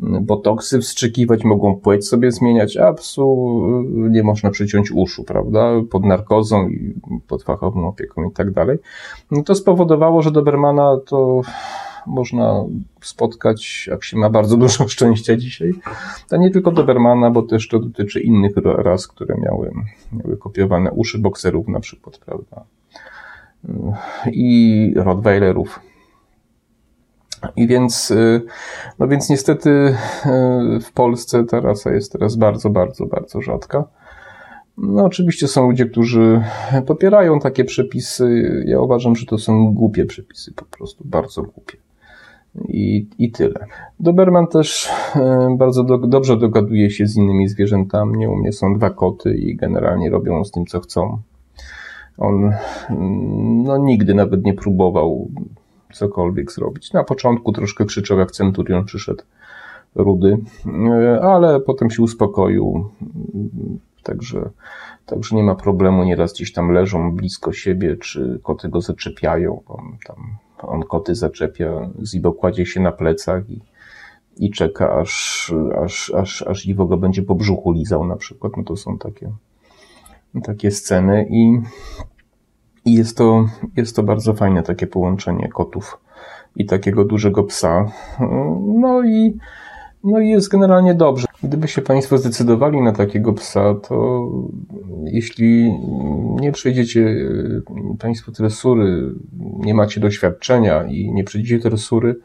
y, 0.00 0.04
botoksy 0.20 0.78
wstrzykiwać, 0.78 1.44
mogą 1.44 1.76
płeć 1.76 2.08
sobie 2.08 2.32
zmieniać, 2.32 2.76
a 2.76 2.92
psu 2.92 3.62
y, 4.06 4.10
nie 4.10 4.22
można 4.22 4.50
przyciąć 4.50 4.90
uszu, 4.90 5.24
prawda, 5.24 5.70
pod 5.90 6.04
narkozą 6.04 6.68
i 6.68 6.94
pod 7.28 7.42
fachową 7.42 7.88
opieką 7.88 8.24
i 8.24 8.32
tak 8.32 8.50
dalej. 8.50 8.78
No 9.30 9.42
to 9.42 9.54
spowodowało, 9.54 10.22
że 10.22 10.30
Dobermana 10.30 10.96
to 11.06 11.40
można 12.06 12.64
spotkać, 13.02 13.86
jak 13.90 14.04
się 14.04 14.16
ma 14.16 14.30
bardzo 14.30 14.56
dużo 14.56 14.88
szczęścia 14.94 15.36
dzisiaj. 15.36 15.72
To 16.28 16.36
nie 16.36 16.50
tylko 16.50 16.70
Dobermana, 16.70 17.30
bo 17.30 17.42
też 17.42 17.68
to 17.68 17.78
dotyczy 17.78 18.20
innych 18.20 18.52
ras, 18.64 19.08
które 19.08 19.34
miały, 19.38 19.70
miały 20.12 20.36
kopiowane 20.36 20.90
uszy 20.90 21.18
bokserów 21.18 21.68
na 21.68 21.80
przykład, 21.80 22.18
prawda? 22.18 22.64
I 24.32 24.92
Rottweilerów. 24.96 25.80
I 27.56 27.66
więc, 27.66 28.12
no 28.98 29.08
więc 29.08 29.30
niestety 29.30 29.96
w 30.82 30.92
Polsce 30.94 31.44
ta 31.44 31.60
rasa 31.60 31.90
jest 31.90 32.12
teraz 32.12 32.36
bardzo, 32.36 32.70
bardzo, 32.70 33.06
bardzo 33.06 33.42
rzadka. 33.42 33.84
No, 34.76 35.04
oczywiście 35.04 35.48
są 35.48 35.68
ludzie, 35.68 35.86
którzy 35.86 36.42
popierają 36.86 37.40
takie 37.40 37.64
przepisy. 37.64 38.44
Ja 38.66 38.80
uważam, 38.80 39.16
że 39.16 39.26
to 39.26 39.38
są 39.38 39.74
głupie 39.74 40.04
przepisy, 40.04 40.52
po 40.52 40.64
prostu 40.64 41.04
bardzo 41.04 41.42
głupie. 41.42 41.76
I, 42.68 43.06
I 43.18 43.30
tyle. 43.30 43.66
Doberman 44.00 44.46
też 44.46 44.88
e, 45.16 45.56
bardzo 45.58 45.84
do, 45.84 45.98
dobrze 45.98 46.36
dogaduje 46.36 46.90
się 46.90 47.06
z 47.06 47.16
innymi 47.16 47.48
zwierzętami. 47.48 48.26
U 48.26 48.36
mnie 48.36 48.52
są 48.52 48.74
dwa 48.74 48.90
koty 48.90 49.34
i 49.34 49.56
generalnie 49.56 50.10
robią 50.10 50.44
z 50.44 50.50
tym, 50.50 50.66
co 50.66 50.80
chcą. 50.80 51.18
On 52.18 52.52
mm, 52.90 53.62
no, 53.62 53.78
nigdy 53.78 54.14
nawet 54.14 54.44
nie 54.44 54.54
próbował 54.54 55.28
cokolwiek 55.92 56.52
zrobić. 56.52 56.92
Na 56.92 57.04
początku 57.04 57.52
troszkę 57.52 57.84
krzyczał, 57.84 58.18
jak 58.18 58.30
centurion 58.30 58.84
przyszedł 58.84 59.22
rudy, 59.94 60.38
e, 60.66 61.20
ale 61.20 61.60
potem 61.60 61.90
się 61.90 62.02
uspokoił. 62.02 62.90
Także, 64.02 64.50
także 65.06 65.36
nie 65.36 65.42
ma 65.42 65.54
problemu. 65.54 66.04
Nieraz 66.04 66.32
gdzieś 66.32 66.52
tam 66.52 66.70
leżą 66.70 67.16
blisko 67.16 67.52
siebie, 67.52 67.96
czy 67.96 68.40
koty 68.42 68.68
go 68.68 68.80
zaczepiają. 68.80 69.62
Tam 70.06 70.36
on 70.62 70.82
koty 70.82 71.14
zaczepia, 71.14 71.90
Zibo 72.04 72.32
kładzie 72.32 72.66
się 72.66 72.80
na 72.80 72.92
plecach 72.92 73.50
i, 73.50 73.60
i 74.36 74.50
czeka, 74.50 74.92
aż, 74.92 75.52
aż, 75.84 76.12
aż, 76.14 76.42
aż 76.42 76.66
Iwo 76.66 76.86
go 76.86 76.96
będzie 76.96 77.22
po 77.22 77.34
brzuchu 77.34 77.72
lizał 77.72 78.06
na 78.06 78.16
przykład. 78.16 78.56
No 78.56 78.64
to 78.64 78.76
są 78.76 78.98
takie, 78.98 79.32
takie 80.42 80.70
sceny 80.70 81.26
i, 81.30 81.60
i 82.84 82.94
jest, 82.94 83.16
to, 83.16 83.46
jest 83.76 83.96
to 83.96 84.02
bardzo 84.02 84.34
fajne 84.34 84.62
takie 84.62 84.86
połączenie 84.86 85.48
kotów 85.48 85.98
i 86.56 86.66
takiego 86.66 87.04
dużego 87.04 87.44
psa. 87.44 87.92
No 88.80 89.02
i, 89.02 89.38
no 90.04 90.20
i 90.20 90.28
jest 90.28 90.48
generalnie 90.48 90.94
dobrze. 90.94 91.26
Gdyby 91.42 91.68
się 91.68 91.82
Państwo 91.82 92.18
zdecydowali 92.18 92.80
na 92.80 92.92
takiego 92.92 93.32
psa, 93.32 93.74
to 93.74 94.28
jeśli 95.04 95.78
nie 96.40 96.52
przejdziecie 96.52 97.00
e, 97.00 97.96
Państwo 97.98 98.32
tresury, 98.32 99.14
nie 99.58 99.74
macie 99.74 100.00
doświadczenia 100.00 100.84
i 100.84 101.12
nie 101.12 101.24
przejdziecie 101.24 101.62
tresury, 101.62 102.16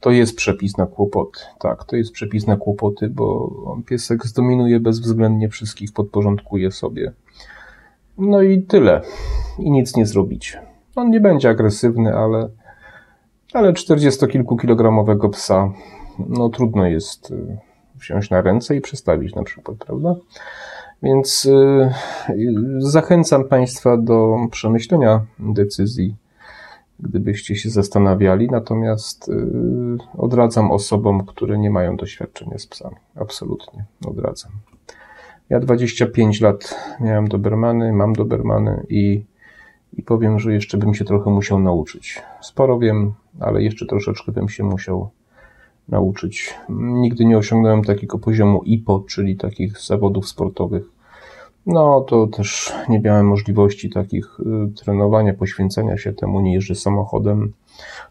to 0.00 0.10
jest 0.10 0.36
przepis 0.36 0.76
na 0.76 0.86
kłopoty. 0.86 1.40
Tak, 1.60 1.84
to 1.84 1.96
jest 1.96 2.12
przepis 2.12 2.46
na 2.46 2.56
kłopoty, 2.56 3.08
bo 3.08 3.50
piesek 3.86 4.26
zdominuje 4.26 4.80
bezwzględnie 4.80 5.48
wszystkich, 5.48 5.92
podporządkuje 5.92 6.70
sobie. 6.70 7.12
No 8.18 8.42
i 8.42 8.62
tyle. 8.62 9.00
I 9.58 9.70
nic 9.70 9.96
nie 9.96 10.06
zrobicie. 10.06 10.62
On 10.96 11.10
nie 11.10 11.20
będzie 11.20 11.48
agresywny, 11.50 12.14
ale, 12.14 12.48
ale 13.52 13.72
40-kilkukilogramowego 13.72 15.28
psa, 15.28 15.72
no 16.18 16.48
trudno 16.48 16.86
jest 16.86 17.30
y, 17.30 17.58
wziąć 17.94 18.30
na 18.30 18.42
ręce 18.42 18.76
i 18.76 18.80
przestawić 18.80 19.34
na 19.34 19.42
przykład, 19.42 19.76
prawda? 19.76 20.14
Więc 21.02 21.44
y, 21.44 21.90
zachęcam 22.78 23.48
Państwa 23.48 23.96
do 23.96 24.36
przemyślenia 24.50 25.20
decyzji 25.38 26.16
gdybyście 27.02 27.56
się 27.56 27.70
zastanawiali. 27.70 28.48
Natomiast 28.50 29.28
yy, 29.28 29.98
odradzam 30.18 30.70
osobom, 30.70 31.26
które 31.26 31.58
nie 31.58 31.70
mają 31.70 31.96
doświadczenia 31.96 32.58
z 32.58 32.66
psami. 32.66 32.96
Absolutnie 33.16 33.84
odradzam. 34.06 34.52
Ja 35.50 35.60
25 35.60 36.40
lat 36.40 36.74
miałem 37.00 37.28
Dobermany, 37.28 37.92
mam 37.92 38.12
Dobermany 38.12 38.86
i, 38.88 39.24
i 39.92 40.02
powiem, 40.02 40.38
że 40.38 40.52
jeszcze 40.52 40.78
bym 40.78 40.94
się 40.94 41.04
trochę 41.04 41.30
musiał 41.30 41.58
nauczyć. 41.60 42.22
Sporo 42.40 42.78
wiem, 42.78 43.12
ale 43.40 43.62
jeszcze 43.62 43.86
troszeczkę 43.86 44.32
bym 44.32 44.48
się 44.48 44.64
musiał 44.64 45.10
nauczyć. 45.88 46.54
Nigdy 46.78 47.24
nie 47.24 47.38
osiągnąłem 47.38 47.84
takiego 47.84 48.18
poziomu 48.18 48.62
IPO, 48.62 49.04
czyli 49.08 49.36
takich 49.36 49.80
zawodów 49.80 50.28
sportowych 50.28 50.92
no, 51.66 52.00
to 52.00 52.26
też 52.26 52.72
nie 52.88 53.00
miałem 53.00 53.26
możliwości 53.26 53.90
takich 53.90 54.40
y, 54.40 54.84
trenowania, 54.84 55.34
poświęcenia 55.34 55.96
się 55.96 56.12
temu, 56.12 56.40
nie 56.40 56.54
jeżdżę 56.54 56.74
samochodem. 56.74 57.52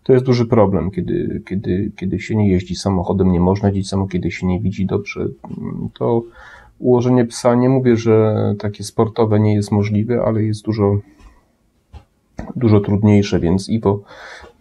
To 0.04 0.14
jest 0.14 0.26
duży 0.26 0.46
problem, 0.46 0.92
kiedy, 0.92 1.42
kiedy, 1.48 1.92
kiedy 1.96 2.20
się 2.20 2.36
nie 2.36 2.50
jeździ 2.50 2.76
samochodem, 2.76 3.32
nie 3.32 3.40
można 3.40 3.70
jeździć 3.70 3.90
samochodem, 3.90 4.12
kiedy 4.12 4.32
się 4.32 4.48
nie 4.48 4.60
widzi 4.60 4.86
dobrze. 4.86 5.28
To 5.94 6.24
ułożenie 6.80 7.26
psa, 7.26 7.56
nie 7.56 7.70
mówię, 7.70 7.98
że 7.98 8.36
takie 8.60 8.84
sportowe 8.84 9.40
nie 9.40 9.56
jest 9.56 9.72
możliwe, 9.72 10.22
ale 10.26 10.44
jest 10.44 10.66
dużo, 10.66 10.98
dużo 12.56 12.80
trudniejsze, 12.80 13.40
więc 13.40 13.70
Iwo 13.70 14.00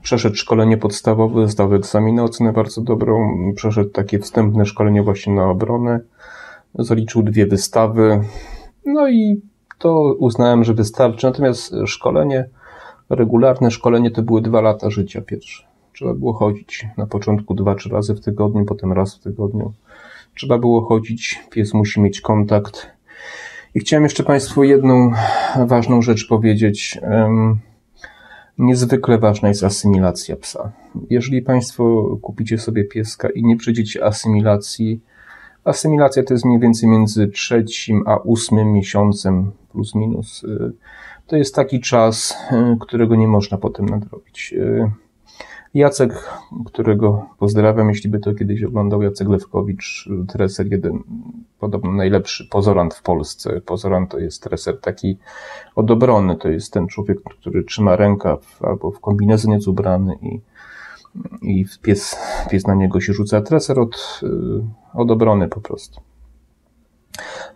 przeszedł 0.03 0.37
szkolenie 0.37 0.77
podstawowe, 0.77 1.49
zdał 1.49 1.75
egzamin 1.75 2.15
na 2.15 2.25
ocenę 2.25 2.53
bardzo 2.53 2.81
dobrą, 2.81 3.35
przeszedł 3.57 3.91
takie 3.91 4.19
wstępne 4.19 4.67
szkolenie 4.67 5.03
właśnie 5.03 5.33
na 5.33 5.51
obronę, 5.51 6.01
zaliczył 6.75 7.23
dwie 7.23 7.47
wystawy, 7.47 8.21
no 8.87 9.09
i 9.09 9.41
to 9.79 10.15
uznałem, 10.19 10.65
że 10.65 10.75
wystarczy. 10.75 11.27
Natomiast 11.27 11.75
szkolenie, 11.87 12.49
regularne 13.11 13.71
szkolenie 13.71 14.11
to 14.11 14.23
były 14.23 14.43
dwa 14.43 14.61
lata 14.61 14.91
życia 14.91 15.21
pierwsze. 15.21 15.65
Trzeba 15.93 16.15
było 16.15 16.33
chodzić 16.33 16.87
na 16.97 17.07
początku 17.07 17.55
dwa, 17.55 17.75
trzy 17.75 17.89
razy 17.89 18.15
w 18.15 18.21
tygodniu, 18.21 18.65
potem 18.65 18.93
raz 18.93 19.17
w 19.17 19.21
tygodniu. 19.21 19.73
Trzeba 20.35 20.59
było 20.59 20.83
chodzić, 20.83 21.41
pies 21.51 21.75
musi 21.75 22.01
mieć 22.01 22.21
kontakt. 22.21 22.87
I 23.75 23.81
chciałem 23.81 24.05
jeszcze 24.05 24.23
Państwu 24.23 24.65
jedną 24.65 25.11
ważną 25.67 26.03
rzecz 26.03 26.29
powiedzieć. 26.29 27.01
Niezwykle 28.61 29.19
ważna 29.19 29.49
jest 29.49 29.65
asymilacja 29.65 30.37
psa. 30.37 30.73
Jeżeli 31.11 31.43
Państwo 31.43 32.17
kupicie 32.23 32.59
sobie 32.59 32.85
pieska 32.85 33.31
i 33.31 33.45
nie 33.45 33.57
przejdziecie 33.57 34.05
asymilacji, 34.05 35.01
Asymilacja 35.65 36.23
to 36.23 36.35
jest 36.35 36.45
mniej 36.45 36.61
więcej 36.61 36.89
między 36.89 37.29
trzecim 37.29 38.03
a 38.07 38.17
ósmym 38.17 38.73
miesiącem, 38.73 39.53
plus 39.73 39.95
minus. 39.95 40.45
Y, 40.45 40.73
to 41.27 41.37
jest 41.37 41.55
taki 41.55 41.81
czas, 41.81 42.37
y, 42.53 42.77
którego 42.81 43.17
nie 43.17 43.29
można 43.29 43.59
potem 43.59 43.87
nadrobić. 43.87 44.55
Jacek, 45.75 46.31
którego 46.67 47.27
pozdrawiam, 47.39 47.89
jeśli 47.89 48.11
by 48.11 48.19
to 48.19 48.35
kiedyś 48.35 48.63
oglądał, 48.63 49.03
Jacek 49.03 49.29
Lewkowicz, 49.29 50.09
treser 50.29 50.73
jeden, 50.73 51.03
podobno 51.59 51.93
najlepszy 51.93 52.49
pozorant 52.49 52.95
w 52.95 53.03
Polsce. 53.03 53.61
Pozorant 53.61 54.11
to 54.11 54.19
jest 54.19 54.43
treser 54.43 54.81
taki 54.81 55.19
od 55.75 55.91
obrony, 55.91 56.37
to 56.37 56.49
jest 56.49 56.73
ten 56.73 56.87
człowiek, 56.87 57.19
który 57.23 57.65
trzyma 57.65 57.97
rękaw 57.97 58.63
albo 58.63 58.91
w 58.91 59.01
kombinezonie 59.01 59.59
ubrany 59.67 60.15
i 60.23 60.41
i 61.43 61.67
pies, 61.83 62.17
pies 62.51 62.67
na 62.67 62.75
niego 62.75 63.01
się 63.01 63.13
rzuca. 63.13 63.41
Treser 63.41 63.81
od, 63.81 64.21
y, 64.23 64.29
od 64.95 65.11
obrony 65.11 65.49
po 65.49 65.61
prostu. 65.61 66.01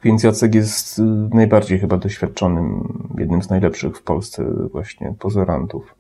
Więc 0.03 0.23
Jacek 0.23 0.55
jest 0.55 0.99
y, 0.99 1.03
najbardziej 1.33 1.79
chyba 1.79 1.97
doświadczonym, 1.97 2.99
jednym 3.19 3.43
z 3.43 3.51
najlepszych 3.51 3.97
w 3.97 4.03
Polsce 4.03 4.45
właśnie 4.73 5.15
pozorantów. 5.19 5.95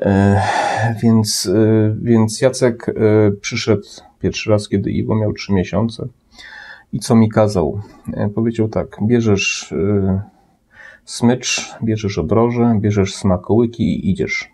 E, 0.00 0.42
więc, 1.02 1.46
y, 1.46 1.96
więc 2.02 2.40
Jacek 2.40 2.94
przyszedł 3.40 3.86
pierwszy 4.20 4.50
raz, 4.50 4.68
kiedy 4.68 4.90
Iwo 4.90 5.16
miał 5.16 5.32
trzy 5.32 5.52
miesiące. 5.52 6.08
I 6.92 6.98
co 6.98 7.14
mi 7.14 7.28
kazał? 7.28 7.80
E, 8.12 8.28
powiedział 8.28 8.68
tak, 8.68 8.96
bierzesz 9.02 9.74
smycz, 11.04 11.74
bierzesz 11.84 12.18
obroże, 12.18 12.78
bierzesz 12.80 13.14
smakołyki 13.14 13.82
i 13.82 14.10
idziesz. 14.10 14.50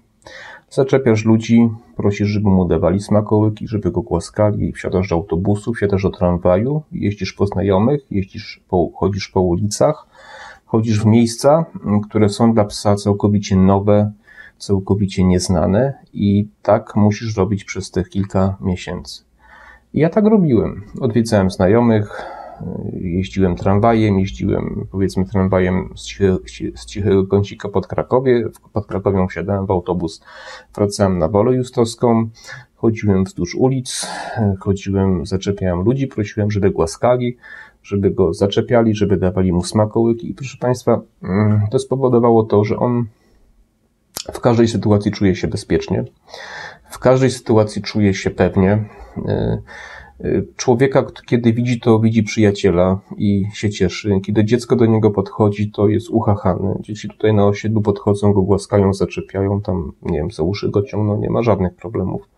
Zaczepiasz 0.70 1.24
ludzi, 1.24 1.70
prosisz, 1.96 2.28
żeby 2.28 2.48
mu 2.48 2.64
dawali 2.64 3.00
smakołyki, 3.00 3.68
żeby 3.68 3.90
go 3.90 4.02
głaskali, 4.02 4.72
wsiadasz 4.72 5.08
do 5.08 5.14
autobusu, 5.14 5.72
wsiadasz 5.72 6.02
do 6.02 6.10
tramwaju, 6.10 6.82
jeździsz 6.92 7.32
po 7.32 7.46
znajomych, 7.46 8.06
jeździsz 8.10 8.62
po, 8.68 8.90
chodzisz 8.94 9.28
po 9.28 9.40
ulicach, 9.40 10.06
chodzisz 10.64 11.00
w 11.00 11.06
miejsca, 11.06 11.64
które 12.08 12.28
są 12.28 12.54
dla 12.54 12.64
psa 12.64 12.94
całkowicie 12.94 13.56
nowe, 13.56 14.12
całkowicie 14.58 15.24
nieznane 15.24 15.94
i 16.12 16.48
tak 16.62 16.96
musisz 16.96 17.36
robić 17.36 17.64
przez 17.64 17.90
tych 17.90 18.08
kilka 18.08 18.56
miesięcy. 18.60 19.24
I 19.94 20.00
ja 20.00 20.08
tak 20.08 20.24
robiłem. 20.24 20.82
Odwiedzałem 21.00 21.50
znajomych, 21.50 22.22
jeździłem 22.92 23.56
tramwajem, 23.56 24.18
jeździłem 24.18 24.86
powiedzmy 24.90 25.24
tramwajem 25.24 25.94
z, 25.96 26.18
z 26.80 26.86
cichego 26.86 27.26
kącika 27.26 27.68
pod 27.68 27.86
Krakowie, 27.86 28.44
pod 28.72 28.86
Krakowią 28.86 29.28
wsiadałem 29.28 29.66
w 29.66 29.70
autobus, 29.70 30.22
wracałem 30.74 31.18
na 31.18 31.28
Wolę 31.28 31.56
Justowską, 31.56 32.28
chodziłem 32.74 33.24
wzdłuż 33.24 33.54
ulic, 33.54 34.06
chodziłem, 34.60 35.26
zaczepiałem 35.26 35.80
ludzi, 35.80 36.06
prosiłem, 36.06 36.50
żeby 36.50 36.70
głaskali, 36.70 37.36
żeby 37.82 38.10
go 38.10 38.34
zaczepiali, 38.34 38.94
żeby 38.94 39.16
dawali 39.16 39.52
mu 39.52 39.64
smakołyki 39.64 40.30
i 40.30 40.34
proszę 40.34 40.58
Państwa, 40.60 41.00
mm, 41.22 41.60
to 41.70 41.78
spowodowało 41.78 42.42
to, 42.44 42.64
że 42.64 42.76
on 42.76 43.04
w 44.32 44.40
każdej 44.40 44.68
sytuacji 44.68 45.12
czuje 45.12 45.36
się 45.36 45.48
bezpiecznie, 45.48 46.04
w 46.90 46.98
każdej 46.98 47.30
sytuacji 47.30 47.82
czuje 47.82 48.14
się 48.14 48.30
pewnie, 48.30 48.84
y, 49.18 49.58
Człowieka, 50.56 51.04
kiedy 51.26 51.52
widzi, 51.52 51.80
to 51.80 51.98
widzi 51.98 52.22
przyjaciela 52.22 53.00
i 53.16 53.46
się 53.52 53.70
cieszy. 53.70 54.20
Kiedy 54.24 54.44
dziecko 54.44 54.76
do 54.76 54.86
niego 54.86 55.10
podchodzi, 55.10 55.70
to 55.70 55.88
jest 55.88 56.10
uchachany. 56.10 56.74
Dzieci 56.80 57.08
tutaj 57.08 57.34
na 57.34 57.46
osiedlu 57.46 57.82
podchodzą, 57.82 58.32
go 58.32 58.42
głaskają, 58.42 58.94
zaczepiają, 58.94 59.60
tam, 59.60 59.92
nie 60.02 60.18
wiem, 60.18 60.30
za 60.30 60.42
uszy 60.42 60.70
go 60.70 60.82
ciągną, 60.82 61.20
nie 61.20 61.30
ma 61.30 61.42
żadnych 61.42 61.74
problemów. 61.74 62.28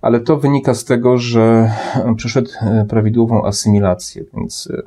Ale 0.00 0.20
to 0.20 0.36
wynika 0.36 0.74
z 0.74 0.84
tego, 0.84 1.18
że 1.18 1.72
przeszedł 2.16 2.50
e, 2.62 2.86
prawidłową 2.88 3.44
asymilację, 3.44 4.24
więc 4.36 4.68
e, 4.72 4.82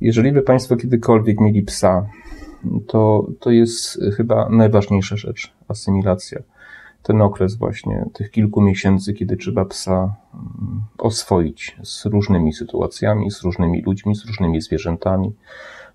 jeżeli 0.00 0.32
by 0.32 0.42
Państwo 0.42 0.76
kiedykolwiek 0.76 1.40
mieli 1.40 1.62
psa, 1.62 2.06
to, 2.86 3.26
to 3.40 3.50
jest 3.50 4.00
chyba 4.16 4.48
najważniejsza 4.48 5.16
rzecz, 5.16 5.52
asymilacja 5.68 6.42
ten 7.02 7.22
okres 7.22 7.54
właśnie 7.54 8.04
tych 8.12 8.30
kilku 8.30 8.60
miesięcy, 8.60 9.14
kiedy 9.14 9.36
trzeba 9.36 9.64
psa 9.64 10.14
mm, 10.34 10.82
oswoić 10.98 11.76
z 11.82 12.06
różnymi 12.06 12.52
sytuacjami, 12.52 13.30
z 13.30 13.42
różnymi 13.42 13.82
ludźmi, 13.82 14.16
z 14.16 14.24
różnymi 14.24 14.60
zwierzętami. 14.60 15.32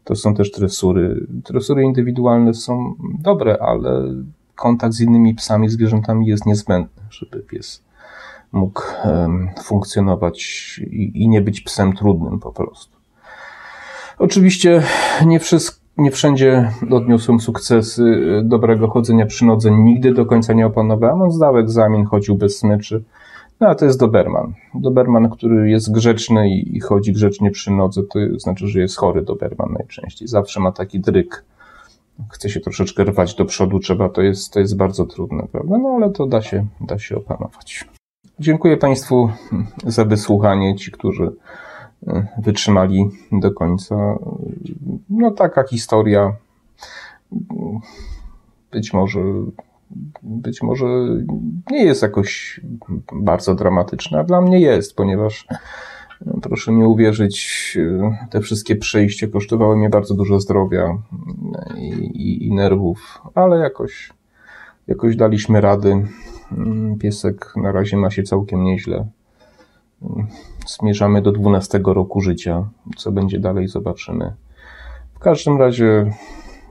To 0.03 0.16
są 0.16 0.36
też 0.36 0.51
tresury. 0.51 1.28
Tresury 1.43 1.84
indywidualne 1.84 2.53
są 2.53 2.95
dobre, 3.20 3.57
ale 3.61 4.13
kontakt 4.55 4.93
z 4.93 5.01
innymi 5.01 5.36
psami, 5.36 5.70
zwierzętami 5.70 6.28
jest 6.28 6.45
niezbędny, 6.45 7.03
żeby 7.09 7.39
pies 7.39 7.84
mógł 8.51 8.82
funkcjonować 9.63 10.80
i 10.91 11.30
nie 11.30 11.41
być 11.41 11.61
psem 11.61 11.93
trudnym 11.93 12.39
po 12.39 12.51
prostu. 12.51 12.97
Oczywiście 14.20 14.84
nie 15.26 15.39
wszystko 15.39 15.84
nie 15.98 16.12
wszędzie 16.12 16.72
odniosłem 16.91 17.39
sukcesy 17.39 18.04
dobrego 18.43 18.88
chodzenia 18.88 19.26
przy 19.26 19.46
nodze. 19.46 19.72
Nigdy 19.72 20.14
do 20.14 20.26
końca 20.26 20.54
nie 20.54 20.66
opanowałem. 20.66 21.22
On 21.22 21.32
zdał 21.32 21.58
egzamin, 21.58 22.06
chodził 22.06 22.36
bez 22.36 22.58
smyczy. 22.58 23.04
No 23.60 23.68
a 23.68 23.76
to 23.76 23.86
jest 23.86 24.00
Doberman. 24.00 24.54
Doberman, 24.74 25.30
który 25.30 25.70
jest 25.70 25.91
grzeczny 25.91 26.50
i 26.50 26.80
chodzi 26.80 27.14
grzecznie 27.14 27.52
przy 27.52 27.72
nodze, 27.72 28.02
to 28.04 28.20
znaczy, 28.38 28.68
że 28.68 28.80
jest 28.80 28.98
chory 28.98 29.22
Doberman 29.22 29.74
najczęściej. 29.74 30.28
Zawsze 30.28 30.60
ma 30.60 30.72
taki 30.72 31.00
dryk. 31.00 31.46
Chce 32.32 32.50
się 32.50 32.60
troszeczkę 32.60 33.04
rwać 33.04 33.36
do 33.36 33.46
przodu, 33.46 33.80
trzeba, 33.80 34.10
to 34.10 34.22
jest, 34.22 34.54
to 34.54 34.60
jest 34.60 34.78
bardzo 34.78 35.06
trudne, 35.06 35.48
prawda? 35.52 35.78
No 35.78 35.89
ale 35.89 36.10
to 36.10 36.28
da 36.28 36.41
się, 36.41 36.66
da 36.82 37.00
się 37.00 37.18
opanować. 37.18 37.86
Dziękuję 38.39 38.78
Państwu 38.78 39.30
za 39.86 40.06
wysłuchanie, 40.06 40.76
ci, 40.76 40.91
którzy 40.91 41.32
wytrzymali 42.38 43.10
do 43.32 43.51
końca. 43.51 43.95
No 45.10 45.32
taka 45.32 45.64
historia 45.64 46.36
być 48.72 48.93
może 48.93 49.20
być 50.24 50.62
może 50.62 50.86
nie 51.72 51.84
jest 51.84 52.01
jakoś 52.01 52.62
bardzo 53.14 53.56
dramatyczna. 53.56 54.24
Dla 54.24 54.41
mnie 54.41 54.60
jest, 54.60 54.95
ponieważ 54.95 55.47
proszę 56.41 56.72
mi 56.72 56.84
uwierzyć, 56.84 57.78
te 58.30 58.41
wszystkie 58.41 58.76
przejścia 58.76 59.28
kosztowały 59.28 59.78
mnie 59.78 59.89
bardzo 59.89 60.16
dużo 60.16 60.39
zdrowia 60.39 60.97
i, 61.78 61.89
i, 61.89 62.47
i 62.47 62.53
nerwów, 62.53 63.22
ale 63.36 63.60
jakoś, 63.60 64.14
jakoś 64.88 65.16
daliśmy 65.16 65.62
rady. 65.62 66.08
Piesek 66.99 67.53
na 67.56 67.72
razie 67.72 67.97
ma 67.97 68.12
się 68.12 68.24
całkiem 68.24 68.64
nieźle. 68.64 69.08
Zmierzamy 70.68 71.22
do 71.22 71.32
12 71.32 71.80
roku 71.86 72.22
życia. 72.22 72.70
Co 72.98 73.12
będzie 73.12 73.39
dalej, 73.39 73.68
zobaczymy. 73.68 74.34
W 75.14 75.20
każdym 75.20 75.58
razie, 75.58 76.12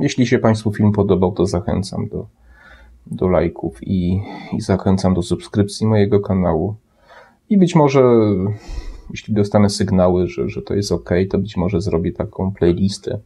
jeśli 0.01 0.27
się 0.27 0.39
Państwu 0.39 0.72
film 0.72 0.93
podobał, 0.93 1.33
to 1.33 1.47
zachęcam 1.47 2.09
do 2.09 2.27
do 3.07 3.29
lajków 3.29 3.79
i, 3.83 4.22
i 4.53 4.61
zachęcam 4.61 5.14
do 5.14 5.22
subskrypcji 5.22 5.87
mojego 5.87 6.20
kanału. 6.20 6.75
I 7.51 7.59
być 7.59 7.75
może, 7.75 8.03
jeśli 9.11 9.35
dostanę 9.35 9.70
sygnały, 9.70 10.27
że, 10.27 10.49
że 10.49 10.62
to 10.62 10.75
jest 10.75 10.93
ok, 10.93 11.11
to 11.31 11.39
być 11.39 11.57
może 11.57 11.81
zrobię 11.81 12.12
taką 12.12 12.53
playlistę 12.53 13.18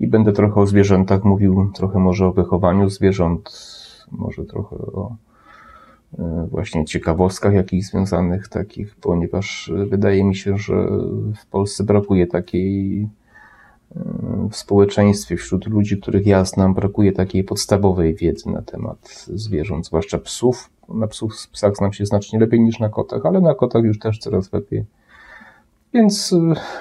i 0.00 0.06
będę 0.06 0.32
trochę 0.32 0.60
o 0.60 0.66
zwierzętach 0.66 1.24
mówił, 1.24 1.70
trochę 1.74 1.98
może 1.98 2.26
o 2.26 2.32
wychowaniu 2.32 2.88
zwierząt, 2.88 3.50
może 4.10 4.44
trochę 4.44 4.76
o 4.76 5.16
właśnie 6.50 6.84
ciekawostkach 6.84 7.54
jakichś 7.54 7.86
związanych 7.86 8.48
takich, 8.48 8.94
ponieważ 8.94 9.72
wydaje 9.86 10.24
mi 10.24 10.36
się, 10.36 10.58
że 10.58 10.74
w 11.36 11.46
Polsce 11.46 11.84
brakuje 11.84 12.26
takiej 12.26 13.08
w 14.50 14.56
społeczeństwie, 14.56 15.36
wśród 15.36 15.66
ludzi, 15.66 15.98
których 15.98 16.26
ja 16.26 16.44
znam, 16.44 16.74
brakuje 16.74 17.12
takiej 17.12 17.44
podstawowej 17.44 18.14
wiedzy 18.14 18.50
na 18.50 18.62
temat 18.62 19.26
zwierząt, 19.34 19.86
zwłaszcza 19.86 20.18
psów. 20.18 20.70
Na 20.88 21.06
psów, 21.06 21.32
psach 21.52 21.76
znam 21.76 21.92
się 21.92 22.06
znacznie 22.06 22.38
lepiej 22.38 22.60
niż 22.60 22.78
na 22.78 22.88
kotach, 22.88 23.26
ale 23.26 23.40
na 23.40 23.54
kotach 23.54 23.84
już 23.84 23.98
też 23.98 24.18
coraz 24.18 24.52
lepiej. 24.52 24.84
Więc 25.94 26.32
y, 26.32 26.36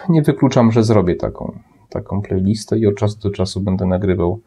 nie 0.10 0.22
wykluczam, 0.22 0.72
że 0.72 0.84
zrobię 0.84 1.16
taką, 1.16 1.60
taką 1.90 2.22
playlistę 2.22 2.80
i 2.80 2.88
od 2.88 2.96
czasu 2.96 3.20
do 3.20 3.30
czasu 3.30 3.62
będę 3.62 3.86
nagrywał 3.86 4.40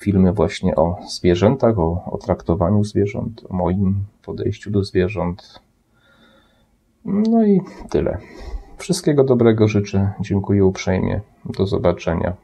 filmy 0.00 0.32
właśnie 0.32 0.76
o 0.76 0.96
zwierzętach, 1.08 1.78
o, 1.78 2.04
o 2.10 2.18
traktowaniu 2.18 2.84
zwierząt, 2.84 3.44
o 3.48 3.54
moim 3.54 4.04
podejściu 4.22 4.70
do 4.70 4.84
zwierząt. 4.84 5.60
No 7.04 7.44
i 7.44 7.60
tyle. 7.90 8.18
Wszystkiego 8.78 9.24
dobrego 9.24 9.68
życzę. 9.68 10.12
Dziękuję 10.20 10.64
uprzejmie. 10.64 11.20
Do 11.44 11.66
zobaczenia. 11.66 12.36